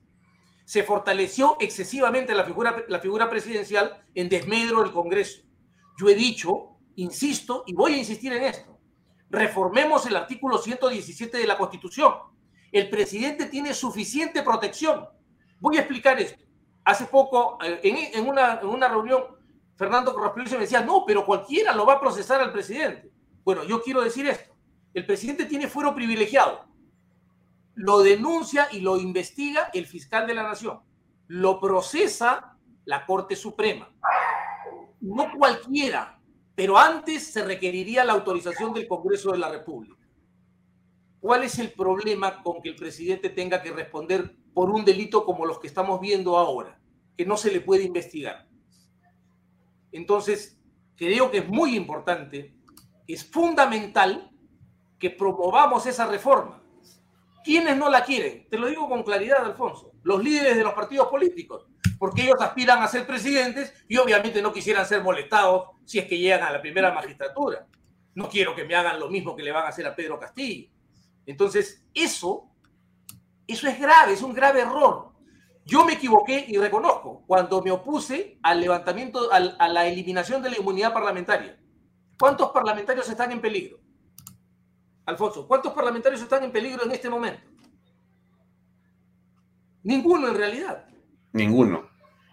Se 0.65 0.83
fortaleció 0.83 1.57
excesivamente 1.59 2.33
la 2.33 2.45
figura, 2.45 2.85
la 2.87 2.99
figura 2.99 3.29
presidencial 3.29 4.03
en 4.15 4.29
desmedro 4.29 4.81
del 4.81 4.93
Congreso. 4.93 5.41
Yo 5.99 6.07
he 6.09 6.15
dicho, 6.15 6.77
insisto, 6.95 7.63
y 7.67 7.73
voy 7.73 7.93
a 7.93 7.97
insistir 7.97 8.31
en 8.33 8.43
esto. 8.43 8.79
Reformemos 9.29 10.05
el 10.05 10.15
artículo 10.15 10.57
117 10.57 11.37
de 11.37 11.47
la 11.47 11.57
Constitución. 11.57 12.13
El 12.71 12.89
presidente 12.89 13.47
tiene 13.47 13.73
suficiente 13.73 14.43
protección. 14.43 15.07
Voy 15.59 15.77
a 15.77 15.81
explicar 15.81 16.19
esto. 16.19 16.43
Hace 16.85 17.05
poco, 17.05 17.57
eh, 17.63 17.79
en, 18.13 18.27
una, 18.27 18.59
en 18.61 18.67
una 18.67 18.87
reunión, 18.87 19.23
Fernando 19.75 20.13
Corraspelio 20.13 20.53
me 20.53 20.65
decía, 20.65 20.81
no, 20.81 21.03
pero 21.05 21.25
cualquiera 21.25 21.75
lo 21.75 21.85
va 21.85 21.93
a 21.93 21.99
procesar 21.99 22.41
al 22.41 22.51
presidente. 22.51 23.11
Bueno, 23.43 23.63
yo 23.63 23.81
quiero 23.81 24.01
decir 24.01 24.27
esto. 24.27 24.55
El 24.93 25.05
presidente 25.05 25.45
tiene 25.45 25.67
fuero 25.67 25.95
privilegiado. 25.95 26.65
Lo 27.75 27.99
denuncia 27.99 28.67
y 28.71 28.79
lo 28.81 28.97
investiga 28.97 29.69
el 29.73 29.87
fiscal 29.87 30.27
de 30.27 30.35
la 30.35 30.43
nación. 30.43 30.81
Lo 31.27 31.59
procesa 31.59 32.57
la 32.85 33.05
Corte 33.05 33.35
Suprema. 33.35 33.89
No 35.01 35.31
cualquiera, 35.35 36.19
pero 36.55 36.77
antes 36.77 37.33
se 37.33 37.43
requeriría 37.43 38.05
la 38.05 38.13
autorización 38.13 38.73
del 38.73 38.87
Congreso 38.87 39.31
de 39.31 39.39
la 39.39 39.49
República. 39.49 39.97
¿Cuál 41.19 41.43
es 41.43 41.57
el 41.57 41.71
problema 41.71 42.43
con 42.43 42.61
que 42.61 42.69
el 42.69 42.75
presidente 42.75 43.29
tenga 43.29 43.61
que 43.61 43.71
responder 43.71 44.35
por 44.53 44.69
un 44.69 44.85
delito 44.85 45.25
como 45.25 45.45
los 45.45 45.59
que 45.59 45.67
estamos 45.67 45.99
viendo 45.99 46.37
ahora, 46.37 46.79
que 47.17 47.25
no 47.25 47.37
se 47.37 47.51
le 47.51 47.61
puede 47.61 47.83
investigar? 47.83 48.47
Entonces, 49.93 50.59
creo 50.97 51.31
que 51.31 51.37
es 51.37 51.47
muy 51.47 51.77
importante, 51.77 52.53
es 53.07 53.23
fundamental 53.23 54.29
que 54.99 55.11
promovamos 55.11 55.85
esa 55.85 56.07
reforma. 56.07 56.61
¿Quiénes 57.43 57.77
no 57.77 57.89
la 57.89 58.03
quieren? 58.03 58.47
Te 58.49 58.57
lo 58.57 58.67
digo 58.67 58.89
con 58.89 59.03
claridad, 59.03 59.45
Alfonso. 59.45 59.91
Los 60.03 60.23
líderes 60.23 60.57
de 60.57 60.63
los 60.63 60.73
partidos 60.73 61.07
políticos, 61.07 61.67
porque 61.99 62.23
ellos 62.23 62.41
aspiran 62.41 62.81
a 62.81 62.87
ser 62.87 63.05
presidentes 63.05 63.73
y 63.87 63.97
obviamente 63.97 64.41
no 64.41 64.51
quisieran 64.51 64.85
ser 64.85 65.03
molestados 65.03 65.69
si 65.85 65.99
es 65.99 66.05
que 66.05 66.17
llegan 66.17 66.43
a 66.43 66.51
la 66.51 66.61
primera 66.61 66.91
magistratura. 66.91 67.67
No 68.15 68.29
quiero 68.29 68.55
que 68.55 68.63
me 68.63 68.75
hagan 68.75 68.99
lo 68.99 69.09
mismo 69.09 69.35
que 69.35 69.43
le 69.43 69.51
van 69.51 69.65
a 69.65 69.69
hacer 69.69 69.85
a 69.85 69.95
Pedro 69.95 70.19
Castillo. 70.19 70.69
Entonces, 71.25 71.85
eso, 71.93 72.49
eso 73.45 73.67
es 73.67 73.79
grave, 73.79 74.13
es 74.13 74.21
un 74.21 74.33
grave 74.33 74.61
error. 74.61 75.12
Yo 75.65 75.85
me 75.85 75.93
equivoqué 75.93 76.45
y 76.47 76.57
reconozco 76.57 77.23
cuando 77.25 77.61
me 77.61 77.71
opuse 77.71 78.37
al 78.43 78.59
levantamiento, 78.59 79.29
a 79.31 79.67
la 79.67 79.87
eliminación 79.87 80.41
de 80.41 80.49
la 80.49 80.57
inmunidad 80.57 80.93
parlamentaria. 80.93 81.57
¿Cuántos 82.19 82.51
parlamentarios 82.51 83.09
están 83.09 83.31
en 83.31 83.41
peligro? 83.41 83.79
Alfonso, 85.05 85.47
¿cuántos 85.47 85.73
parlamentarios 85.73 86.21
están 86.21 86.43
en 86.43 86.51
peligro 86.51 86.83
en 86.83 86.91
este 86.91 87.09
momento? 87.09 87.41
Ninguno 89.83 90.29
en 90.29 90.35
realidad. 90.35 90.85
Ninguno. 91.33 91.89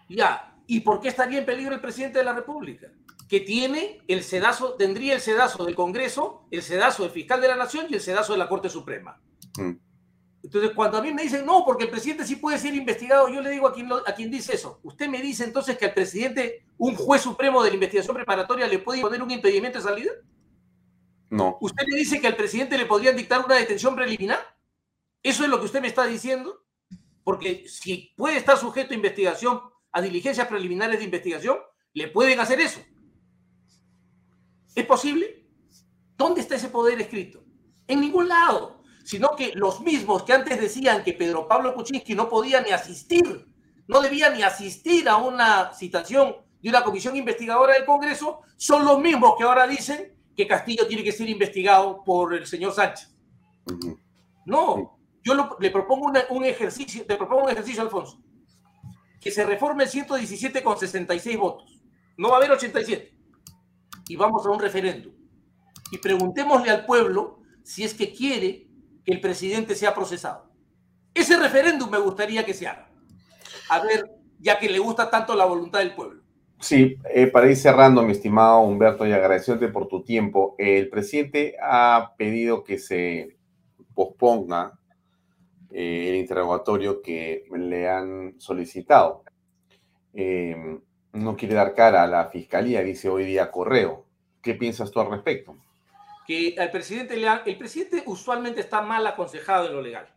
Ya, 0.07 0.55
¿y 0.67 0.81
por 0.81 1.01
qué 1.01 1.09
estaría 1.09 1.39
en 1.39 1.45
peligro 1.45 1.73
el 1.73 1.81
presidente 1.81 2.19
de 2.19 2.25
la 2.25 2.33
República? 2.33 2.87
Que 3.27 3.41
tiene 3.41 4.01
el 4.07 4.23
sedazo, 4.23 4.75
tendría 4.75 5.15
el 5.15 5.21
sedazo 5.21 5.65
del 5.65 5.75
Congreso, 5.75 6.47
el 6.51 6.61
sedazo 6.61 7.03
del 7.03 7.11
fiscal 7.11 7.41
de 7.41 7.47
la 7.47 7.55
Nación 7.55 7.87
y 7.89 7.95
el 7.95 8.01
sedazo 8.01 8.33
de 8.33 8.39
la 8.39 8.49
Corte 8.49 8.69
Suprema. 8.69 9.21
Mm. 9.57 9.71
Entonces, 10.43 10.71
cuando 10.75 10.97
a 10.97 11.01
mí 11.01 11.13
me 11.13 11.23
dicen, 11.23 11.45
no, 11.45 11.63
porque 11.63 11.83
el 11.83 11.91
presidente 11.91 12.25
sí 12.25 12.35
puede 12.35 12.57
ser 12.57 12.73
investigado, 12.73 13.29
yo 13.29 13.41
le 13.41 13.51
digo 13.51 13.67
a 13.67 13.73
quien, 13.73 13.89
a 13.91 14.15
quien 14.15 14.31
dice 14.31 14.55
eso, 14.55 14.79
usted 14.83 15.07
me 15.07 15.21
dice 15.21 15.43
entonces 15.43 15.77
que 15.77 15.85
al 15.85 15.93
presidente, 15.93 16.65
un 16.77 16.95
juez 16.95 17.21
supremo 17.21 17.61
de 17.63 17.69
la 17.69 17.75
investigación 17.75 18.15
preparatoria, 18.15 18.67
le 18.67 18.79
puede 18.79 19.01
poner 19.01 19.21
un 19.21 19.29
impedimento 19.29 19.77
de 19.77 19.83
salida? 19.83 20.11
No. 21.29 21.57
¿Usted 21.61 21.85
me 21.87 21.97
dice 21.97 22.19
que 22.19 22.27
al 22.27 22.35
presidente 22.35 22.77
le 22.77 22.87
podrían 22.87 23.15
dictar 23.15 23.45
una 23.45 23.55
detención 23.55 23.95
preliminar? 23.95 24.39
¿Eso 25.21 25.43
es 25.43 25.49
lo 25.49 25.59
que 25.59 25.65
usted 25.65 25.81
me 25.81 25.87
está 25.87 26.05
diciendo? 26.05 26.65
Porque 27.23 27.67
si 27.67 28.11
puede 28.17 28.37
estar 28.37 28.57
sujeto 28.57 28.93
a 28.93 28.95
investigación, 28.95 29.61
a 29.91 30.01
diligencias 30.01 30.47
preliminares 30.47 30.99
de 30.99 31.05
investigación, 31.05 31.57
le 31.93 32.07
pueden 32.07 32.39
hacer 32.39 32.59
eso. 32.59 32.81
¿Es 34.73 34.85
posible? 34.85 35.45
¿Dónde 36.17 36.41
está 36.41 36.55
ese 36.55 36.69
poder 36.69 36.99
escrito? 36.99 37.43
En 37.87 38.01
ningún 38.01 38.27
lado 38.27 38.80
sino 39.11 39.35
que 39.35 39.51
los 39.55 39.81
mismos 39.81 40.23
que 40.23 40.31
antes 40.31 40.57
decían 40.57 41.03
que 41.03 41.11
Pedro 41.11 41.45
Pablo 41.45 41.73
Kuczynski 41.73 42.15
no 42.15 42.29
podía 42.29 42.61
ni 42.61 42.71
asistir, 42.71 43.45
no 43.85 43.99
debía 43.99 44.29
ni 44.29 44.41
asistir 44.41 45.09
a 45.09 45.17
una 45.17 45.73
citación 45.73 46.37
de 46.61 46.69
una 46.69 46.81
comisión 46.81 47.17
investigadora 47.17 47.73
del 47.73 47.83
Congreso, 47.83 48.39
son 48.55 48.85
los 48.85 49.01
mismos 49.01 49.33
que 49.37 49.43
ahora 49.43 49.67
dicen 49.67 50.17
que 50.33 50.47
Castillo 50.47 50.87
tiene 50.87 51.03
que 51.03 51.11
ser 51.11 51.27
investigado 51.27 52.05
por 52.05 52.33
el 52.33 52.47
señor 52.47 52.71
Sánchez. 52.71 53.13
No, 54.45 54.97
yo 55.21 55.57
le 55.59 55.71
propongo 55.71 56.13
un 56.29 56.45
ejercicio, 56.45 57.05
te 57.05 57.17
propongo 57.17 57.43
un 57.43 57.49
ejercicio, 57.49 57.81
Alfonso, 57.81 58.23
que 59.19 59.29
se 59.29 59.45
reforme 59.45 59.83
el 59.83 59.89
117 59.89 60.63
con 60.63 60.79
66 60.79 61.37
votos. 61.37 61.81
No 62.15 62.29
va 62.29 62.35
a 62.35 62.37
haber 62.37 62.51
87. 62.51 63.13
Y 64.07 64.15
vamos 64.15 64.45
a 64.45 64.51
un 64.51 64.59
referéndum. 64.61 65.13
Y 65.91 65.97
preguntémosle 65.97 66.71
al 66.71 66.85
pueblo 66.85 67.41
si 67.61 67.83
es 67.83 67.93
que 67.93 68.13
quiere 68.13 68.70
que 69.05 69.13
el 69.13 69.21
presidente 69.21 69.75
sea 69.75 69.93
procesado. 69.93 70.49
Ese 71.13 71.37
referéndum 71.37 71.89
me 71.89 71.99
gustaría 71.99 72.45
que 72.45 72.53
se 72.53 72.67
haga. 72.67 72.89
A 73.69 73.81
ver, 73.81 74.09
ya 74.39 74.59
que 74.59 74.69
le 74.69 74.79
gusta 74.79 75.09
tanto 75.09 75.35
la 75.35 75.45
voluntad 75.45 75.79
del 75.79 75.93
pueblo. 75.93 76.21
Sí, 76.59 76.95
eh, 77.13 77.27
para 77.27 77.49
ir 77.49 77.57
cerrando, 77.57 78.03
mi 78.03 78.11
estimado 78.11 78.59
Humberto, 78.61 79.07
y 79.07 79.11
agradeciéndote 79.11 79.71
por 79.71 79.87
tu 79.87 80.03
tiempo, 80.03 80.55
el 80.59 80.89
presidente 80.89 81.55
ha 81.61 82.13
pedido 82.17 82.63
que 82.63 82.77
se 82.77 83.35
posponga 83.95 84.79
eh, 85.71 86.09
el 86.09 86.15
interrogatorio 86.15 87.01
que 87.01 87.45
le 87.51 87.89
han 87.89 88.35
solicitado. 88.39 89.23
Eh, 90.13 90.79
no 91.13 91.35
quiere 91.35 91.55
dar 91.55 91.73
cara 91.73 92.03
a 92.03 92.07
la 92.07 92.27
fiscalía, 92.27 92.83
dice 92.83 93.09
hoy 93.09 93.25
día 93.25 93.51
correo. 93.51 94.05
¿Qué 94.41 94.53
piensas 94.53 94.91
tú 94.91 94.99
al 94.99 95.09
respecto? 95.09 95.57
Que 96.25 96.55
al 96.57 96.71
presidente 96.71 97.17
le 97.17 97.27
el 97.45 97.57
presidente 97.57 98.03
usualmente 98.05 98.61
está 98.61 98.81
mal 98.81 99.05
aconsejado 99.07 99.67
en 99.67 99.73
lo 99.73 99.81
legal. 99.81 100.13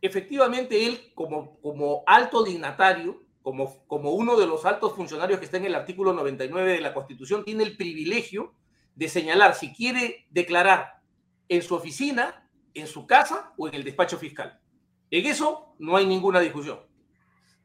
Efectivamente, 0.00 0.86
él 0.86 1.12
como, 1.14 1.60
como 1.60 2.02
alto 2.06 2.42
dignatario, 2.42 3.22
como, 3.42 3.86
como 3.86 4.12
uno 4.12 4.36
de 4.36 4.46
los 4.46 4.64
altos 4.64 4.94
funcionarios 4.94 5.38
que 5.38 5.46
está 5.46 5.56
en 5.56 5.66
el 5.66 5.74
artículo 5.74 6.12
99 6.12 6.72
de 6.72 6.80
la 6.80 6.94
Constitución, 6.94 7.44
tiene 7.44 7.64
el 7.64 7.76
privilegio 7.76 8.54
de 8.94 9.08
señalar 9.08 9.54
si 9.54 9.72
quiere 9.72 10.26
declarar 10.30 11.00
en 11.48 11.62
su 11.62 11.74
oficina, 11.74 12.48
en 12.74 12.86
su 12.86 13.06
casa 13.06 13.52
o 13.56 13.68
en 13.68 13.74
el 13.74 13.84
despacho 13.84 14.18
fiscal. 14.18 14.60
En 15.10 15.26
eso 15.26 15.74
no 15.78 15.96
hay 15.96 16.06
ninguna 16.06 16.40
discusión. 16.40 16.80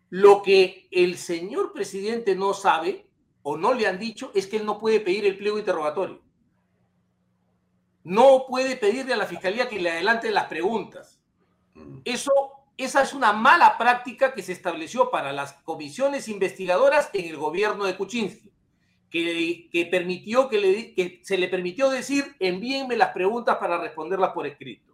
Lo 0.10 0.42
que 0.42 0.88
el 0.92 1.18
señor 1.18 1.72
presidente 1.72 2.36
no 2.36 2.54
sabe 2.54 3.10
o 3.42 3.58
no 3.58 3.74
le 3.74 3.88
han 3.88 4.00
dicho 4.00 4.32
es 4.34 4.48
que 4.48 4.58
él 4.58 4.66
no 4.66 4.80
puede 4.80 5.00
pedir 5.00 5.26
el 5.26 5.38
pliego 5.38 5.60
interrogatorio 5.60 6.29
no 8.04 8.46
puede 8.48 8.76
pedirle 8.76 9.14
a 9.14 9.18
la 9.18 9.26
fiscalía 9.26 9.68
que 9.68 9.80
le 9.80 9.92
adelante 9.92 10.32
las 10.32 10.46
preguntas. 10.46 11.22
Mm. 11.74 12.00
Eso, 12.06 12.32
esa 12.78 13.02
es 13.02 13.14
una 13.14 13.34
mala 13.34 13.78
práctica 13.78 14.34
que 14.34 14.44
se 14.44 14.54
estableció 14.54 15.12
para 15.12 15.34
las 15.34 15.54
comisiones 15.64 16.28
investigadoras 16.28 17.10
en 17.14 17.26
el 17.26 17.38
gobierno 17.38 17.86
de 17.86 17.98
Kuczynski, 17.98 18.52
que, 19.10 19.70
que 19.72 19.86
permitió 19.86 20.50
que, 20.50 20.60
le, 20.60 20.94
que 20.94 21.20
se 21.24 21.38
le 21.38 21.48
permitió 21.48 21.90
decir 21.90 22.36
envíenme 22.40 22.96
las 22.96 23.10
preguntas 23.10 23.58
para 23.58 23.80
responderlas 23.80 24.32
por 24.32 24.48
escrito. 24.48 24.94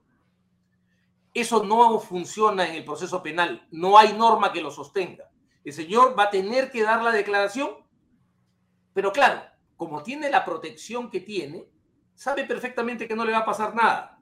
Eso 1.34 1.64
no 1.66 2.00
funciona 2.00 2.68
en 2.68 2.76
el 2.76 2.86
proceso 2.86 3.22
penal, 3.22 3.68
no 3.70 3.98
hay 3.98 4.14
norma 4.14 4.54
que 4.54 4.62
lo 4.62 4.72
sostenga. 4.72 5.30
El 5.66 5.74
señor 5.74 6.18
va 6.18 6.24
a 6.24 6.30
tener 6.30 6.72
que 6.72 6.84
dar 6.84 7.04
la 7.04 7.12
declaración, 7.12 7.72
pero 8.94 9.12
claro, 9.12 9.42
como 9.76 10.02
tiene 10.04 10.30
la 10.30 10.46
protección 10.46 11.10
que 11.10 11.20
tiene, 11.20 11.66
sabe 12.16 12.46
perfectamente 12.46 13.08
que 13.08 13.16
no 13.16 13.26
le 13.26 13.34
va 13.34 13.40
a 13.40 13.46
pasar 13.46 13.76
nada 13.76 14.20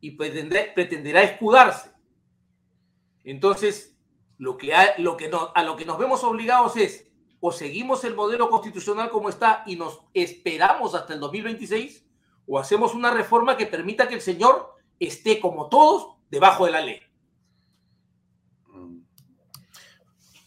y 0.00 0.12
pretenderá 0.12 1.22
escudarse. 1.22 1.90
Entonces, 3.24 3.96
lo 4.38 4.56
que, 4.56 4.72
lo 4.98 5.16
que 5.16 5.30
a 5.54 5.62
lo 5.62 5.76
que 5.76 5.84
nos 5.84 5.98
vemos 5.98 6.24
obligados 6.24 6.76
es 6.76 7.10
o 7.40 7.52
seguimos 7.52 8.04
el 8.04 8.14
modelo 8.14 8.48
constitucional 8.50 9.10
como 9.10 9.28
está 9.28 9.64
y 9.66 9.76
nos 9.76 10.00
esperamos 10.14 10.94
hasta 10.94 11.14
el 11.14 11.20
2026 11.20 12.06
o 12.46 12.58
hacemos 12.58 12.94
una 12.94 13.10
reforma 13.10 13.56
que 13.56 13.66
permita 13.66 14.08
que 14.08 14.14
el 14.14 14.20
señor 14.20 14.74
esté 14.98 15.40
como 15.40 15.68
todos 15.68 16.16
debajo 16.30 16.66
de 16.66 16.72
la 16.72 16.80
ley. 16.80 17.00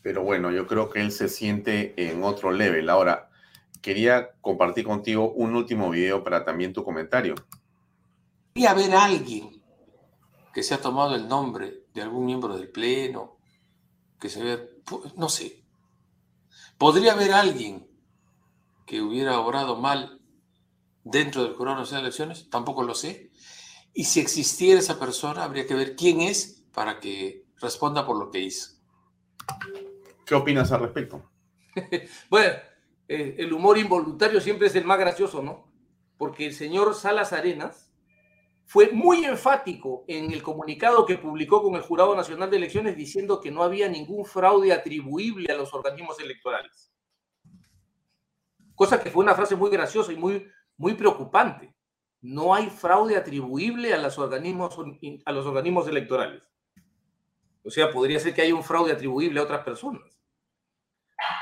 Pero 0.01 0.21
bueno, 0.21 0.51
yo 0.51 0.67
creo 0.67 0.89
que 0.89 0.99
él 0.99 1.11
se 1.11 1.30
siente 1.30 1.93
en 1.95 2.23
otro 2.23 2.51
level. 2.51 2.89
Ahora, 2.89 3.30
quería 3.84 4.31
compartir 4.39 4.85
contigo 4.85 5.34
un 5.34 5.55
último 5.55 5.89
video 5.91 6.23
para 6.23 6.45
también 6.45 6.72
tu 6.72 6.85
comentario. 6.85 7.35
Podría 8.53 8.72
haber 8.72 8.95
alguien 8.95 9.61
que 10.53 10.64
se 10.64 10.73
ha 10.73 10.81
tomado 10.81 11.15
el 11.15 11.27
nombre 11.27 11.84
de 11.93 12.01
algún 12.01 12.26
miembro 12.26 12.55
del 12.55 12.69
Pleno, 12.69 13.38
que 14.19 14.30
se 14.30 14.41
ve, 14.41 14.69
no 15.18 15.27
sé. 15.27 15.65
Podría 16.77 17.11
haber 17.11 17.34
alguien 17.34 17.85
que 18.85 19.01
hubiera 19.01 19.38
obrado 19.39 19.76
mal 19.76 20.22
dentro 21.03 21.43
del 21.43 21.53
Jurado 21.53 21.80
Nacional 21.80 22.03
de 22.03 22.07
Elecciones, 22.07 22.49
tampoco 22.49 22.84
lo 22.84 22.95
sé. 22.95 23.31
Y 23.93 24.05
si 24.05 24.22
existiera 24.22 24.80
esa 24.80 24.97
persona, 24.97 25.43
habría 25.43 25.68
que 25.68 25.76
ver 25.76 25.97
quién 25.97 26.22
es 26.22 26.64
para 26.73 27.01
que 27.01 27.45
responda 27.60 28.05
por 28.05 28.18
lo 28.18 28.31
que 28.31 28.39
hizo. 28.39 28.77
¿Qué 30.26 30.35
opinas 30.35 30.72
al 30.72 30.80
respecto? 30.80 31.30
bueno, 32.30 32.53
eh, 33.07 33.35
el 33.38 33.53
humor 33.53 33.77
involuntario 33.77 34.39
siempre 34.39 34.67
es 34.67 34.75
el 34.75 34.85
más 34.85 34.99
gracioso, 34.99 35.41
¿no? 35.41 35.71
Porque 36.17 36.45
el 36.45 36.53
señor 36.53 36.95
Salas 36.95 37.34
Arenas 37.34 37.93
fue 38.65 38.91
muy 38.91 39.25
enfático 39.25 40.05
en 40.07 40.31
el 40.31 40.41
comunicado 40.41 41.05
que 41.05 41.17
publicó 41.17 41.61
con 41.61 41.75
el 41.75 41.81
Jurado 41.81 42.15
Nacional 42.15 42.49
de 42.49 42.57
Elecciones 42.57 42.95
diciendo 42.95 43.41
que 43.41 43.51
no 43.51 43.63
había 43.63 43.89
ningún 43.89 44.25
fraude 44.25 44.71
atribuible 44.71 45.51
a 45.51 45.57
los 45.57 45.73
organismos 45.73 46.19
electorales. 46.19 46.91
Cosa 48.75 49.01
que 49.01 49.11
fue 49.11 49.23
una 49.23 49.35
frase 49.35 49.55
muy 49.55 49.69
graciosa 49.69 50.11
y 50.11 50.17
muy, 50.17 50.47
muy 50.77 50.93
preocupante. 50.93 51.75
No 52.21 52.53
hay 52.55 52.69
fraude 52.69 53.17
atribuible 53.17 53.93
a 53.93 53.97
los, 53.97 54.17
organismos, 54.17 54.75
a 55.25 55.31
los 55.31 55.45
organismos 55.45 55.88
electorales. 55.88 56.41
O 57.63 57.69
sea, 57.69 57.91
podría 57.91 58.19
ser 58.19 58.34
que 58.34 58.41
haya 58.41 58.55
un 58.55 58.63
fraude 58.63 58.93
atribuible 58.93 59.39
a 59.39 59.43
otras 59.43 59.63
personas. 59.63 60.22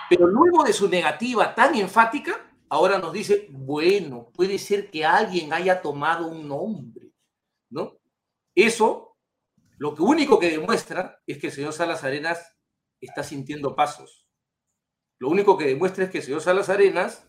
Pero 0.09 0.27
luego 0.27 0.63
de 0.63 0.73
su 0.73 0.89
negativa 0.89 1.55
tan 1.55 1.75
enfática, 1.75 2.51
ahora 2.69 2.97
nos 2.97 3.13
dice, 3.13 3.47
bueno, 3.51 4.31
puede 4.33 4.57
ser 4.57 4.89
que 4.89 5.05
alguien 5.05 5.53
haya 5.53 5.81
tomado 5.81 6.27
un 6.27 6.47
nombre, 6.47 7.11
¿no? 7.69 7.97
Eso, 8.55 9.17
lo 9.77 9.95
que 9.95 10.01
único 10.01 10.39
que 10.39 10.51
demuestra 10.51 11.21
es 11.25 11.37
que 11.37 11.47
el 11.47 11.53
señor 11.53 11.73
Salas 11.73 12.03
Arenas 12.03 12.57
está 12.99 13.23
sintiendo 13.23 13.75
pasos. 13.75 14.27
Lo 15.19 15.29
único 15.29 15.57
que 15.57 15.65
demuestra 15.65 16.05
es 16.05 16.09
que 16.11 16.17
el 16.19 16.23
señor 16.23 16.41
Salas 16.41 16.69
Arenas 16.69 17.27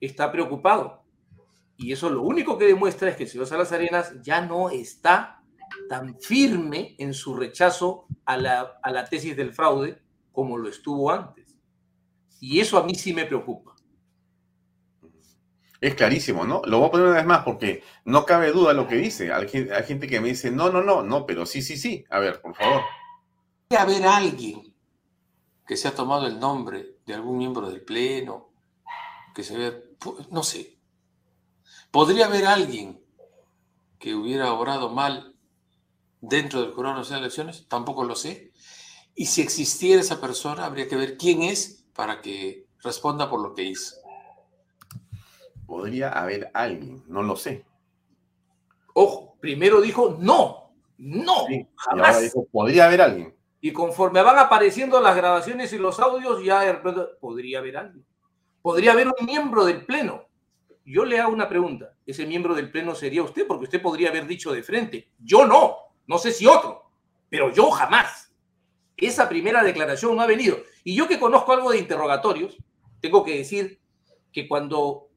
está 0.00 0.30
preocupado. 0.32 1.04
Y 1.76 1.92
eso 1.92 2.10
lo 2.10 2.22
único 2.22 2.58
que 2.58 2.66
demuestra 2.66 3.10
es 3.10 3.16
que 3.16 3.22
el 3.22 3.28
señor 3.28 3.46
Salas 3.46 3.72
Arenas 3.72 4.20
ya 4.22 4.40
no 4.40 4.68
está 4.70 5.42
tan 5.88 6.18
firme 6.20 6.96
en 6.98 7.14
su 7.14 7.34
rechazo 7.34 8.06
a 8.24 8.36
la, 8.36 8.78
a 8.82 8.90
la 8.90 9.04
tesis 9.04 9.36
del 9.36 9.52
fraude 9.52 10.02
como 10.32 10.58
lo 10.58 10.68
estuvo 10.68 11.10
antes. 11.10 11.49
Y 12.40 12.60
eso 12.60 12.78
a 12.78 12.82
mí 12.82 12.94
sí 12.94 13.12
me 13.12 13.26
preocupa. 13.26 13.76
Es 15.80 15.94
clarísimo, 15.94 16.44
¿no? 16.44 16.60
Lo 16.66 16.78
voy 16.78 16.88
a 16.88 16.90
poner 16.90 17.06
una 17.06 17.16
vez 17.16 17.26
más 17.26 17.42
porque 17.42 17.82
no 18.04 18.26
cabe 18.26 18.52
duda 18.52 18.72
lo 18.74 18.86
que 18.86 18.96
dice. 18.96 19.32
Hay, 19.32 19.48
gente 19.48 20.06
que 20.06 20.20
me 20.20 20.28
dice, 20.28 20.50
no, 20.50 20.70
no, 20.70 20.82
no, 20.82 21.02
no, 21.02 21.24
pero 21.24 21.46
sí, 21.46 21.62
sí, 21.62 21.76
sí. 21.76 22.04
A 22.10 22.18
ver, 22.18 22.40
por 22.40 22.54
favor. 22.54 22.82
Podría 23.68 23.82
haber 23.82 24.06
alguien 24.06 24.74
que 25.66 25.76
se 25.76 25.88
ha 25.88 25.94
tomado 25.94 26.26
el 26.26 26.38
nombre 26.38 26.96
de 27.06 27.14
algún 27.14 27.38
miembro 27.38 27.70
del 27.70 27.82
Pleno, 27.82 28.50
que 29.34 29.42
se 29.42 29.56
ve, 29.56 29.96
no 30.30 30.42
sé. 30.42 30.78
Podría 31.90 32.26
haber 32.26 32.46
alguien 32.46 33.02
que 33.98 34.14
hubiera 34.14 34.52
obrado 34.52 34.90
mal 34.90 35.34
dentro 36.20 36.60
del 36.60 36.72
Jurado 36.72 36.96
Nacional 36.96 37.22
de 37.22 37.26
Elecciones, 37.26 37.68
tampoco 37.68 38.04
lo 38.04 38.16
sé. 38.16 38.52
Y 39.14 39.26
si 39.26 39.40
existiera 39.40 40.00
esa 40.00 40.20
persona, 40.20 40.66
habría 40.66 40.88
que 40.88 40.96
ver 40.96 41.16
quién 41.16 41.42
es 41.42 41.79
para 42.00 42.22
que 42.22 42.64
responda 42.82 43.28
por 43.28 43.42
lo 43.42 43.52
que 43.52 43.64
hizo 43.64 44.00
podría 45.66 46.08
haber 46.08 46.50
alguien, 46.54 47.04
no 47.08 47.22
lo 47.22 47.36
sé. 47.36 47.66
Ojo, 48.94 49.36
primero 49.38 49.82
dijo 49.82 50.16
no, 50.18 50.72
no, 50.96 51.46
jamás. 51.76 51.76
Y 51.86 52.00
ahora 52.00 52.20
dijo, 52.20 52.46
podría 52.50 52.86
haber 52.86 53.02
alguien. 53.02 53.36
Y 53.60 53.70
conforme 53.74 54.22
van 54.22 54.38
apareciendo 54.38 54.98
las 54.98 55.14
grabaciones 55.14 55.74
y 55.74 55.78
los 55.78 56.00
audios, 56.00 56.42
ya 56.42 56.82
podría 57.20 57.58
haber 57.58 57.76
alguien. 57.76 58.06
Podría 58.62 58.92
haber 58.92 59.08
un 59.08 59.26
miembro 59.26 59.66
del 59.66 59.84
Pleno. 59.84 60.24
Yo 60.86 61.04
le 61.04 61.20
hago 61.20 61.34
una 61.34 61.50
pregunta. 61.50 61.92
¿Ese 62.06 62.24
miembro 62.24 62.54
del 62.54 62.70
Pleno 62.70 62.94
sería 62.94 63.22
usted? 63.22 63.46
Porque 63.46 63.64
usted 63.64 63.82
podría 63.82 64.08
haber 64.08 64.26
dicho 64.26 64.52
de 64.52 64.62
frente. 64.62 65.10
Yo 65.18 65.46
no. 65.46 65.76
No 66.06 66.16
sé 66.16 66.32
si 66.32 66.46
otro. 66.46 66.90
Pero 67.28 67.52
yo 67.52 67.70
jamás. 67.70 68.32
Esa 68.96 69.28
primera 69.28 69.62
declaración 69.62 70.16
no 70.16 70.22
ha 70.22 70.26
venido. 70.26 70.56
Y 70.84 70.94
yo 70.94 71.08
que 71.08 71.20
conozco 71.20 71.52
algo 71.52 71.70
de 71.70 71.78
interrogatorios, 71.78 72.56
tengo 73.00 73.24
que 73.24 73.36
decir 73.36 73.80
que 74.32 74.48
cuando 74.48 75.08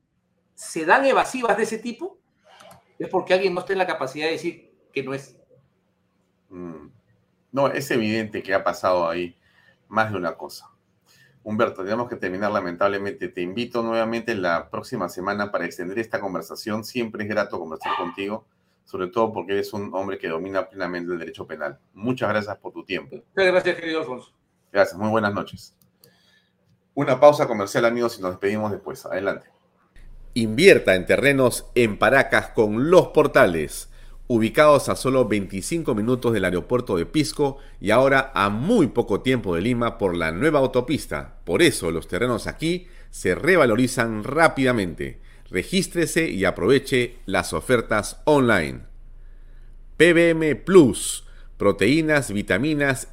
se 0.53 0.85
dan 0.85 1.05
evasivas 1.05 1.57
de 1.57 1.63
ese 1.63 1.77
tipo, 1.77 2.17
es 2.99 3.09
porque 3.09 3.33
alguien 3.33 3.53
no 3.53 3.61
está 3.61 3.73
en 3.73 3.79
la 3.79 3.87
capacidad 3.87 4.27
de 4.27 4.33
decir 4.33 4.73
que 4.91 5.03
no 5.03 5.13
es. 5.13 5.37
Mm. 6.49 6.87
No, 7.51 7.67
es 7.67 7.89
evidente 7.91 8.41
que 8.41 8.53
ha 8.53 8.63
pasado 8.63 9.07
ahí 9.07 9.35
más 9.87 10.11
de 10.11 10.17
una 10.17 10.35
cosa. 10.35 10.69
Humberto, 11.43 11.83
tenemos 11.83 12.09
que 12.09 12.15
terminar 12.15 12.51
lamentablemente. 12.51 13.27
Te 13.27 13.41
invito 13.41 13.83
nuevamente 13.83 14.33
la 14.33 14.69
próxima 14.69 15.09
semana 15.09 15.51
para 15.51 15.65
extender 15.65 15.99
esta 15.99 16.19
conversación. 16.19 16.83
Siempre 16.83 17.23
es 17.23 17.29
grato 17.29 17.59
conversar 17.59 17.95
contigo, 17.97 18.47
sobre 18.85 19.07
todo 19.07 19.33
porque 19.33 19.53
eres 19.53 19.73
un 19.73 19.93
hombre 19.93 20.17
que 20.17 20.29
domina 20.29 20.69
plenamente 20.69 21.11
el 21.11 21.19
derecho 21.19 21.45
penal. 21.45 21.77
Muchas 21.93 22.29
gracias 22.29 22.57
por 22.57 22.71
tu 22.71 22.85
tiempo. 22.85 23.17
Muchas 23.17 23.51
gracias, 23.51 23.75
querido 23.75 23.99
Alfonso. 23.99 24.33
Gracias, 24.73 24.97
muy 24.99 25.09
buenas 25.09 25.35
noches. 25.35 25.75
Una 26.95 27.19
pausa 27.19 27.47
comercial, 27.47 27.85
amigos, 27.85 28.17
y 28.17 28.23
nos 28.23 28.31
despedimos 28.31 28.71
después. 28.71 29.05
Adelante. 29.05 29.45
Invierta 30.33 30.95
en 30.95 31.05
terrenos 31.05 31.67
en 31.75 31.99
Paracas 31.99 32.47
con 32.49 32.89
Los 32.89 33.09
Portales, 33.09 33.89
ubicados 34.25 34.89
a 34.89 34.95
solo 34.95 35.27
25 35.27 35.93
minutos 35.93 36.33
del 36.33 36.45
aeropuerto 36.45 36.97
de 36.97 37.05
Pisco 37.05 37.59
y 37.79 37.91
ahora 37.91 38.31
a 38.33 38.49
muy 38.49 38.87
poco 38.87 39.21
tiempo 39.21 39.53
de 39.53 39.61
Lima 39.61 39.99
por 39.99 40.17
la 40.17 40.31
nueva 40.31 40.57
autopista. 40.57 41.35
Por 41.45 41.61
eso 41.61 41.91
los 41.91 42.07
terrenos 42.07 42.47
aquí 42.47 42.87
se 43.11 43.35
revalorizan 43.35 44.23
rápidamente. 44.23 45.21
Regístrese 45.51 46.29
y 46.29 46.45
aproveche 46.45 47.19
las 47.27 47.53
ofertas 47.53 48.21
online. 48.25 48.79
PBM 49.97 50.55
Plus, 50.55 51.27
proteínas, 51.57 52.31
vitaminas 52.31 53.12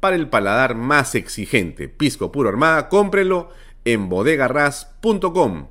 para 0.00 0.16
el 0.16 0.28
paladar 0.28 0.74
más 0.74 1.14
exigente. 1.14 1.88
Pisco 1.88 2.32
puro 2.32 2.48
armada, 2.48 2.88
cómprelo 2.88 3.50
en 3.84 4.08
bodegarras.com. 4.08 5.68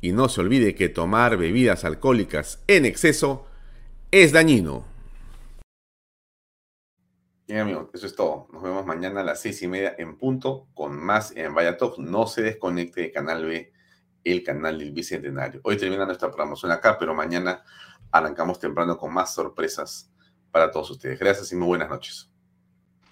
Y 0.00 0.12
no 0.12 0.28
se 0.28 0.40
olvide 0.40 0.74
que 0.74 0.88
tomar 0.88 1.36
bebidas 1.36 1.84
alcohólicas 1.84 2.62
en 2.66 2.86
exceso 2.86 3.46
es 4.10 4.32
dañino. 4.32 4.84
Bien 7.46 7.60
amigos, 7.60 7.88
eso 7.92 8.06
es 8.06 8.14
todo. 8.14 8.46
Nos 8.52 8.62
vemos 8.62 8.86
mañana 8.86 9.22
a 9.22 9.24
las 9.24 9.40
seis 9.40 9.60
y 9.62 9.68
media 9.68 9.94
en 9.98 10.16
punto 10.16 10.68
con 10.72 10.96
más 10.96 11.36
en 11.36 11.52
Vaya 11.52 11.76
No 11.98 12.26
se 12.26 12.42
desconecte 12.42 13.00
de 13.00 13.10
Canal 13.10 13.44
B, 13.44 13.72
el 14.22 14.44
canal 14.44 14.78
del 14.78 14.92
Bicentenario. 14.92 15.60
Hoy 15.64 15.76
termina 15.76 16.06
nuestra 16.06 16.30
promoción 16.30 16.70
acá, 16.70 16.96
pero 16.96 17.12
mañana 17.12 17.64
arrancamos 18.12 18.60
temprano 18.60 18.96
con 18.96 19.12
más 19.12 19.34
sorpresas 19.34 20.12
para 20.50 20.70
todos 20.70 20.90
ustedes. 20.92 21.18
Gracias 21.18 21.50
y 21.52 21.56
muy 21.56 21.66
buenas 21.66 21.88
noches. 21.88 22.29